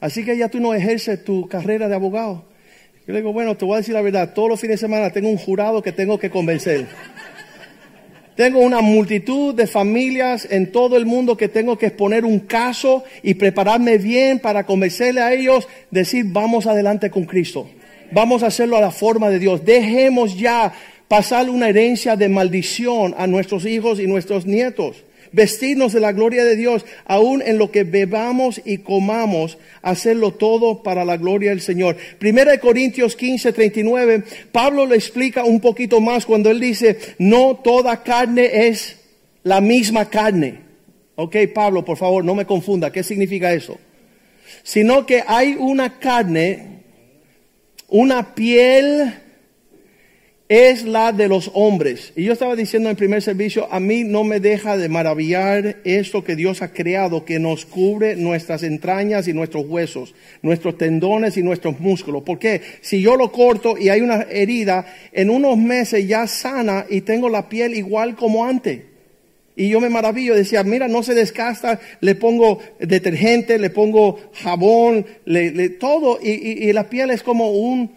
así 0.00 0.24
que 0.24 0.36
ya 0.36 0.48
tú 0.48 0.58
no 0.58 0.74
ejerces 0.74 1.24
tu 1.24 1.48
carrera 1.48 1.88
de 1.88 1.94
abogado. 1.94 2.46
Yo 3.06 3.12
le 3.12 3.20
digo, 3.20 3.32
bueno, 3.32 3.56
te 3.56 3.64
voy 3.64 3.74
a 3.74 3.78
decir 3.78 3.94
la 3.94 4.02
verdad, 4.02 4.34
todos 4.34 4.48
los 4.48 4.60
fines 4.60 4.80
de 4.80 4.86
semana 4.86 5.10
tengo 5.10 5.28
un 5.28 5.36
jurado 5.36 5.80
que 5.82 5.92
tengo 5.92 6.18
que 6.18 6.30
convencer. 6.30 6.86
Tengo 8.36 8.60
una 8.60 8.82
multitud 8.82 9.54
de 9.54 9.66
familias 9.66 10.46
en 10.50 10.70
todo 10.70 10.98
el 10.98 11.06
mundo 11.06 11.38
que 11.38 11.48
tengo 11.48 11.78
que 11.78 11.86
exponer 11.86 12.26
un 12.26 12.40
caso 12.40 13.02
y 13.22 13.32
prepararme 13.34 13.96
bien 13.96 14.40
para 14.40 14.66
convencerle 14.66 15.22
a 15.22 15.32
ellos, 15.32 15.66
decir, 15.90 16.26
vamos 16.28 16.66
adelante 16.66 17.10
con 17.10 17.24
Cristo. 17.24 17.66
Vamos 18.12 18.42
a 18.42 18.48
hacerlo 18.48 18.76
a 18.76 18.82
la 18.82 18.90
forma 18.90 19.30
de 19.30 19.38
Dios. 19.38 19.64
Dejemos 19.64 20.38
ya 20.38 20.70
pasar 21.08 21.48
una 21.48 21.70
herencia 21.70 22.14
de 22.14 22.28
maldición 22.28 23.14
a 23.16 23.26
nuestros 23.26 23.64
hijos 23.64 23.98
y 24.00 24.06
nuestros 24.06 24.44
nietos 24.44 25.05
vestirnos 25.36 25.92
de 25.92 26.00
la 26.00 26.12
gloria 26.12 26.44
de 26.44 26.56
Dios, 26.56 26.86
aún 27.04 27.42
en 27.42 27.58
lo 27.58 27.70
que 27.70 27.84
bebamos 27.84 28.62
y 28.64 28.78
comamos, 28.78 29.58
hacerlo 29.82 30.32
todo 30.32 30.82
para 30.82 31.04
la 31.04 31.18
gloria 31.18 31.50
del 31.50 31.60
Señor. 31.60 31.98
Primera 32.18 32.52
de 32.52 32.58
Corintios 32.58 33.16
15, 33.16 33.52
39, 33.52 34.24
Pablo 34.50 34.86
le 34.86 34.96
explica 34.96 35.44
un 35.44 35.60
poquito 35.60 36.00
más 36.00 36.24
cuando 36.24 36.50
él 36.50 36.58
dice, 36.58 36.98
no 37.18 37.60
toda 37.62 38.02
carne 38.02 38.68
es 38.68 38.96
la 39.42 39.60
misma 39.60 40.08
carne. 40.08 40.60
Ok, 41.16 41.36
Pablo, 41.54 41.84
por 41.84 41.98
favor, 41.98 42.24
no 42.24 42.34
me 42.34 42.46
confunda, 42.46 42.90
¿qué 42.90 43.02
significa 43.02 43.52
eso? 43.52 43.78
Sino 44.62 45.04
que 45.04 45.22
hay 45.26 45.54
una 45.58 45.98
carne, 45.98 46.80
una 47.88 48.34
piel, 48.34 49.12
es 50.48 50.84
la 50.84 51.12
de 51.12 51.28
los 51.28 51.50
hombres. 51.54 52.12
Y 52.14 52.24
yo 52.24 52.32
estaba 52.32 52.54
diciendo 52.54 52.88
en 52.88 52.92
el 52.92 52.96
primer 52.96 53.20
servicio, 53.20 53.66
a 53.70 53.80
mí 53.80 54.04
no 54.04 54.22
me 54.22 54.38
deja 54.38 54.76
de 54.76 54.88
maravillar 54.88 55.78
esto 55.84 56.22
que 56.22 56.36
Dios 56.36 56.62
ha 56.62 56.72
creado, 56.72 57.24
que 57.24 57.38
nos 57.38 57.66
cubre 57.66 58.16
nuestras 58.16 58.62
entrañas 58.62 59.26
y 59.26 59.32
nuestros 59.32 59.66
huesos, 59.66 60.14
nuestros 60.42 60.78
tendones 60.78 61.36
y 61.36 61.42
nuestros 61.42 61.80
músculos. 61.80 62.22
Porque 62.24 62.60
si 62.80 63.00
yo 63.00 63.16
lo 63.16 63.32
corto 63.32 63.76
y 63.76 63.88
hay 63.88 64.00
una 64.00 64.22
herida, 64.30 64.86
en 65.12 65.30
unos 65.30 65.56
meses 65.58 66.06
ya 66.06 66.26
sana 66.26 66.86
y 66.88 67.00
tengo 67.00 67.28
la 67.28 67.48
piel 67.48 67.74
igual 67.74 68.14
como 68.14 68.44
antes. 68.44 68.82
Y 69.58 69.70
yo 69.70 69.80
me 69.80 69.88
maravillo, 69.88 70.34
decía, 70.34 70.62
mira, 70.64 70.86
no 70.86 71.02
se 71.02 71.14
desgasta, 71.14 71.80
le 72.02 72.14
pongo 72.14 72.58
detergente, 72.78 73.58
le 73.58 73.70
pongo 73.70 74.20
jabón, 74.34 75.06
le, 75.24 75.70
todo, 75.70 76.18
y 76.20 76.70
la 76.74 76.90
piel 76.90 77.10
es 77.10 77.22
como 77.22 77.50
un 77.52 77.95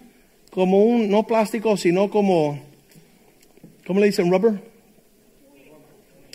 como 0.49 0.83
un, 0.83 1.09
no 1.09 1.23
plástico, 1.27 1.77
sino 1.77 2.09
como, 2.09 2.59
¿cómo 3.85 3.99
le 3.99 4.07
dicen? 4.07 4.31
Rubber. 4.31 4.61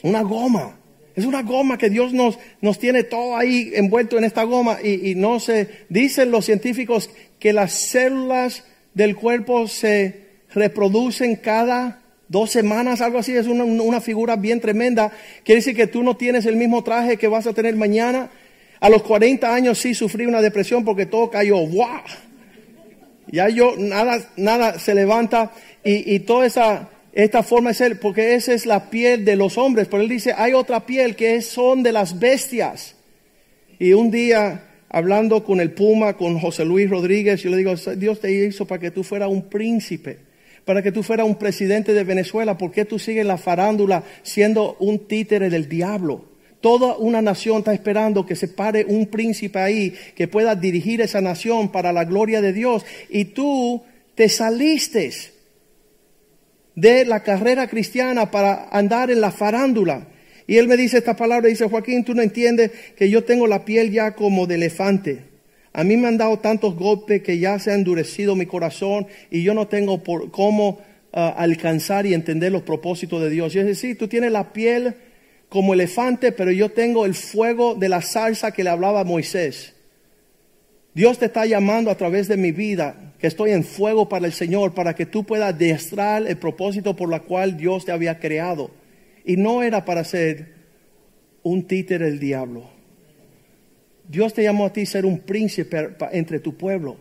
Una 0.02 0.22
goma. 0.22 0.76
Es 1.16 1.24
una 1.24 1.42
goma 1.42 1.78
que 1.78 1.90
Dios 1.90 2.12
nos, 2.12 2.38
nos 2.60 2.78
tiene 2.78 3.04
todo 3.04 3.36
ahí 3.36 3.70
envuelto 3.74 4.18
en 4.18 4.24
esta 4.24 4.42
goma 4.42 4.78
y, 4.82 5.10
y 5.10 5.14
no 5.14 5.38
se, 5.38 5.68
dicen 5.88 6.30
los 6.30 6.44
científicos 6.44 7.08
que 7.38 7.52
las 7.52 7.72
células 7.72 8.64
del 8.94 9.14
cuerpo 9.14 9.68
se 9.68 10.24
reproducen 10.52 11.36
cada 11.36 12.00
dos 12.28 12.50
semanas, 12.50 13.00
algo 13.00 13.18
así, 13.18 13.32
es 13.32 13.46
una, 13.46 13.64
una, 13.64 14.00
figura 14.00 14.36
bien 14.36 14.60
tremenda. 14.60 15.12
Quiere 15.44 15.60
decir 15.60 15.76
que 15.76 15.86
tú 15.86 16.02
no 16.02 16.16
tienes 16.16 16.46
el 16.46 16.56
mismo 16.56 16.82
traje 16.82 17.16
que 17.16 17.28
vas 17.28 17.46
a 17.46 17.52
tener 17.52 17.76
mañana. 17.76 18.30
A 18.80 18.88
los 18.88 19.02
40 19.02 19.54
años 19.54 19.78
sí 19.78 19.94
sufrí 19.94 20.26
una 20.26 20.40
depresión 20.40 20.84
porque 20.84 21.06
todo 21.06 21.30
cayó. 21.30 21.58
¡Wow! 21.58 22.02
Ya 23.34 23.48
yo, 23.48 23.74
nada, 23.76 24.30
nada 24.36 24.78
se 24.78 24.94
levanta 24.94 25.50
y, 25.82 26.20
toda 26.20 26.46
esa, 26.46 26.88
esta 27.12 27.42
forma 27.42 27.70
de 27.70 27.74
ser, 27.74 27.98
porque 27.98 28.36
esa 28.36 28.52
es 28.52 28.64
la 28.64 28.90
piel 28.90 29.24
de 29.24 29.34
los 29.34 29.58
hombres. 29.58 29.88
Pero 29.90 30.04
él 30.04 30.08
dice, 30.08 30.32
hay 30.36 30.52
otra 30.52 30.86
piel 30.86 31.16
que 31.16 31.42
son 31.42 31.82
de 31.82 31.90
las 31.90 32.20
bestias. 32.20 32.94
Y 33.80 33.92
un 33.92 34.12
día, 34.12 34.68
hablando 34.88 35.42
con 35.42 35.58
el 35.58 35.72
Puma, 35.72 36.16
con 36.16 36.38
José 36.38 36.64
Luis 36.64 36.88
Rodríguez, 36.88 37.42
yo 37.42 37.50
le 37.50 37.56
digo, 37.56 37.74
Dios 37.96 38.20
te 38.20 38.30
hizo 38.30 38.68
para 38.68 38.80
que 38.80 38.92
tú 38.92 39.02
fueras 39.02 39.28
un 39.28 39.48
príncipe, 39.48 40.18
para 40.64 40.80
que 40.80 40.92
tú 40.92 41.02
fueras 41.02 41.26
un 41.26 41.34
presidente 41.34 41.92
de 41.92 42.04
Venezuela. 42.04 42.56
¿Por 42.56 42.70
qué 42.70 42.84
tú 42.84 43.00
sigues 43.00 43.26
la 43.26 43.36
farándula 43.36 44.04
siendo 44.22 44.76
un 44.78 45.08
títere 45.08 45.50
del 45.50 45.68
diablo? 45.68 46.33
Toda 46.64 46.96
una 46.96 47.20
nación 47.20 47.58
está 47.58 47.74
esperando 47.74 48.24
que 48.24 48.34
se 48.34 48.48
pare 48.48 48.86
un 48.86 49.08
príncipe 49.08 49.58
ahí 49.58 49.92
que 50.16 50.28
pueda 50.28 50.54
dirigir 50.54 51.02
esa 51.02 51.20
nación 51.20 51.70
para 51.70 51.92
la 51.92 52.06
gloria 52.06 52.40
de 52.40 52.54
Dios. 52.54 52.86
Y 53.10 53.26
tú 53.26 53.82
te 54.14 54.30
saliste 54.30 55.10
de 56.74 57.04
la 57.04 57.22
carrera 57.22 57.68
cristiana 57.68 58.30
para 58.30 58.70
andar 58.70 59.10
en 59.10 59.20
la 59.20 59.30
farándula. 59.30 60.08
Y 60.46 60.56
él 60.56 60.66
me 60.66 60.78
dice 60.78 60.96
esta 60.96 61.14
palabra, 61.14 61.50
dice, 61.50 61.68
Joaquín, 61.68 62.02
tú 62.02 62.14
no 62.14 62.22
entiendes 62.22 62.70
que 62.96 63.10
yo 63.10 63.24
tengo 63.24 63.46
la 63.46 63.66
piel 63.66 63.90
ya 63.90 64.14
como 64.14 64.46
de 64.46 64.54
elefante. 64.54 65.24
A 65.74 65.84
mí 65.84 65.98
me 65.98 66.08
han 66.08 66.16
dado 66.16 66.38
tantos 66.38 66.76
golpes 66.76 67.22
que 67.22 67.38
ya 67.38 67.58
se 67.58 67.72
ha 67.72 67.74
endurecido 67.74 68.36
mi 68.36 68.46
corazón 68.46 69.06
y 69.30 69.42
yo 69.42 69.52
no 69.52 69.68
tengo 69.68 70.02
por 70.02 70.30
cómo 70.30 70.80
ah, 71.12 71.28
alcanzar 71.36 72.06
y 72.06 72.14
entender 72.14 72.52
los 72.52 72.62
propósitos 72.62 73.20
de 73.20 73.28
Dios. 73.28 73.54
Y 73.54 73.58
es 73.58 73.66
decir, 73.66 73.98
tú 73.98 74.08
tienes 74.08 74.32
la 74.32 74.54
piel 74.54 74.94
como 75.54 75.72
elefante, 75.72 76.32
pero 76.32 76.50
yo 76.50 76.72
tengo 76.72 77.06
el 77.06 77.14
fuego 77.14 77.76
de 77.76 77.88
la 77.88 78.02
salsa 78.02 78.50
que 78.50 78.64
le 78.64 78.70
hablaba 78.70 79.04
Moisés. 79.04 79.72
Dios 80.94 81.20
te 81.20 81.26
está 81.26 81.46
llamando 81.46 81.92
a 81.92 81.96
través 81.96 82.26
de 82.26 82.36
mi 82.36 82.50
vida, 82.50 83.14
que 83.20 83.28
estoy 83.28 83.52
en 83.52 83.62
fuego 83.62 84.08
para 84.08 84.26
el 84.26 84.32
Señor, 84.32 84.74
para 84.74 84.96
que 84.96 85.06
tú 85.06 85.22
puedas 85.22 85.56
deastrar 85.56 86.26
el 86.26 86.38
propósito 86.38 86.96
por 86.96 87.08
la 87.08 87.20
cual 87.20 87.56
Dios 87.56 87.84
te 87.84 87.92
había 87.92 88.18
creado. 88.18 88.72
Y 89.24 89.36
no 89.36 89.62
era 89.62 89.84
para 89.84 90.02
ser 90.02 90.54
un 91.44 91.68
títere 91.68 92.06
del 92.06 92.18
diablo. 92.18 92.68
Dios 94.08 94.34
te 94.34 94.42
llamó 94.42 94.66
a 94.66 94.72
ti 94.72 94.84
ser 94.86 95.06
un 95.06 95.20
príncipe 95.20 95.90
entre 96.10 96.40
tu 96.40 96.56
pueblo. 96.56 96.96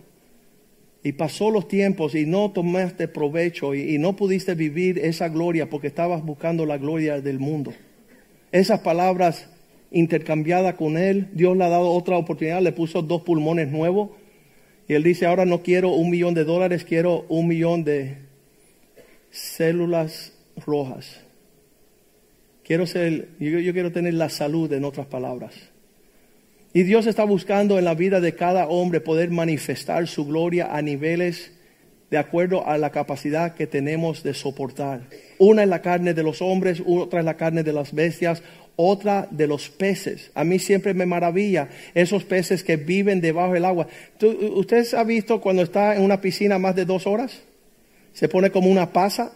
Y 1.01 1.13
pasó 1.13 1.49
los 1.49 1.67
tiempos 1.67 2.13
y 2.13 2.27
no 2.27 2.51
tomaste 2.51 3.07
provecho 3.07 3.73
y 3.73 3.97
no 3.97 4.15
pudiste 4.15 4.53
vivir 4.53 4.99
esa 4.99 5.27
gloria 5.27 5.71
porque 5.71 5.87
estabas 5.87 6.23
buscando 6.23 6.67
la 6.67 6.77
gloria 6.77 7.19
del 7.19 7.39
mundo 7.39 7.73
esas 8.53 8.81
palabras 8.81 9.47
intercambiadas 9.91 10.75
con 10.75 10.95
él, 10.95 11.27
Dios 11.33 11.57
le 11.57 11.63
ha 11.63 11.69
dado 11.69 11.89
otra 11.89 12.17
oportunidad, 12.17 12.61
le 12.61 12.71
puso 12.71 13.01
dos 13.01 13.23
pulmones 13.23 13.67
nuevos. 13.67 14.11
Y 14.87 14.93
él 14.93 15.01
dice, 15.01 15.25
ahora 15.25 15.43
no 15.43 15.63
quiero 15.63 15.89
un 15.89 16.11
millón 16.11 16.35
de 16.35 16.43
dólares, 16.43 16.85
quiero 16.85 17.25
un 17.29 17.47
millón 17.47 17.83
de 17.83 18.17
células 19.31 20.33
rojas. 20.65 21.19
Quiero 22.63 22.85
ser, 22.85 23.29
yo, 23.39 23.73
quiero 23.73 23.91
tener 23.91 24.13
la 24.13 24.29
salud, 24.29 24.71
en 24.71 24.85
otras 24.85 25.07
palabras. 25.07 25.55
Y 26.73 26.83
Dios 26.83 27.07
está 27.07 27.23
buscando 27.23 27.79
en 27.79 27.85
la 27.85 27.95
vida 27.95 28.21
de 28.21 28.35
cada 28.35 28.67
hombre 28.67 29.01
poder 29.01 29.31
manifestar 29.31 30.07
su 30.07 30.27
gloria 30.27 30.75
a 30.75 30.81
niveles 30.83 31.51
de 32.13 32.19
acuerdo 32.19 32.67
a 32.67 32.77
la 32.77 32.91
capacidad 32.91 33.55
que 33.55 33.65
tenemos 33.65 34.21
de 34.21 34.35
soportar. 34.35 35.01
Una 35.39 35.63
es 35.63 35.67
la 35.67 35.81
carne 35.81 36.13
de 36.13 36.21
los 36.21 36.43
hombres, 36.43 36.79
otra 36.85 37.21
es 37.21 37.25
la 37.25 37.37
carne 37.37 37.63
de 37.63 37.73
las 37.73 37.91
bestias, 37.91 38.43
otra 38.75 39.27
de 39.31 39.47
los 39.47 39.71
peces. 39.71 40.29
A 40.35 40.43
mí 40.43 40.59
siempre 40.59 40.93
me 40.93 41.07
maravilla 41.07 41.69
esos 41.95 42.23
peces 42.23 42.63
que 42.63 42.77
viven 42.77 43.19
debajo 43.19 43.53
del 43.53 43.65
agua. 43.65 43.87
¿Usted 44.21 44.93
ha 44.93 45.03
visto 45.03 45.41
cuando 45.41 45.63
está 45.63 45.95
en 45.95 46.03
una 46.03 46.21
piscina 46.21 46.59
más 46.59 46.75
de 46.75 46.85
dos 46.85 47.07
horas? 47.07 47.41
se 48.13 48.29
pone 48.29 48.51
como 48.51 48.69
una 48.69 48.93
pasa, 48.93 49.31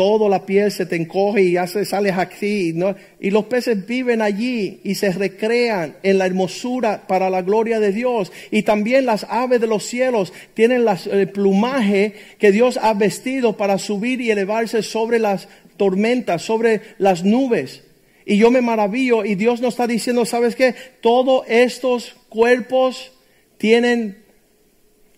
toda 0.00 0.30
la 0.30 0.46
piel 0.46 0.72
se 0.72 0.86
te 0.86 0.96
encoge 0.96 1.42
y 1.42 1.58
hace, 1.58 1.84
sales 1.84 2.16
aquí. 2.16 2.74
Y 3.20 3.30
los 3.30 3.44
peces 3.44 3.86
viven 3.86 4.22
allí 4.22 4.80
y 4.82 4.94
se 4.94 5.12
recrean 5.12 5.96
en 6.02 6.16
la 6.16 6.24
hermosura 6.24 7.06
para 7.06 7.28
la 7.28 7.42
gloria 7.42 7.80
de 7.80 7.92
Dios. 7.92 8.32
Y 8.50 8.62
también 8.62 9.04
las 9.04 9.26
aves 9.28 9.60
de 9.60 9.66
los 9.66 9.84
cielos 9.84 10.32
tienen 10.54 10.86
el 10.88 11.28
plumaje 11.28 12.14
que 12.38 12.50
Dios 12.50 12.78
ha 12.80 12.94
vestido 12.94 13.58
para 13.58 13.76
subir 13.76 14.22
y 14.22 14.30
elevarse 14.30 14.82
sobre 14.82 15.18
las 15.18 15.48
tormentas, 15.76 16.40
sobre 16.40 16.80
las 16.96 17.22
nubes. 17.22 17.82
Y 18.24 18.38
yo 18.38 18.50
me 18.50 18.62
maravillo 18.62 19.26
y 19.26 19.34
Dios 19.34 19.60
nos 19.60 19.74
está 19.74 19.86
diciendo, 19.86 20.24
¿sabes 20.24 20.56
qué? 20.56 20.74
Todos 21.02 21.44
estos 21.46 22.16
cuerpos 22.30 23.12
tienen 23.58 24.19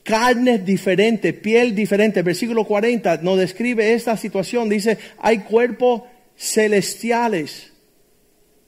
carne 0.03 0.59
diferente, 0.59 1.33
piel 1.33 1.75
diferente. 1.75 2.23
Versículo 2.23 2.65
40 2.65 3.19
nos 3.19 3.39
describe 3.39 3.93
esta 3.93 4.17
situación. 4.17 4.69
Dice, 4.69 4.99
hay 5.19 5.39
cuerpos 5.41 6.03
celestiales, 6.37 7.73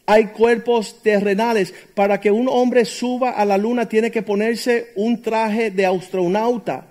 hay 0.07 0.27
cuerpos 0.27 1.03
terrenales. 1.03 1.75
Para 1.95 2.21
que 2.21 2.31
un 2.31 2.49
hombre 2.49 2.85
suba 2.85 3.31
a 3.31 3.45
la 3.45 3.59
luna 3.59 3.89
tiene 3.89 4.11
que 4.11 4.23
ponerse 4.23 4.93
un 4.97 5.23
traje 5.23 5.71
de 5.71 5.87
astronauta. 5.87 6.87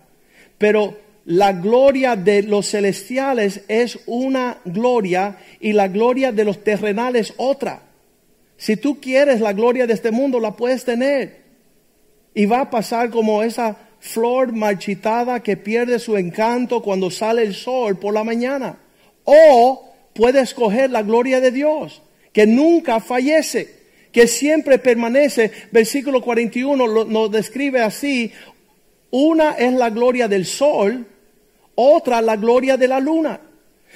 Pero 0.58 0.98
la 1.26 1.54
gloria 1.54 2.16
de 2.16 2.44
los 2.44 2.70
celestiales 2.70 3.64
es 3.68 4.00
una 4.08 4.58
gloria 4.66 5.38
y 5.60 5.72
la 5.72 5.88
gloria 5.88 6.32
de 6.32 6.44
los 6.44 6.64
terrenales 6.64 7.34
otra. 7.38 7.84
Si 8.58 8.78
tú 8.78 9.00
quieres 9.00 9.42
la 9.42 9.54
gloria 9.54 9.88
de 9.88 9.94
este 9.94 10.12
mundo, 10.12 10.40
la 10.40 10.56
puedes 10.56 10.84
tener. 10.84 11.44
Y 12.34 12.46
va 12.46 12.62
a 12.62 12.70
pasar 12.70 13.10
como 13.10 13.44
esa 13.44 13.78
flor 14.04 14.52
marchitada 14.52 15.42
que 15.42 15.56
pierde 15.56 15.98
su 15.98 16.18
encanto 16.18 16.82
cuando 16.82 17.10
sale 17.10 17.42
el 17.42 17.56
sol 17.56 17.98
por 17.98 18.14
la 18.14 18.26
mañana. 18.26 18.78
O 19.24 19.94
puede 20.14 20.42
escoger 20.42 20.90
la 20.92 21.04
gloria 21.04 21.40
de 21.40 21.52
Dios, 21.52 22.02
que 22.34 22.46
nunca 22.46 23.00
fallece, 23.00 23.74
que 24.12 24.28
siempre 24.28 24.78
permanece. 24.78 25.52
Versículo 25.72 26.22
41 26.22 27.06
nos 27.06 27.32
describe 27.32 27.82
así, 27.82 28.34
una 29.10 29.52
es 29.54 29.72
la 29.72 29.90
gloria 29.90 30.28
del 30.28 30.46
sol, 30.46 31.08
otra 31.76 32.22
la 32.22 32.36
gloria 32.36 32.76
de 32.76 32.90
la 32.90 33.00
luna. 33.00 33.40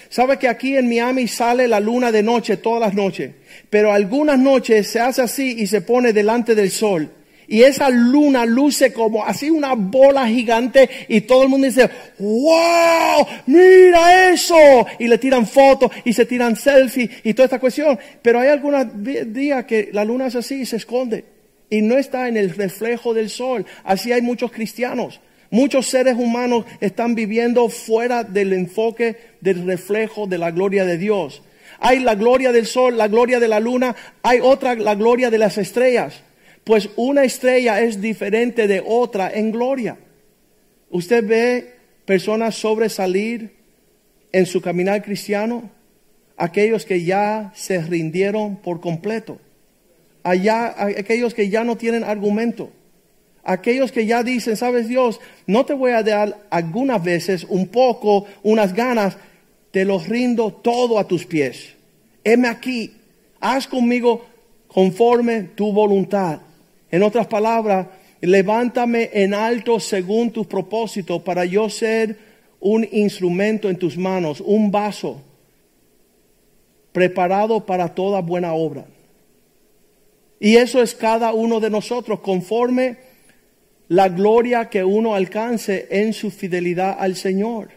¿Sabe 0.07 0.39
que 0.39 0.47
aquí 0.47 0.77
en 0.77 0.87
Miami 0.87 1.27
sale 1.27 1.67
la 1.67 1.81
luna 1.81 2.13
de 2.13 2.23
noche 2.23 2.55
todas 2.55 2.79
las 2.79 2.93
noches? 2.93 3.31
Pero 3.69 3.91
algunas 3.91 4.39
noches 4.39 4.87
se 4.87 5.01
hace 5.01 5.21
así 5.21 5.57
y 5.59 5.67
se 5.67 5.81
pone 5.81 6.13
delante 6.13 6.55
del 6.55 6.71
sol. 6.71 7.11
Y 7.49 7.63
esa 7.63 7.89
luna 7.89 8.45
luce 8.45 8.91
como 8.91 9.23
así 9.23 9.49
una 9.49 9.73
bola 9.73 10.27
gigante 10.27 10.89
y 11.07 11.21
todo 11.21 11.43
el 11.43 11.49
mundo 11.49 11.67
dice, 11.67 11.89
wow, 12.19 13.25
mira 13.45 14.31
eso. 14.31 14.85
Y 14.99 15.07
le 15.07 15.17
tiran 15.17 15.47
fotos 15.47 15.91
y 16.03 16.11
se 16.11 16.25
tiran 16.25 16.57
selfies 16.57 17.09
y 17.23 17.33
toda 17.33 17.45
esta 17.45 17.59
cuestión. 17.59 17.97
Pero 18.21 18.41
hay 18.41 18.49
algunos 18.49 18.85
días 19.01 19.63
que 19.63 19.89
la 19.93 20.03
luna 20.03 20.27
es 20.27 20.35
así 20.35 20.61
y 20.61 20.65
se 20.65 20.75
esconde. 20.75 21.23
Y 21.69 21.81
no 21.81 21.97
está 21.97 22.27
en 22.27 22.35
el 22.35 22.53
reflejo 22.53 23.13
del 23.13 23.29
sol. 23.29 23.65
Así 23.85 24.11
hay 24.11 24.21
muchos 24.21 24.51
cristianos. 24.51 25.21
Muchos 25.49 25.87
seres 25.87 26.15
humanos 26.17 26.65
están 26.81 27.15
viviendo 27.15 27.69
fuera 27.69 28.25
del 28.25 28.51
enfoque 28.51 29.15
del 29.39 29.65
reflejo 29.65 30.27
de 30.27 30.37
la 30.37 30.51
gloria 30.51 30.83
de 30.83 30.97
Dios. 30.97 31.41
Hay 31.79 31.99
la 31.99 32.15
gloria 32.15 32.51
del 32.51 32.65
sol, 32.65 32.97
la 32.97 33.07
gloria 33.07 33.39
de 33.39 33.47
la 33.47 33.61
luna, 33.61 33.95
hay 34.23 34.39
otra, 34.41 34.75
la 34.75 34.95
gloria 34.95 35.29
de 35.29 35.37
las 35.37 35.57
estrellas. 35.57 36.23
Pues 36.67 36.89
una 36.97 37.23
estrella 37.23 37.79
es 37.79 38.01
diferente 38.01 38.67
de 38.67 38.83
otra 38.85 39.31
en 39.33 39.53
gloria. 39.53 39.97
Usted 40.89 41.25
ve 41.25 41.73
personas 42.03 42.55
sobresalir 42.55 43.55
en 44.33 44.45
su 44.45 44.59
caminar 44.59 45.01
cristiano, 45.01 45.71
aquellos 46.35 46.85
que 46.85 47.05
ya 47.05 47.53
se 47.55 47.81
rindieron 47.81 48.57
por 48.57 48.81
completo, 48.81 49.39
aquellos 50.23 51.33
que 51.33 51.47
ya 51.47 51.63
no 51.63 51.77
tienen 51.77 52.03
argumento, 52.03 52.69
aquellos 53.45 53.93
que 53.93 54.05
ya 54.05 54.21
dicen, 54.21 54.57
sabes 54.57 54.89
Dios, 54.89 55.21
no 55.45 55.65
te 55.65 55.73
voy 55.73 55.91
a 55.91 56.03
dar 56.03 56.37
algunas 56.49 57.01
veces 57.01 57.45
un 57.47 57.69
poco, 57.69 58.25
unas 58.43 58.73
ganas, 58.73 59.15
te 59.71 59.85
los 59.85 60.09
rindo 60.09 60.51
todo 60.51 60.99
a 60.99 61.07
tus 61.07 61.25
pies. 61.25 61.75
Heme 62.25 62.49
aquí, 62.49 62.91
haz 63.39 63.67
conmigo 63.67 64.25
conforme 64.67 65.43
tu 65.43 65.71
voluntad. 65.71 66.41
En 66.91 67.03
otras 67.03 67.27
palabras, 67.27 67.87
levántame 68.21 69.09
en 69.13 69.33
alto 69.33 69.79
según 69.79 70.31
tus 70.31 70.47
propósitos 70.47 71.21
para 71.21 71.45
yo 71.45 71.69
ser 71.69 72.17
un 72.59 72.87
instrumento 72.91 73.69
en 73.69 73.77
tus 73.77 73.97
manos, 73.97 74.41
un 74.41 74.71
vaso 74.71 75.21
preparado 76.91 77.65
para 77.65 77.93
toda 77.93 78.21
buena 78.21 78.53
obra. 78.53 78.85
Y 80.39 80.55
eso 80.55 80.81
es 80.81 80.95
cada 80.95 81.33
uno 81.33 81.59
de 81.59 81.69
nosotros, 81.69 82.19
conforme 82.19 82.97
la 83.87 84.09
gloria 84.09 84.69
que 84.69 84.83
uno 84.83 85.15
alcance 85.15 85.87
en 85.89 86.13
su 86.13 86.31
fidelidad 86.31 86.97
al 86.99 87.15
Señor. 87.15 87.69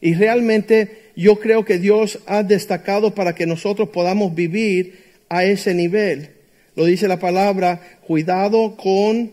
Y 0.00 0.14
realmente 0.14 1.12
yo 1.16 1.38
creo 1.40 1.64
que 1.64 1.78
Dios 1.78 2.20
ha 2.26 2.42
destacado 2.42 3.14
para 3.14 3.34
que 3.34 3.46
nosotros 3.46 3.88
podamos 3.88 4.34
vivir 4.34 5.06
a 5.28 5.44
ese 5.44 5.74
nivel. 5.74 6.35
Lo 6.76 6.84
dice 6.84 7.08
la 7.08 7.18
palabra, 7.18 7.98
cuidado 8.06 8.76
con 8.76 9.32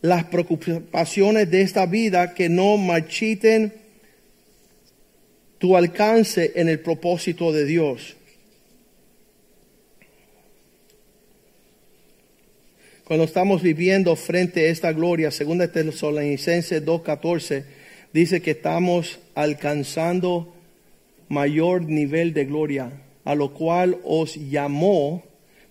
las 0.00 0.24
preocupaciones 0.24 1.50
de 1.50 1.60
esta 1.60 1.84
vida 1.84 2.32
que 2.32 2.48
no 2.48 2.78
marchiten 2.78 3.74
tu 5.58 5.76
alcance 5.76 6.52
en 6.56 6.70
el 6.70 6.80
propósito 6.80 7.52
de 7.52 7.66
Dios. 7.66 8.16
Cuando 13.04 13.24
estamos 13.24 13.62
viviendo 13.62 14.16
frente 14.16 14.66
a 14.66 14.70
esta 14.70 14.92
gloria, 14.92 15.30
segunda 15.30 15.70
Tesalonicenses 15.70 16.84
2.14, 16.84 17.64
dice 18.14 18.40
que 18.40 18.52
estamos 18.52 19.18
alcanzando 19.34 20.54
mayor 21.28 21.82
nivel 21.82 22.32
de 22.32 22.46
gloria, 22.46 22.92
a 23.24 23.34
lo 23.34 23.52
cual 23.52 23.98
os 24.04 24.36
llamó 24.36 25.27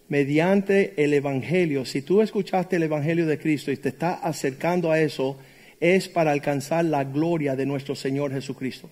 mediante 0.10 0.94
el 1.04 1.14
Evangelio. 1.14 1.86
Si 1.86 2.02
tú 2.02 2.22
escuchaste 2.22 2.78
el 2.78 2.84
Evangelio 2.84 3.26
de 3.26 3.38
Cristo 3.38 3.72
y 3.72 3.78
te 3.78 3.90
está 3.90 4.14
acercando 4.14 4.92
a 4.92 5.00
eso, 5.00 5.38
es 5.80 6.08
para 6.08 6.32
alcanzar 6.32 6.86
la 6.86 7.04
gloria 7.04 7.56
de 7.56 7.66
nuestro 7.66 7.96
Señor 7.96 8.32
Jesucristo. 8.32 8.90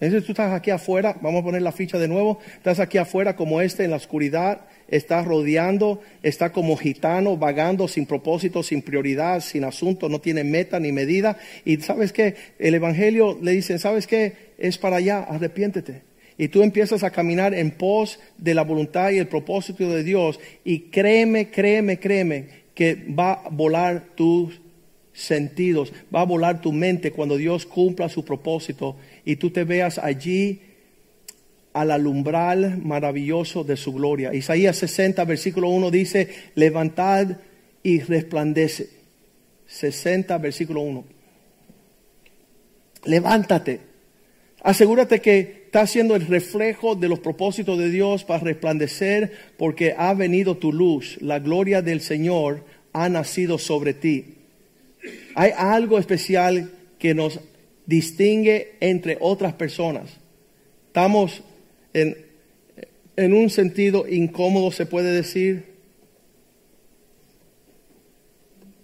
Entonces 0.00 0.26
tú 0.26 0.32
estás 0.32 0.52
aquí 0.52 0.70
afuera, 0.70 1.16
vamos 1.20 1.40
a 1.40 1.44
poner 1.44 1.62
la 1.62 1.72
ficha 1.72 1.98
de 1.98 2.06
nuevo, 2.06 2.38
estás 2.56 2.78
aquí 2.78 2.98
afuera 2.98 3.34
como 3.34 3.60
este 3.60 3.82
en 3.82 3.90
la 3.90 3.96
oscuridad, 3.96 4.60
estás 4.86 5.24
rodeando, 5.24 6.00
está 6.22 6.52
como 6.52 6.76
gitano, 6.76 7.36
vagando 7.36 7.88
sin 7.88 8.06
propósito, 8.06 8.62
sin 8.62 8.82
prioridad, 8.82 9.40
sin 9.40 9.64
asunto, 9.64 10.08
no 10.08 10.20
tiene 10.20 10.44
meta 10.44 10.78
ni 10.78 10.92
medida. 10.92 11.36
Y 11.64 11.78
sabes 11.78 12.12
que 12.12 12.36
el 12.60 12.74
Evangelio 12.74 13.38
le 13.42 13.52
dice, 13.52 13.76
¿sabes 13.80 14.06
qué? 14.06 14.52
Es 14.56 14.78
para 14.78 14.96
allá, 14.96 15.24
arrepiéntete 15.24 16.07
y 16.38 16.48
tú 16.48 16.62
empiezas 16.62 17.02
a 17.02 17.10
caminar 17.10 17.52
en 17.52 17.72
pos 17.72 18.20
de 18.38 18.54
la 18.54 18.62
voluntad 18.62 19.10
y 19.10 19.18
el 19.18 19.26
propósito 19.26 19.92
de 19.92 20.04
Dios 20.04 20.38
y 20.64 20.82
créeme, 20.82 21.50
créeme, 21.50 21.98
créeme 21.98 22.46
que 22.74 22.94
va 22.94 23.32
a 23.32 23.48
volar 23.50 24.10
tus 24.14 24.60
sentidos, 25.12 25.92
va 26.14 26.20
a 26.20 26.24
volar 26.24 26.60
tu 26.60 26.72
mente 26.72 27.10
cuando 27.10 27.36
Dios 27.36 27.66
cumpla 27.66 28.08
su 28.08 28.24
propósito 28.24 28.96
y 29.24 29.34
tú 29.36 29.50
te 29.50 29.64
veas 29.64 29.98
allí 29.98 30.60
al 31.72 31.90
alumbral 31.90 32.78
maravilloso 32.78 33.64
de 33.64 33.76
su 33.76 33.92
gloria. 33.92 34.32
Isaías 34.32 34.76
60, 34.76 35.24
versículo 35.24 35.68
1 35.70 35.90
dice, 35.90 36.28
levantad 36.54 37.36
y 37.82 37.98
resplandece. 38.00 38.90
60, 39.66 40.38
versículo 40.38 40.82
1. 40.82 41.04
Levántate. 43.04 43.80
Asegúrate 44.62 45.20
que 45.20 45.57
está 45.68 45.86
siendo 45.86 46.16
el 46.16 46.26
reflejo 46.26 46.94
de 46.94 47.08
los 47.08 47.18
propósitos 47.18 47.78
de 47.78 47.90
Dios 47.90 48.24
para 48.24 48.42
resplandecer 48.42 49.32
porque 49.58 49.94
ha 49.98 50.14
venido 50.14 50.56
tu 50.56 50.72
luz. 50.72 51.18
La 51.20 51.40
gloria 51.40 51.82
del 51.82 52.00
Señor 52.00 52.64
ha 52.94 53.10
nacido 53.10 53.58
sobre 53.58 53.92
ti. 53.92 54.36
Hay 55.34 55.50
algo 55.54 55.98
especial 55.98 56.70
que 56.98 57.14
nos 57.14 57.40
distingue 57.84 58.76
entre 58.80 59.18
otras 59.20 59.52
personas. 59.52 60.08
Estamos 60.86 61.42
en, 61.92 62.16
en 63.16 63.34
un 63.34 63.50
sentido 63.50 64.08
incómodo, 64.08 64.72
se 64.72 64.86
puede 64.86 65.12
decir. 65.12 65.67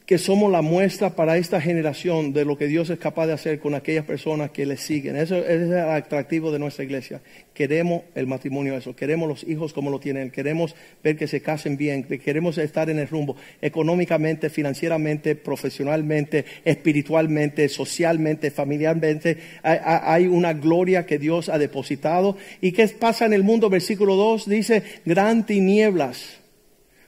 Que 0.06 0.18
somos 0.18 0.52
la 0.52 0.60
muestra 0.60 1.16
para 1.16 1.38
esta 1.38 1.62
generación 1.62 2.34
de 2.34 2.44
lo 2.44 2.58
que 2.58 2.66
Dios 2.66 2.90
es 2.90 2.98
capaz 2.98 3.26
de 3.26 3.32
hacer 3.32 3.58
con 3.58 3.74
aquellas 3.74 4.04
personas 4.04 4.50
que 4.50 4.66
le 4.66 4.76
siguen. 4.76 5.16
Eso, 5.16 5.38
es 5.38 5.62
el 5.62 5.78
atractivo 5.78 6.52
de 6.52 6.58
nuestra 6.58 6.84
iglesia. 6.84 7.22
Queremos 7.54 8.02
el 8.14 8.26
matrimonio 8.26 8.76
eso, 8.76 8.94
queremos 8.94 9.28
los 9.28 9.44
hijos 9.44 9.72
como 9.72 9.90
lo 9.90 10.00
tienen, 10.00 10.30
queremos 10.30 10.74
ver 11.02 11.16
que 11.16 11.26
se 11.26 11.40
casen 11.40 11.78
bien, 11.78 12.02
queremos 12.04 12.58
estar 12.58 12.90
en 12.90 12.98
el 12.98 13.08
rumbo 13.08 13.36
económicamente, 13.62 14.50
financieramente, 14.50 15.36
profesionalmente, 15.36 16.44
espiritualmente, 16.66 17.70
socialmente, 17.70 18.50
familiarmente. 18.50 19.38
Hay, 19.62 19.78
hay 19.82 20.26
una 20.26 20.52
gloria 20.52 21.06
que 21.06 21.18
Dios 21.18 21.48
ha 21.48 21.56
depositado. 21.56 22.36
¿Y 22.60 22.72
qué 22.72 22.86
pasa 22.88 23.24
en 23.24 23.32
el 23.32 23.42
mundo? 23.42 23.70
Versículo 23.70 24.16
2 24.16 24.48
dice, 24.50 24.82
gran 25.06 25.46
tinieblas 25.46 26.43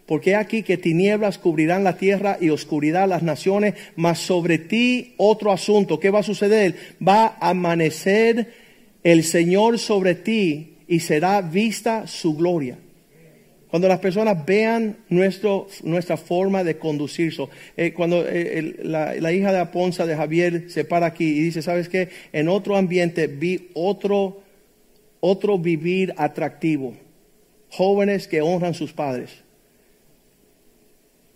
porque 0.07 0.37
aquí 0.37 0.63
que 0.63 0.79
tinieblas 0.79 1.39
cubrirán 1.39 1.83
la 1.83 1.99
tierra 1.99 2.39
y 2.41 2.51
oscuridad 2.51 3.09
las 3.09 3.23
naciones, 3.23 3.75
mas 3.97 4.21
sobre 4.21 4.59
ti 4.59 5.15
otro 5.17 5.51
asunto. 5.51 5.99
¿Qué 5.99 6.11
va 6.11 6.21
a 6.21 6.23
suceder? 6.23 6.77
Va 7.07 7.37
a 7.41 7.51
amanecer 7.51 8.55
el 9.03 9.25
Señor 9.25 9.79
sobre 9.79 10.15
ti 10.15 10.77
y 10.87 11.01
será 11.01 11.43
vista 11.43 12.07
su 12.07 12.37
gloria. 12.37 12.79
Cuando 13.69 13.89
las 13.89 13.99
personas 13.99 14.47
vean 14.47 14.99
nuestro, 15.09 15.67
nuestra 15.83 16.17
forma 16.17 16.63
de 16.63 16.79
conducirse, 16.79 17.49
eh, 17.77 17.93
cuando 17.93 18.25
eh, 18.27 18.77
la, 18.85 19.33
hija 19.33 19.53
de 19.53 19.59
Aponza 19.59 20.07
de 20.07 20.17
Javier 20.17 20.71
se 20.71 20.85
para 20.85 21.07
aquí 21.07 21.25
y 21.25 21.41
dice, 21.43 21.63
¿sabes 21.63 21.89
qué? 21.89 22.09
En 22.33 22.49
otro 22.49 22.77
ambiente 22.77 23.27
vi 23.27 23.71
otro, 23.75 24.41
otro 25.19 25.59
vivir 25.59 26.15
atractivo. 26.17 26.97
Jóvenes 27.71 28.29
que 28.29 28.41
honran 28.41 28.73
sus 28.73 28.93
padres 28.93 29.45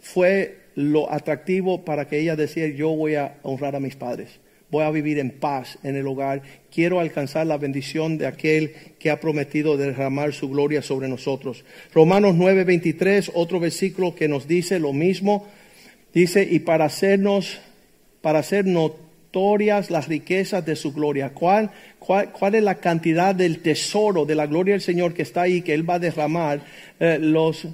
fue 0.00 0.58
lo 0.74 1.12
atractivo 1.12 1.84
para 1.84 2.08
que 2.08 2.18
ella 2.18 2.36
decía, 2.36 2.66
yo 2.68 2.90
voy 2.90 3.14
a 3.14 3.36
honrar 3.42 3.76
a 3.76 3.80
mis 3.80 3.96
padres, 3.96 4.40
voy 4.70 4.84
a 4.84 4.90
vivir 4.90 5.18
en 5.18 5.30
paz 5.30 5.78
en 5.82 5.96
el 5.96 6.06
hogar, 6.06 6.42
quiero 6.72 7.00
alcanzar 7.00 7.46
la 7.46 7.58
bendición 7.58 8.18
de 8.18 8.26
aquel 8.26 8.74
que 8.98 9.10
ha 9.10 9.20
prometido 9.20 9.76
derramar 9.76 10.32
su 10.32 10.48
gloria 10.48 10.82
sobre 10.82 11.08
nosotros. 11.08 11.64
Romanos 11.92 12.34
9:23, 12.36 13.30
otro 13.34 13.60
versículo 13.60 14.14
que 14.14 14.28
nos 14.28 14.46
dice 14.46 14.78
lo 14.78 14.92
mismo, 14.92 15.46
dice, 16.14 16.46
y 16.48 16.60
para 16.60 16.86
hacernos, 16.86 17.60
para 18.22 18.38
hacer 18.38 18.66
notorias 18.66 19.90
las 19.90 20.08
riquezas 20.08 20.64
de 20.64 20.76
su 20.76 20.92
gloria. 20.92 21.30
¿Cuál, 21.30 21.70
cuál, 21.98 22.54
es 22.54 22.62
la 22.62 22.76
cantidad 22.76 23.34
del 23.34 23.60
tesoro 23.60 24.24
de 24.24 24.34
la 24.34 24.46
gloria 24.46 24.74
del 24.74 24.80
Señor 24.80 25.14
que 25.14 25.22
está 25.22 25.42
ahí, 25.42 25.62
que 25.62 25.74
Él 25.74 25.88
va 25.88 25.94
a 25.94 25.98
derramar? 25.98 26.60
Eh, 26.98 27.18
los 27.20 27.66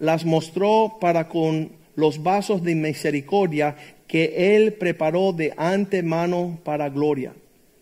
las 0.00 0.24
mostró 0.24 0.96
para 1.00 1.28
con 1.28 1.72
los 1.94 2.22
vasos 2.22 2.64
de 2.64 2.74
misericordia 2.74 3.76
que 4.08 4.56
Él 4.56 4.72
preparó 4.72 5.32
de 5.32 5.52
antemano 5.56 6.58
para 6.64 6.88
gloria. 6.88 7.32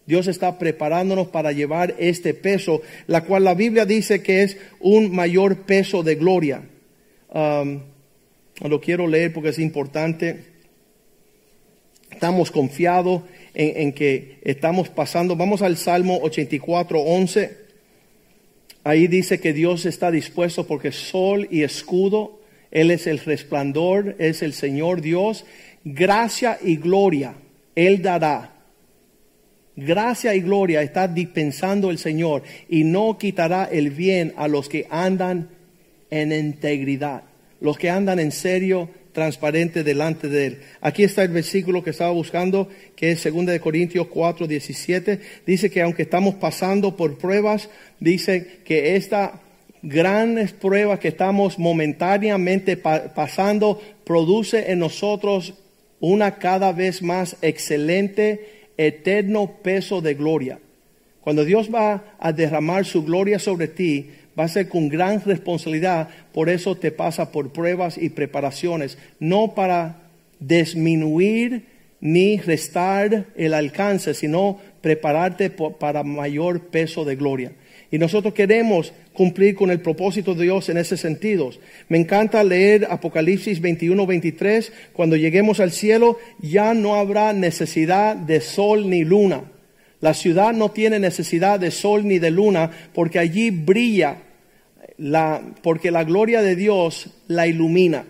Dios 0.05 0.27
está 0.27 0.59
preparándonos 0.59 1.29
para 1.29 1.53
llevar 1.53 1.95
este 1.99 2.35
peso, 2.35 2.83
la 3.07 3.25
cual 3.25 3.45
la 3.45 3.55
Biblia 3.55 3.87
dice 3.87 4.23
que 4.23 4.43
es 4.43 4.59
un 4.81 5.14
mayor 5.14 5.62
peso 5.62 6.03
de 6.03 6.16
gloria. 6.16 6.62
Lo 7.33 8.81
quiero 8.81 9.07
leer 9.07 9.33
porque 9.33 9.51
es 9.51 9.59
importante. 9.59 10.45
Estamos 12.11 12.51
confiados 12.51 13.23
en, 13.55 13.83
en, 13.83 13.93
que 13.93 14.39
estamos 14.43 14.89
pasando. 14.89 15.37
Vamos 15.37 15.62
al 15.62 15.77
Salmo 15.77 16.19
84, 16.23 17.01
11. 17.01 17.68
Ahí 18.89 19.07
dice 19.07 19.39
que 19.39 19.53
Dios 19.53 19.84
está 19.84 20.11
dispuesto 20.11 20.66
porque 20.66 20.93
sol 20.93 21.47
y 21.51 21.62
escudo, 21.62 22.41
Él 22.70 22.91
es 22.91 23.07
el 23.07 23.18
resplandor, 23.18 24.16
es 24.18 24.41
el 24.41 24.55
Señor 24.55 25.03
Dios. 25.03 25.45
Gracia 25.84 26.59
y 26.62 26.76
gloria 26.76 27.34
Él 27.74 28.01
dará. 28.01 28.55
Gracia 29.76 30.34
y 30.34 30.41
gloria 30.41 30.80
está 30.80 31.07
dispensando 31.07 31.91
el 31.91 31.99
Señor 31.99 32.45
y 32.70 32.84
no 32.84 33.18
quitará 33.18 33.68
el 33.70 33.91
bien 33.91 34.32
a 34.39 34.49
los 34.49 34.70
que 34.70 34.86
andan 34.89 35.51
en 36.09 36.32
integridad, 36.32 37.24
los 37.61 37.76
que 37.76 37.91
andan 37.91 38.18
en 38.18 38.32
serio 38.32 38.89
transparente 39.12 39.82
delante 39.84 40.28
de 40.28 40.46
él. 40.46 40.59
Aquí 40.80 41.04
está 41.04 41.22
el 41.22 41.30
versículo 41.30 41.82
que 41.82 41.90
estaba 41.90 42.11
buscando, 42.11 42.68
que 42.96 43.12
es 43.12 43.24
2 43.24 43.46
de 43.46 43.61
Corintios 43.61 44.06
4, 44.09 44.46
17. 44.46 45.20
Dice 45.46 45.70
que 45.70 45.82
aunque 45.82 46.02
estamos 46.02 46.36
pasando 46.36 46.96
por 46.96 47.18
pruebas, 47.18 47.68
dice 48.00 48.61
que 48.64 48.96
esta 48.96 49.40
gran 49.82 50.36
prueba 50.61 50.98
que 50.98 51.09
estamos 51.09 51.59
momentáneamente 51.59 52.76
pasando 52.76 53.80
produce 54.04 54.70
en 54.72 54.80
nosotros 54.80 55.54
una 56.00 56.36
cada 56.36 56.72
vez 56.72 57.02
más 57.02 57.36
excelente, 57.42 58.68
eterno 58.76 59.59
peso 59.62 60.00
de 60.00 60.14
gloria. 60.14 60.59
Cuando 61.20 61.44
Dios 61.44 61.68
va 61.72 62.16
a 62.18 62.32
derramar 62.32 62.84
su 62.84 63.04
gloria 63.04 63.38
sobre 63.38 63.68
ti, 63.68 64.11
va 64.39 64.45
a 64.45 64.49
ser 64.49 64.68
con 64.68 64.89
gran 64.89 65.22
responsabilidad, 65.24 66.09
por 66.32 66.49
eso 66.49 66.76
te 66.76 66.93
pasa 66.93 67.32
por 67.32 67.53
pruebas 67.53 67.99
y 67.99 68.11
preparaciones, 68.11 68.99
no 69.18 69.55
para 69.55 70.03
disminuir 70.39 71.64
ni 72.01 72.39
restar 72.39 73.26
el 73.36 73.55
alcance, 73.55 74.14
sino 74.14 74.61
prepararte 74.80 75.51
para 75.51 76.05
mayor 76.05 76.68
peso 76.68 77.05
de 77.05 77.16
gloria. 77.16 77.53
Y 77.91 77.99
nosotros 77.99 78.34
queremos 78.34 78.93
cumplir 79.12 79.55
con 79.55 79.70
el 79.70 79.80
propósito 79.80 80.34
de 80.34 80.45
Dios 80.45 80.68
en 80.68 80.76
ese 80.76 80.97
sentido. 80.97 81.51
Me 81.89 81.99
encanta 81.99 82.45
leer 82.45 82.86
Apocalipsis 82.91 83.61
21, 83.61 84.07
23. 84.07 84.72
Cuando 84.93 85.16
lleguemos 85.16 85.59
al 85.59 85.72
cielo 85.72 86.18
ya 86.41 86.74
no 86.74 86.97
habrá 86.97 87.32
necesidad 87.32 88.14
de 88.14 88.41
sol 88.41 88.91
ni 88.91 89.05
luna. 89.05 89.45
La 90.01 90.14
ciudad 90.14 90.53
no 90.53 90.70
tiene 90.70 91.01
necesidad 91.01 91.59
de 91.59 91.70
sol 91.70 92.07
ni 92.07 92.18
de 92.18 92.30
luna 92.30 92.70
porque 92.95 93.18
allí 93.18 93.51
brilla 93.51 94.18
porque 95.62 95.90
la 95.90 96.05
gloria 96.05 96.42
de 96.42 96.57
Dios 96.57 97.11
la 97.28 97.46
ilumina 97.46 98.05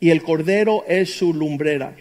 y 0.00 0.10
el 0.10 0.22
Cordero 0.22 0.84
es 0.86 1.14
su 1.14 1.32
lumbrera. 1.32 1.96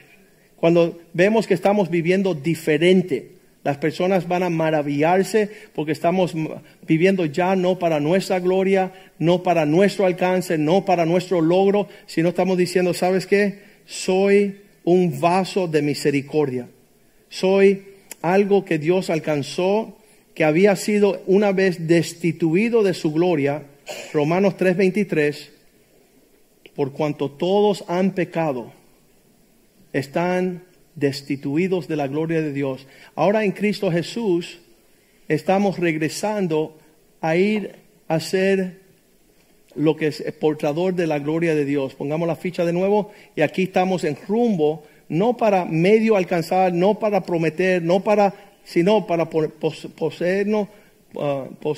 Cuando 0.57 0.99
vemos 1.13 1.47
que 1.47 1.53
estamos 1.53 1.89
viviendo 1.89 2.33
diferente, 2.33 3.31
las 3.63 3.77
personas 3.77 4.27
van 4.27 4.43
a 4.43 4.49
maravillarse 4.49 5.49
porque 5.73 5.91
estamos 5.91 6.33
viviendo 6.87 7.25
ya 7.25 7.55
no 7.55 7.79
para 7.79 7.99
nuestra 7.99 8.39
gloria, 8.39 8.91
no 9.17 9.41
para 9.41 9.65
nuestro 9.65 10.05
alcance, 10.05 10.57
no 10.57 10.85
para 10.85 11.05
nuestro 11.05 11.41
logro, 11.41 11.87
sino 12.05 12.29
estamos 12.29 12.57
diciendo, 12.57 12.93
¿sabes 12.93 13.25
qué? 13.25 13.59
Soy 13.85 14.61
un 14.83 15.19
vaso 15.19 15.67
de 15.67 15.81
misericordia. 15.81 16.67
Soy 17.29 17.83
algo 18.21 18.65
que 18.65 18.77
Dios 18.77 19.09
alcanzó, 19.09 19.97
que 20.33 20.43
había 20.43 20.75
sido 20.75 21.23
una 21.25 21.51
vez 21.51 21.87
destituido 21.87 22.83
de 22.83 22.93
su 22.93 23.11
gloria 23.13 23.63
Romanos 24.13 24.57
3:23, 24.57 25.51
por 26.75 26.91
cuanto 26.93 27.31
todos 27.31 27.83
han 27.87 28.11
pecado, 28.11 28.71
están 29.93 30.63
destituidos 30.95 31.87
de 31.87 31.95
la 31.95 32.07
gloria 32.07 32.41
de 32.41 32.53
Dios. 32.53 32.87
Ahora 33.15 33.43
en 33.43 33.51
Cristo 33.51 33.91
Jesús 33.91 34.59
estamos 35.27 35.79
regresando 35.79 36.77
a 37.21 37.35
ir 37.35 37.75
a 38.07 38.19
ser 38.19 38.81
lo 39.75 39.95
que 39.95 40.07
es 40.07 40.23
portador 40.39 40.95
de 40.95 41.07
la 41.07 41.19
gloria 41.19 41.53
de 41.53 41.65
Dios. 41.65 41.95
Pongamos 41.95 42.27
la 42.27 42.35
ficha 42.35 42.65
de 42.65 42.73
nuevo 42.73 43.11
y 43.35 43.41
aquí 43.41 43.63
estamos 43.63 44.03
en 44.03 44.17
rumbo, 44.27 44.83
no 45.09 45.37
para 45.37 45.65
medio 45.65 46.15
alcanzar, 46.15 46.73
no 46.73 46.97
para 46.99 47.23
prometer, 47.23 47.81
no 47.81 48.01
para, 48.01 48.33
sino 48.63 49.05
para 49.05 49.29
poseernos, 49.29 50.69
uh, 51.13 51.75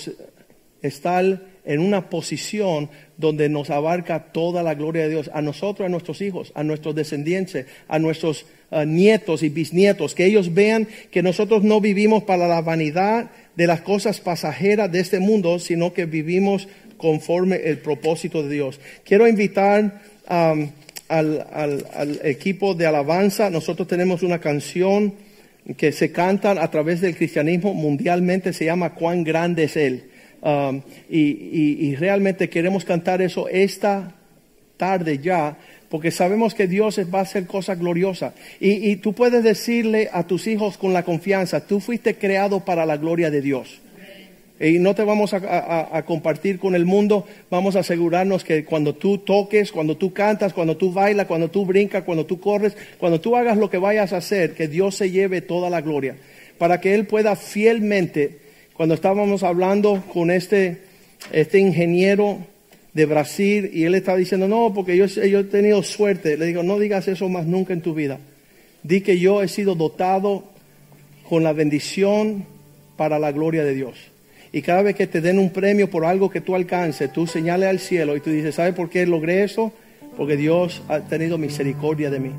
estar 0.81 1.41
en 1.67 1.81
una 1.81 2.09
posición 2.09 2.89
donde 3.17 3.49
nos 3.49 3.69
abarca 3.69 4.31
toda 4.31 4.63
la 4.63 4.73
gloria 4.73 5.03
de 5.03 5.09
Dios, 5.09 5.29
a 5.33 5.41
nosotros, 5.41 5.85
a 5.85 5.89
nuestros 5.89 6.21
hijos, 6.21 6.53
a 6.55 6.63
nuestros 6.63 6.95
descendientes, 6.95 7.65
a 7.89 7.99
nuestros 7.99 8.45
uh, 8.71 8.83
nietos 8.85 9.43
y 9.43 9.49
bisnietos, 9.49 10.15
que 10.15 10.25
ellos 10.25 10.53
vean 10.53 10.87
que 11.11 11.21
nosotros 11.21 11.63
no 11.63 11.81
vivimos 11.81 12.23
para 12.23 12.47
la 12.47 12.61
vanidad 12.61 13.31
de 13.57 13.67
las 13.67 13.81
cosas 13.81 14.21
pasajeras 14.21 14.89
de 14.91 15.01
este 15.01 15.19
mundo, 15.19 15.59
sino 15.59 15.93
que 15.93 16.05
vivimos 16.05 16.69
conforme 16.95 17.57
el 17.57 17.79
propósito 17.79 18.43
de 18.43 18.55
Dios. 18.55 18.79
Quiero 19.03 19.27
invitar 19.27 20.01
al, 20.25 20.71
al 21.09 22.19
equipo 22.23 22.75
de 22.75 22.85
alabanza, 22.85 23.49
nosotros 23.49 23.89
tenemos 23.89 24.23
una 24.23 24.39
canción 24.39 25.13
que 25.75 25.91
se 25.91 26.13
canta 26.13 26.51
a 26.51 26.71
través 26.71 27.01
del 27.01 27.17
cristianismo 27.17 27.73
mundialmente, 27.73 28.53
se 28.53 28.65
llama 28.65 28.93
Cuán 28.93 29.25
grande 29.25 29.65
es 29.65 29.75
Él. 29.75 30.05
Um, 30.39 30.81
y, 31.09 31.95
realmente 31.95 32.49
queremos 32.49 32.85
cantar 32.85 33.21
eso 33.21 33.47
esta 33.49 34.13
tarde 34.77 35.17
ya, 35.17 35.57
porque 35.89 36.11
sabemos 36.11 36.53
que 36.53 36.67
Dios 36.67 36.99
va 37.13 37.19
a 37.19 37.23
hacer 37.23 37.47
cosas 37.47 37.79
gloriosas. 37.79 38.33
Y, 38.59 38.91
y, 38.91 38.97
tú 38.97 39.13
puedes 39.13 39.43
decirle 39.43 40.09
a 40.13 40.27
tus 40.27 40.45
hijos 40.47 40.77
con 40.77 40.93
la 40.93 41.03
confianza, 41.03 41.65
tú 41.65 41.79
fuiste 41.79 42.15
creado 42.15 42.59
para 42.59 42.85
la 42.85 42.97
gloria 42.97 43.31
de 43.31 43.41
Dios. 43.41 43.81
y 44.59 44.77
no 44.79 44.93
te 44.93 45.03
vamos 45.03 45.33
a, 45.33 45.97
a, 45.97 46.05
compartir 46.05 46.59
con 46.59 46.75
el 46.75 46.85
mundo, 46.85 47.25
vamos 47.49 47.75
a 47.75 47.79
asegurarnos 47.79 48.43
que 48.43 48.63
cuando 48.63 48.93
tú 48.93 49.17
toques, 49.17 49.71
cuando 49.71 49.97
tú 49.97 50.13
cantas, 50.13 50.53
cuando 50.53 50.77
tú 50.77 50.91
bailas, 50.91 51.25
cuando 51.25 51.49
tú 51.49 51.65
brincas, 51.65 52.03
cuando 52.03 52.27
tú 52.27 52.39
corres, 52.39 52.77
cuando 52.99 53.19
tú 53.19 53.35
hagas 53.35 53.57
lo 53.57 53.71
que 53.71 53.79
vayas 53.79 54.13
a 54.13 54.17
hacer, 54.17 54.53
que 54.53 54.67
Dios 54.67 54.95
se 54.95 55.09
lleve 55.09 55.41
toda 55.41 55.69
la 55.71 55.81
gloria, 55.81 56.15
para 56.59 56.79
que 56.79 56.93
Él 56.93 57.07
pueda 57.07 57.35
fielmente, 57.35 58.46
cuando 58.77 58.93
estábamos 58.93 59.41
hablando 59.41 60.03
con 60.13 60.29
este, 60.29 60.77
este 61.31 61.57
ingeniero 61.57 62.37
de 62.93 63.05
Brasil 63.07 63.71
y 63.73 63.83
él 63.83 63.95
está 63.95 64.15
diciendo, 64.15 64.47
no, 64.47 64.71
porque 64.73 64.95
yo, 64.95 65.07
yo 65.07 65.39
he 65.39 65.43
tenido 65.45 65.81
suerte, 65.81 66.37
le 66.37 66.45
digo, 66.45 66.61
no 66.61 66.77
digas 66.77 67.07
eso 67.07 67.27
más 67.27 67.47
nunca 67.47 67.73
en 67.73 67.81
tu 67.81 67.95
vida, 67.95 68.19
di 68.83 69.01
que 69.01 69.17
yo 69.17 69.41
he 69.41 69.47
sido 69.47 69.73
dotado 69.73 70.43
con 71.27 71.43
la 71.43 71.53
bendición 71.53 72.45
para 72.97 73.17
la 73.17 73.31
gloria 73.31 73.63
de 73.63 73.73
Dios. 73.73 73.97
Y 74.51 74.61
cada 74.61 74.83
vez 74.83 74.95
que 74.95 75.07
te 75.07 75.21
den 75.21 75.39
un 75.39 75.49
premio 75.49 75.89
por 75.89 76.05
algo 76.05 76.29
que 76.29 76.41
tú 76.41 76.55
alcances, 76.55 77.11
tú 77.11 77.25
señales 77.25 77.69
al 77.69 77.79
cielo 77.79 78.15
y 78.15 78.21
tú 78.21 78.29
dices, 78.29 78.55
¿sabes 78.55 78.75
por 78.75 78.89
qué 78.89 79.05
logré 79.07 79.43
eso? 79.43 79.73
Porque 80.15 80.37
Dios 80.37 80.83
ha 80.87 80.99
tenido 81.01 81.39
misericordia 81.39 82.09
de 82.09 82.19
mí. 82.19 82.31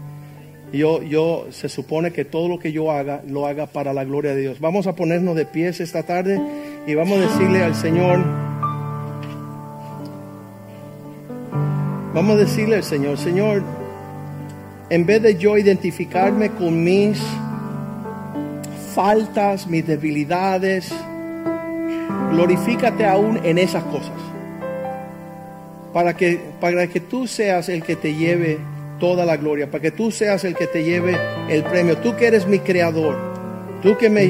Yo, 0.72 1.02
yo, 1.02 1.46
se 1.50 1.70
supone 1.70 2.12
que 2.12 2.26
todo 2.26 2.46
lo 2.48 2.58
que 2.58 2.72
yo 2.72 2.90
haga, 2.90 3.22
lo 3.26 3.46
haga 3.46 3.66
para 3.66 3.94
la 3.94 4.04
gloria 4.04 4.34
de 4.34 4.42
Dios. 4.42 4.60
Vamos 4.60 4.86
a 4.86 4.94
ponernos 4.94 5.34
de 5.34 5.46
pies 5.46 5.80
esta 5.80 6.02
tarde 6.02 6.38
y 6.86 6.94
vamos 6.94 7.18
a 7.18 7.20
decirle 7.22 7.62
al 7.62 7.74
Señor, 7.74 8.18
vamos 12.12 12.36
a 12.36 12.38
decirle 12.38 12.76
al 12.76 12.84
Señor, 12.84 13.16
Señor, 13.16 13.62
en 14.90 15.06
vez 15.06 15.22
de 15.22 15.36
yo 15.36 15.56
identificarme 15.56 16.50
con 16.50 16.84
mis 16.84 17.18
faltas, 18.94 19.66
mis 19.66 19.86
debilidades, 19.86 20.92
glorifícate 22.30 23.06
aún 23.06 23.40
en 23.42 23.56
esas 23.56 23.84
cosas. 23.84 24.12
Para 25.94 26.14
que, 26.14 26.38
para 26.60 26.86
que 26.88 27.00
tú 27.00 27.26
seas 27.26 27.70
el 27.70 27.82
que 27.82 27.96
te 27.96 28.14
lleve 28.14 28.58
toda 28.98 29.24
la 29.24 29.36
gloria, 29.36 29.70
para 29.70 29.82
que 29.82 29.90
tú 29.90 30.10
seas 30.10 30.44
el 30.44 30.54
que 30.54 30.66
te 30.66 30.84
lleve 30.84 31.16
el 31.48 31.62
premio. 31.64 31.98
Tú 31.98 32.16
que 32.16 32.26
eres 32.26 32.46
mi 32.46 32.58
creador, 32.58 33.16
tú 33.82 33.96
que 33.96 34.10
me, 34.10 34.26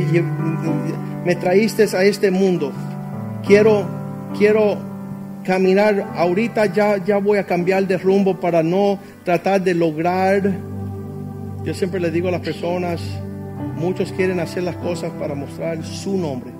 me 1.25 1.37
traíste 1.37 1.85
a 1.97 2.05
este 2.05 2.31
mundo, 2.31 2.73
quiero, 3.47 3.87
quiero 4.37 4.79
caminar, 5.45 6.07
ahorita 6.14 6.66
ya, 6.66 7.03
ya 7.05 7.19
voy 7.19 7.39
a 7.39 7.45
cambiar 7.45 7.87
de 7.87 7.99
rumbo 7.99 8.39
para 8.39 8.62
no 8.62 8.99
tratar 9.25 9.62
de 9.62 9.75
lograr. 9.75 10.43
Yo 11.64 11.75
siempre 11.75 12.01
le 12.01 12.11
digo 12.11 12.29
a 12.29 12.33
las 12.33 12.41
personas, 12.43 13.01
muchos 13.77 14.12
quieren 14.12 14.41
hacer 14.41 14.62
las 14.62 14.77
cosas 14.77 15.11
para 15.19 15.35
mostrar 15.35 15.83
su 15.85 16.16
nombre 16.16 16.59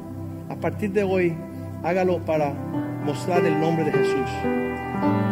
a 0.49 0.57
partir 0.57 0.91
de 0.93 1.03
hoy, 1.03 1.37
hágalo 1.83 2.19
para 2.25 2.53
mostrar 3.05 3.45
el 3.45 3.61
nombre 3.61 3.85
de 3.85 3.93
Jesús. 3.93 4.31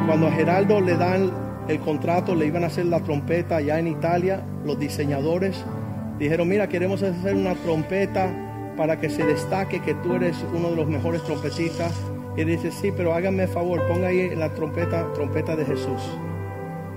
Cuando 0.06 0.28
a 0.28 0.32
Geraldo 0.32 0.80
le 0.80 0.96
dan 0.96 1.30
el 1.68 1.80
contrato, 1.80 2.34
le 2.34 2.46
iban 2.46 2.64
a 2.64 2.68
hacer 2.68 2.86
la 2.86 3.00
trompeta 3.00 3.56
allá 3.56 3.78
en 3.78 3.88
Italia, 3.88 4.42
los 4.64 4.78
diseñadores 4.78 5.64
dijeron, 6.18 6.48
mira, 6.48 6.68
queremos 6.68 7.02
hacer 7.02 7.34
una 7.34 7.54
trompeta 7.54 8.30
para 8.76 8.98
que 8.98 9.10
se 9.10 9.24
destaque 9.24 9.80
que 9.80 9.94
tú 9.94 10.14
eres 10.14 10.36
uno 10.54 10.70
de 10.70 10.76
los 10.76 10.88
mejores 10.88 11.22
trompetistas. 11.24 11.92
Y 12.36 12.44
dice, 12.44 12.70
sí, 12.70 12.92
pero 12.94 13.14
háganme 13.14 13.46
favor, 13.46 13.86
ponga 13.88 14.08
ahí 14.08 14.34
la 14.36 14.52
trompeta, 14.52 15.10
trompeta 15.14 15.56
de 15.56 15.64
Jesús. 15.64 16.02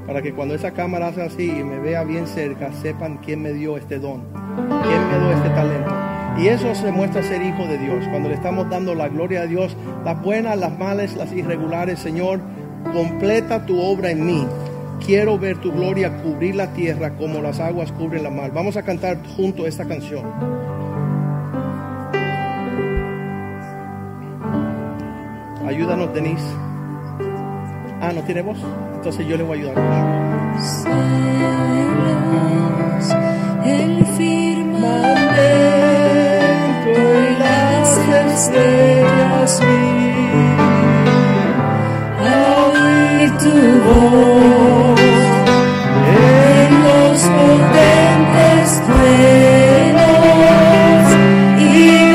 Para 0.05 0.21
que 0.21 0.33
cuando 0.33 0.55
esa 0.55 0.71
cámara 0.71 1.07
hace 1.07 1.21
así 1.21 1.49
y 1.49 1.63
me 1.63 1.79
vea 1.79 2.03
bien 2.03 2.27
cerca, 2.27 2.71
sepan 2.73 3.19
quién 3.19 3.41
me 3.41 3.53
dio 3.53 3.77
este 3.77 3.99
don, 3.99 4.23
quién 4.33 5.07
me 5.07 5.19
dio 5.19 5.31
este 5.31 5.49
talento. 5.49 5.95
Y 6.37 6.47
eso 6.47 6.73
se 6.75 6.91
muestra 6.91 7.23
ser 7.23 7.41
hijo 7.41 7.65
de 7.65 7.77
Dios, 7.77 8.05
cuando 8.09 8.27
le 8.27 8.35
estamos 8.35 8.69
dando 8.69 8.95
la 8.95 9.07
gloria 9.07 9.41
a 9.41 9.45
Dios, 9.45 9.77
las 10.03 10.21
buenas, 10.21 10.57
las 10.57 10.77
malas, 10.77 11.15
las 11.15 11.31
irregulares, 11.31 11.99
Señor, 11.99 12.41
completa 12.93 13.65
tu 13.65 13.79
obra 13.79 14.11
en 14.11 14.25
mí. 14.25 14.45
Quiero 15.05 15.39
ver 15.39 15.57
tu 15.57 15.71
gloria 15.71 16.21
cubrir 16.21 16.55
la 16.55 16.73
tierra 16.73 17.15
como 17.15 17.41
las 17.41 17.59
aguas 17.59 17.91
cubren 17.91 18.23
la 18.23 18.29
mar. 18.29 18.51
Vamos 18.53 18.77
a 18.77 18.83
cantar 18.83 19.17
junto 19.35 19.65
esta 19.65 19.85
canción. 19.85 20.23
Ayúdanos, 25.65 26.13
Denise. 26.13 26.43
Ah, 28.01 28.11
¿no 28.13 28.21
tiene 28.23 28.41
voz? 28.41 28.57
Entonces 28.95 29.27
yo 29.27 29.37
le 29.37 29.43
voy 29.43 29.59
a 29.59 29.61
ayudar. 29.61 29.77
El 33.65 34.05
firmamento 34.17 35.09
y 36.95 37.39
las 37.39 37.97
estrellas 38.33 39.61
vi 39.61 40.08
oír 43.19 43.31
tu 43.37 43.51
voz 43.85 44.99
en 46.15 46.69
los 46.83 47.19
potentes 47.37 48.67
truenos 48.85 50.07
y 51.59 51.61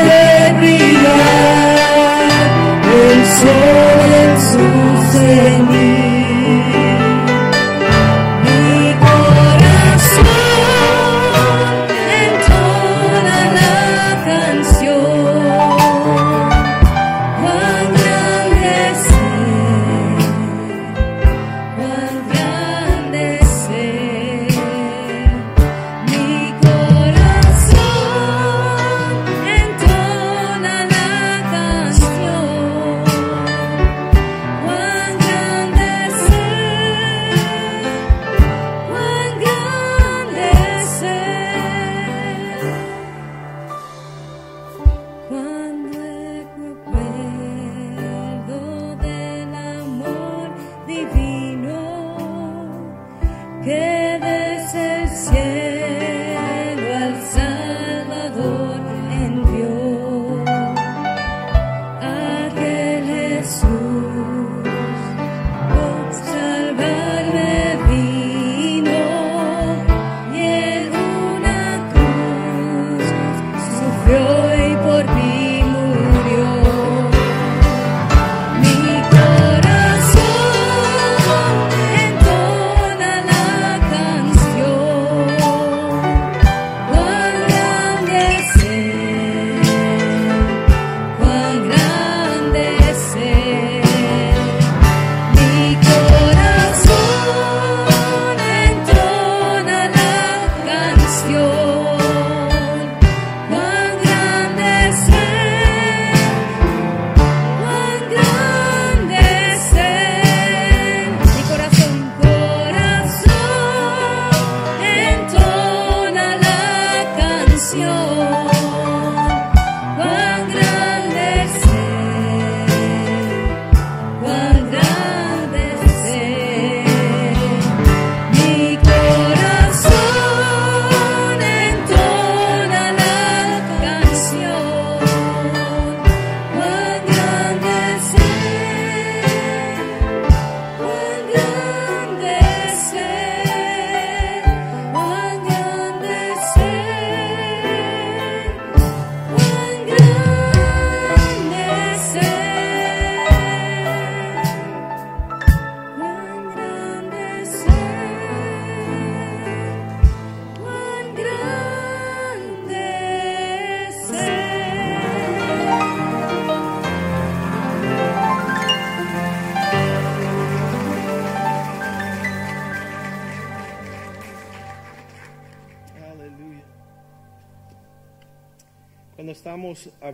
de 0.08 0.28
brillar 0.58 1.78
el 3.02 3.20
sol 3.38 4.10
en 4.24 4.32
su 4.48 4.64
cenit. 5.12 5.53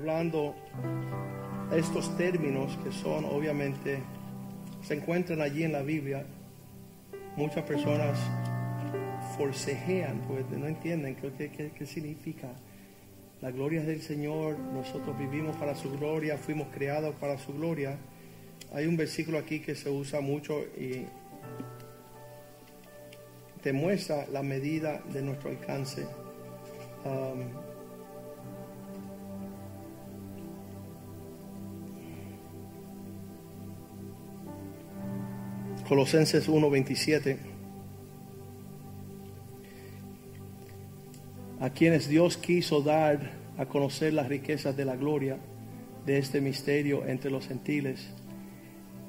Hablando 0.01 0.55
estos 1.77 2.17
términos 2.17 2.75
que 2.83 2.91
son 2.91 3.27
obviamente 3.27 3.99
se 4.83 4.95
encuentran 4.95 5.43
allí 5.43 5.63
en 5.65 5.73
la 5.73 5.83
Biblia, 5.83 6.25
muchas 7.37 7.65
personas 7.65 8.19
forcejean 9.37 10.23
porque 10.27 10.57
no 10.57 10.67
entienden 10.67 11.17
qué, 11.17 11.51
qué- 11.51 11.71
qué- 11.77 11.87
significa. 11.87 12.49
La 13.43 13.51
gloria 13.51 13.83
del 13.83 14.01
Señor, 14.01 14.59
nosotros 14.59 15.19
vivimos 15.19 15.55
para 15.57 15.75
su 15.75 15.91
gloria, 15.99 16.39
fuimos 16.39 16.69
creados 16.69 17.15
para 17.17 17.37
su 17.39 17.53
gloria. 17.53 17.97
Hay 18.73 18.87
un 18.87 18.97
versículo 18.97 19.39
aquí 19.39 19.61
que 19.61 19.75
se 19.75 19.91
usa 19.91 20.21
mucho 20.23 20.61
y 20.79 21.05
te 23.63 23.73
muestra 23.75 24.27
la 24.33 24.43
medida 24.43 25.03
de 25.13 25.21
nuestro 25.23 25.51
alcance. 25.51 26.07
Um, 27.05 27.60
Colosenses 35.91 36.49
1:27. 36.49 37.37
A 41.59 41.71
quienes 41.71 42.09
Dios 42.09 42.37
quiso 42.37 42.81
dar 42.81 43.33
a 43.59 43.67
conocer 43.67 44.13
las 44.13 44.29
riquezas 44.29 44.77
de 44.77 44.85
la 44.85 44.95
gloria 44.95 45.39
de 46.07 46.19
este 46.19 46.41
misterio 46.41 47.05
entre 47.07 47.33
los 47.33 47.49
gentiles, 47.49 48.09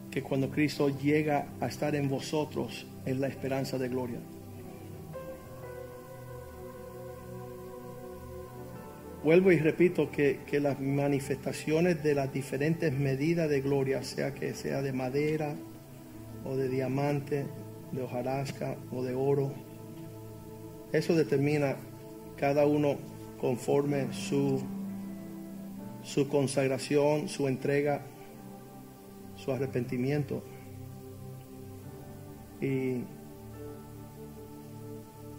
que 0.10 0.24
cuando 0.24 0.50
Cristo 0.50 0.90
llega 0.90 1.50
a 1.60 1.68
estar 1.68 1.94
en 1.94 2.10
vosotros 2.10 2.88
es 3.06 3.16
la 3.20 3.28
esperanza 3.28 3.78
de 3.78 3.88
gloria. 3.88 4.20
Vuelvo 9.24 9.52
y 9.52 9.60
repito 9.60 10.10
que, 10.10 10.40
que 10.48 10.60
las 10.60 10.80
manifestaciones 10.80 12.02
de 12.02 12.16
las 12.16 12.34
diferentes 12.34 12.92
medidas 12.92 13.52
de 13.52 13.62
gloria, 13.62 14.02
sea 14.02 14.34
que 14.34 14.56
sea 14.56 14.82
de 14.82 14.94
madera 14.94 15.56
o 16.46 16.56
de 16.56 16.70
diamante, 16.70 17.46
de 17.92 18.02
hojarasca 18.02 18.78
o 18.92 19.04
de 19.04 19.14
oro, 19.14 19.52
eso 20.92 21.16
determina 21.16 21.76
cada 22.38 22.66
uno 22.66 22.98
conforme 23.39 24.14
su, 24.14 24.62
su 26.04 26.28
consagración, 26.28 27.28
su 27.28 27.48
entrega, 27.48 28.02
su 29.36 29.52
arrepentimiento. 29.52 30.44
Y 32.60 33.04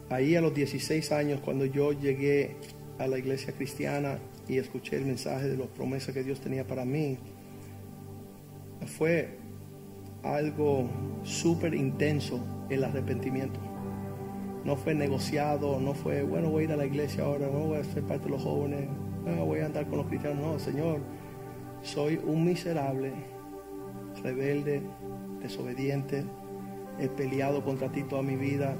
ahí 0.09 0.35
a 0.37 0.41
los 0.41 0.55
16 0.55 1.13
años, 1.13 1.41
cuando 1.41 1.65
yo 1.67 1.93
llegué 1.93 2.57
a 2.99 3.07
la 3.07 3.19
iglesia 3.19 3.53
cristiana 3.53 4.19
y 4.49 4.59
escuché 4.59 4.97
el 4.97 5.07
mensaje 5.07 5.49
de 5.49 5.57
las 5.57 5.69
promesas 5.69 6.15
que 6.15 6.25
Dios 6.25 6.41
tenía 6.41 6.67
para 6.67 6.85
mí, 6.85 7.19
fue 8.87 9.42
algo 10.23 10.89
súper 11.23 11.75
intenso 11.75 12.41
el 12.69 12.85
arrepentimiento. 12.85 13.61
No 14.65 14.77
fue 14.77 14.95
negociado, 14.95 15.81
no 15.81 15.95
fue, 15.95 16.23
bueno, 16.23 16.51
voy 16.51 16.63
a 16.63 16.65
ir 16.67 16.73
a 16.73 16.77
la 16.77 16.87
iglesia 16.87 17.25
ahora, 17.25 17.49
no 17.53 17.67
voy 17.67 17.79
a 17.79 17.85
ser 17.85 18.05
parte 18.05 18.27
de 18.27 18.31
los 18.31 18.43
jóvenes, 18.43 18.89
no 19.25 19.45
voy 19.45 19.61
a 19.61 19.67
andar 19.67 19.87
con 19.87 19.99
los 19.99 20.07
cristianos. 20.07 20.45
No, 20.45 20.59
Señor, 20.59 21.01
soy 21.83 22.21
un 22.25 22.45
miserable, 22.45 23.13
rebelde, 24.23 24.83
desobediente, 25.41 26.25
he 27.01 27.09
peleado 27.09 27.65
contra 27.65 27.91
ti 27.91 28.05
toda 28.05 28.23
mi 28.23 28.37
vida, 28.37 28.77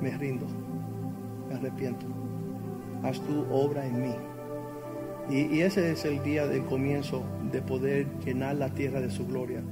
me 0.00 0.16
rindo, 0.16 0.46
me 1.48 1.56
arrepiento. 1.56 2.06
Haz 3.02 3.20
tu 3.20 3.44
obra 3.50 3.84
en 3.84 4.02
mí. 4.02 4.14
Y, 5.28 5.56
y 5.56 5.62
ese 5.62 5.90
es 5.90 6.04
el 6.04 6.22
día 6.22 6.46
del 6.46 6.64
comienzo 6.64 7.24
de 7.50 7.60
poder 7.60 8.06
llenar 8.24 8.56
la 8.56 8.68
tierra 8.70 9.00
de 9.00 9.10
su 9.10 9.26
gloria. 9.26 9.62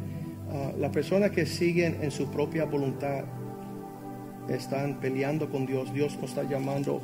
Ah, 0.55 0.71
las 0.79 0.93
personas 0.93 1.33
que 1.33 1.47
siguen 1.47 1.99
en 2.01 2.13
su 2.13 2.31
propia 2.31 2.65
voluntad 2.65 3.25
están 4.49 5.01
peleando 5.01 5.51
con 5.51 5.67
Dios. 5.67 5.93
Dios 5.93 6.17
nos 6.21 6.31
está 6.31 6.45
llamando 6.45 7.03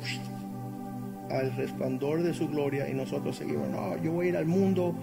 al 1.29 1.53
resplandor 1.57 2.23
de 2.23 2.33
su 2.33 2.47
gloria 2.47 2.87
y 2.87 2.93
nosotros 2.93 3.35
seguimos. 3.35 3.67
No, 3.67 4.01
yo 4.01 4.13
voy 4.13 4.27
a 4.27 4.29
ir 4.29 4.37
al 4.37 4.45
mundo 4.45 4.95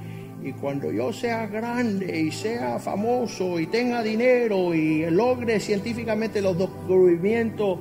y 0.42 0.52
cuando 0.52 0.90
yo 0.90 1.12
sea 1.12 1.46
grande 1.46 2.20
y 2.20 2.30
sea 2.30 2.78
famoso 2.78 3.60
y 3.60 3.66
tenga 3.66 4.02
dinero 4.02 4.72
y 4.72 5.04
logre 5.10 5.60
científicamente 5.60 6.40
los 6.40 6.56
descubrimientos, 6.56 7.78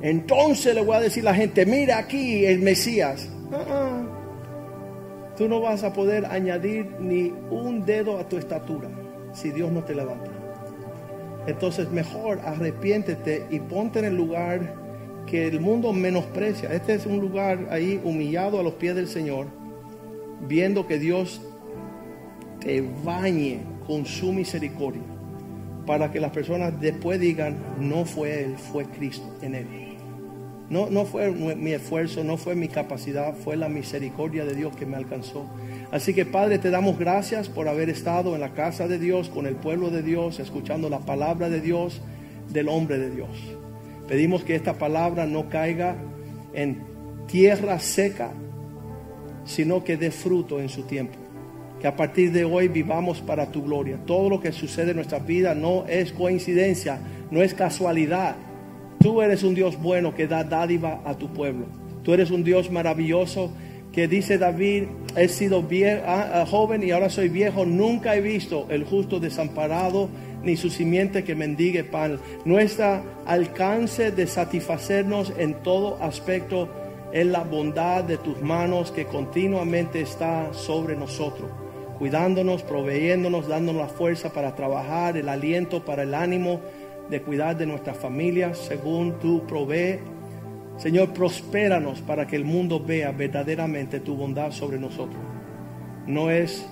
entonces 0.00 0.74
le 0.74 0.82
voy 0.82 0.96
a 0.96 1.00
decir 1.00 1.28
a 1.28 1.32
la 1.32 1.34
gente, 1.34 1.66
mira 1.66 1.98
aquí 1.98 2.46
el 2.46 2.60
Mesías. 2.60 3.28
Ah. 3.52 4.00
Tú 5.36 5.46
no 5.46 5.60
vas 5.60 5.84
a 5.84 5.92
poder 5.92 6.24
añadir 6.24 6.86
ni 7.00 7.34
un 7.50 7.84
dedo 7.84 8.18
a 8.18 8.26
tu 8.26 8.38
estatura 8.38 8.88
si 9.32 9.50
Dios 9.50 9.70
no 9.72 9.82
te 9.84 9.94
levanta. 9.94 10.30
Entonces 11.46 11.90
mejor 11.90 12.40
arrepiéntete 12.44 13.46
y 13.50 13.60
ponte 13.60 13.98
en 13.98 14.04
el 14.06 14.16
lugar 14.16 14.74
que 15.26 15.46
el 15.46 15.60
mundo 15.60 15.92
menosprecia. 15.92 16.72
Este 16.72 16.94
es 16.94 17.06
un 17.06 17.20
lugar 17.20 17.68
ahí 17.70 18.00
humillado 18.04 18.58
a 18.58 18.62
los 18.62 18.74
pies 18.74 18.94
del 18.94 19.08
Señor, 19.08 19.46
viendo 20.46 20.86
que 20.86 20.98
Dios 20.98 21.40
te 22.60 22.82
bañe 23.04 23.60
con 23.86 24.04
su 24.06 24.32
misericordia, 24.32 25.02
para 25.86 26.10
que 26.10 26.20
las 26.20 26.30
personas 26.30 26.78
después 26.80 27.18
digan, 27.20 27.56
no 27.78 28.04
fue 28.04 28.44
Él, 28.44 28.56
fue 28.56 28.84
Cristo 28.84 29.26
en 29.42 29.54
Él. 29.54 29.66
No, 30.68 30.88
no 30.88 31.04
fue 31.04 31.32
mi 31.32 31.72
esfuerzo, 31.72 32.22
no 32.22 32.36
fue 32.36 32.54
mi 32.54 32.68
capacidad, 32.68 33.34
fue 33.34 33.56
la 33.56 33.68
misericordia 33.68 34.44
de 34.44 34.54
Dios 34.54 34.76
que 34.76 34.86
me 34.86 34.96
alcanzó. 34.96 35.46
Así 35.92 36.14
que 36.14 36.24
Padre, 36.24 36.58
te 36.58 36.70
damos 36.70 36.98
gracias 36.98 37.48
por 37.48 37.68
haber 37.68 37.90
estado 37.90 38.34
en 38.34 38.40
la 38.40 38.52
casa 38.54 38.86
de 38.86 38.98
Dios, 38.98 39.28
con 39.28 39.46
el 39.46 39.56
pueblo 39.56 39.90
de 39.90 40.02
Dios, 40.02 40.38
escuchando 40.38 40.88
la 40.88 41.00
palabra 41.00 41.48
de 41.48 41.60
Dios, 41.60 42.00
del 42.52 42.68
hombre 42.68 42.98
de 42.98 43.10
Dios. 43.10 43.30
Pedimos 44.06 44.44
que 44.44 44.54
esta 44.54 44.74
palabra 44.74 45.26
no 45.26 45.48
caiga 45.48 45.96
en 46.52 46.82
tierra 47.26 47.78
seca, 47.80 48.30
sino 49.44 49.82
que 49.82 49.96
dé 49.96 50.12
fruto 50.12 50.60
en 50.60 50.68
su 50.68 50.82
tiempo. 50.82 51.18
Que 51.80 51.88
a 51.88 51.96
partir 51.96 52.30
de 52.30 52.44
hoy 52.44 52.68
vivamos 52.68 53.20
para 53.20 53.50
tu 53.50 53.64
gloria. 53.64 53.98
Todo 54.06 54.28
lo 54.28 54.40
que 54.40 54.52
sucede 54.52 54.90
en 54.90 54.96
nuestra 54.96 55.18
vida 55.18 55.54
no 55.54 55.86
es 55.88 56.12
coincidencia, 56.12 57.00
no 57.30 57.42
es 57.42 57.54
casualidad. 57.54 58.36
Tú 59.00 59.22
eres 59.22 59.42
un 59.42 59.54
Dios 59.54 59.80
bueno 59.80 60.14
que 60.14 60.28
da 60.28 60.44
dádiva 60.44 61.00
a 61.04 61.14
tu 61.16 61.32
pueblo. 61.32 61.66
Tú 62.04 62.12
eres 62.12 62.30
un 62.30 62.44
Dios 62.44 62.70
maravilloso 62.70 63.50
que 63.92 64.06
dice 64.06 64.38
David, 64.38 64.84
he 65.16 65.28
sido 65.28 65.64
ah, 66.06 66.30
ah, 66.34 66.46
joven 66.46 66.82
y 66.82 66.92
ahora 66.92 67.10
soy 67.10 67.28
viejo, 67.28 67.64
nunca 67.64 68.14
he 68.14 68.20
visto 68.20 68.66
el 68.70 68.84
justo 68.84 69.18
desamparado 69.18 70.08
ni 70.42 70.56
su 70.56 70.70
simiente 70.70 71.24
que 71.24 71.34
mendigue 71.34 71.84
pan. 71.84 72.18
Nuestra 72.44 73.02
alcance 73.26 74.12
de 74.12 74.26
satisfacernos 74.26 75.32
en 75.36 75.54
todo 75.54 76.02
aspecto 76.02 76.68
es 77.12 77.26
la 77.26 77.42
bondad 77.42 78.04
de 78.04 78.16
tus 78.16 78.40
manos 78.40 78.92
que 78.92 79.06
continuamente 79.06 80.00
está 80.00 80.54
sobre 80.54 80.96
nosotros, 80.96 81.50
cuidándonos, 81.98 82.62
proveyéndonos, 82.62 83.48
dándonos 83.48 83.82
la 83.82 83.88
fuerza 83.88 84.32
para 84.32 84.54
trabajar, 84.54 85.16
el 85.16 85.28
aliento 85.28 85.84
para 85.84 86.04
el 86.04 86.14
ánimo 86.14 86.60
de 87.10 87.20
cuidar 87.20 87.56
de 87.56 87.66
nuestras 87.66 87.96
familias 87.96 88.56
según 88.58 89.18
tú 89.18 89.44
provees. 89.46 89.98
Señor, 90.80 91.12
prospéranos 91.12 92.00
para 92.00 92.26
que 92.26 92.36
el 92.36 92.46
mundo 92.46 92.80
vea 92.80 93.12
verdaderamente 93.12 94.00
tu 94.00 94.16
bondad 94.16 94.50
sobre 94.50 94.78
nosotros. 94.78 95.20
No 96.06 96.30
es 96.30 96.66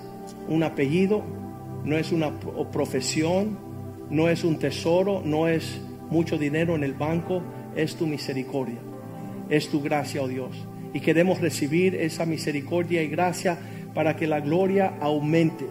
un 0.47 0.63
apellido, 0.63 1.23
no 1.85 1.95
es 1.95 2.11
una 2.11 2.39
pro- 2.39 2.71
profesión, 2.71 3.59
no 4.09 4.27
es 4.27 4.43
un 4.43 4.57
tesoro, 4.57 5.21
no 5.23 5.47
es 5.47 5.79
mucho 6.09 6.39
dinero 6.39 6.75
en 6.75 6.83
el 6.83 6.95
banco, 6.95 7.43
es 7.75 7.95
tu 7.95 8.07
misericordia, 8.07 8.79
es 9.47 9.69
tu 9.69 9.79
gracia, 9.79 10.23
oh 10.23 10.27
Dios. 10.27 10.57
Y 10.91 11.01
queremos 11.01 11.39
recibir 11.39 11.93
esa 11.93 12.25
misericordia 12.25 13.03
y 13.03 13.09
gracia 13.09 13.59
para 13.93 14.15
que 14.15 14.25
la 14.25 14.39
gloria 14.39 14.95
aumente. 15.01 15.67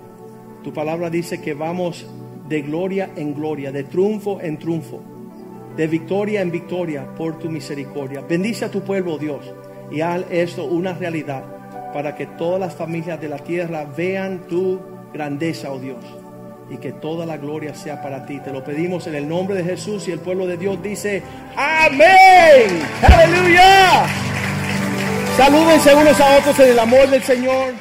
Tu 0.63 0.73
palabra 0.73 1.11
dice 1.11 1.41
que 1.41 1.55
vamos 1.55 2.07
de 2.49 2.63
gloria 2.63 3.11
en 3.17 3.35
gloria, 3.35 3.73
de 3.73 3.83
triunfo 3.83 4.41
en 4.41 4.59
triunfo 4.59 5.03
de 5.79 5.87
victoria 5.87 6.43
en 6.43 6.51
victoria 6.51 7.07
por 7.15 7.39
tu 7.39 7.49
misericordia. 7.49 8.21
Bendice 8.21 8.65
a 8.65 8.71
tu 8.71 8.83
pueblo, 8.83 9.17
Dios, 9.17 9.55
y 9.93 10.01
haz 10.01 10.25
esto 10.29 10.65
una 10.65 10.93
realidad 10.93 11.45
para 11.95 12.17
que 12.17 12.27
todas 12.27 12.59
las 12.59 12.75
familias 12.75 13.21
de 13.21 13.29
la 13.29 13.39
tierra 13.39 13.85
vean 13.85 14.41
tu 14.49 14.81
grandeza, 15.15 15.71
oh 15.71 15.79
Dios, 15.79 16.05
y 16.69 16.79
que 16.79 16.93
toda 16.93 17.25
la 17.25 17.37
gloria 17.37 17.77
sea 17.77 18.03
para 18.03 18.27
ti. 18.27 18.41
Te 18.41 18.53
lo 18.53 18.65
pedimos 18.65 19.07
en 19.07 19.15
el 19.15 19.29
nombre 19.29 19.55
de 19.55 19.63
Jesús 19.63 20.09
y 20.09 20.11
el 20.11 20.19
pueblo 20.19 20.49
de 20.49 20.57
Dios 20.57 20.83
dice, 20.83 21.23
amén, 21.57 22.83
aleluya. 23.01 24.05
Salúdense 25.37 25.95
unos 25.95 26.21
a 26.21 26.39
otros 26.39 26.59
en 26.59 26.71
el 26.71 26.79
amor 26.81 27.09
del 27.09 27.23
Señor. 27.23 27.75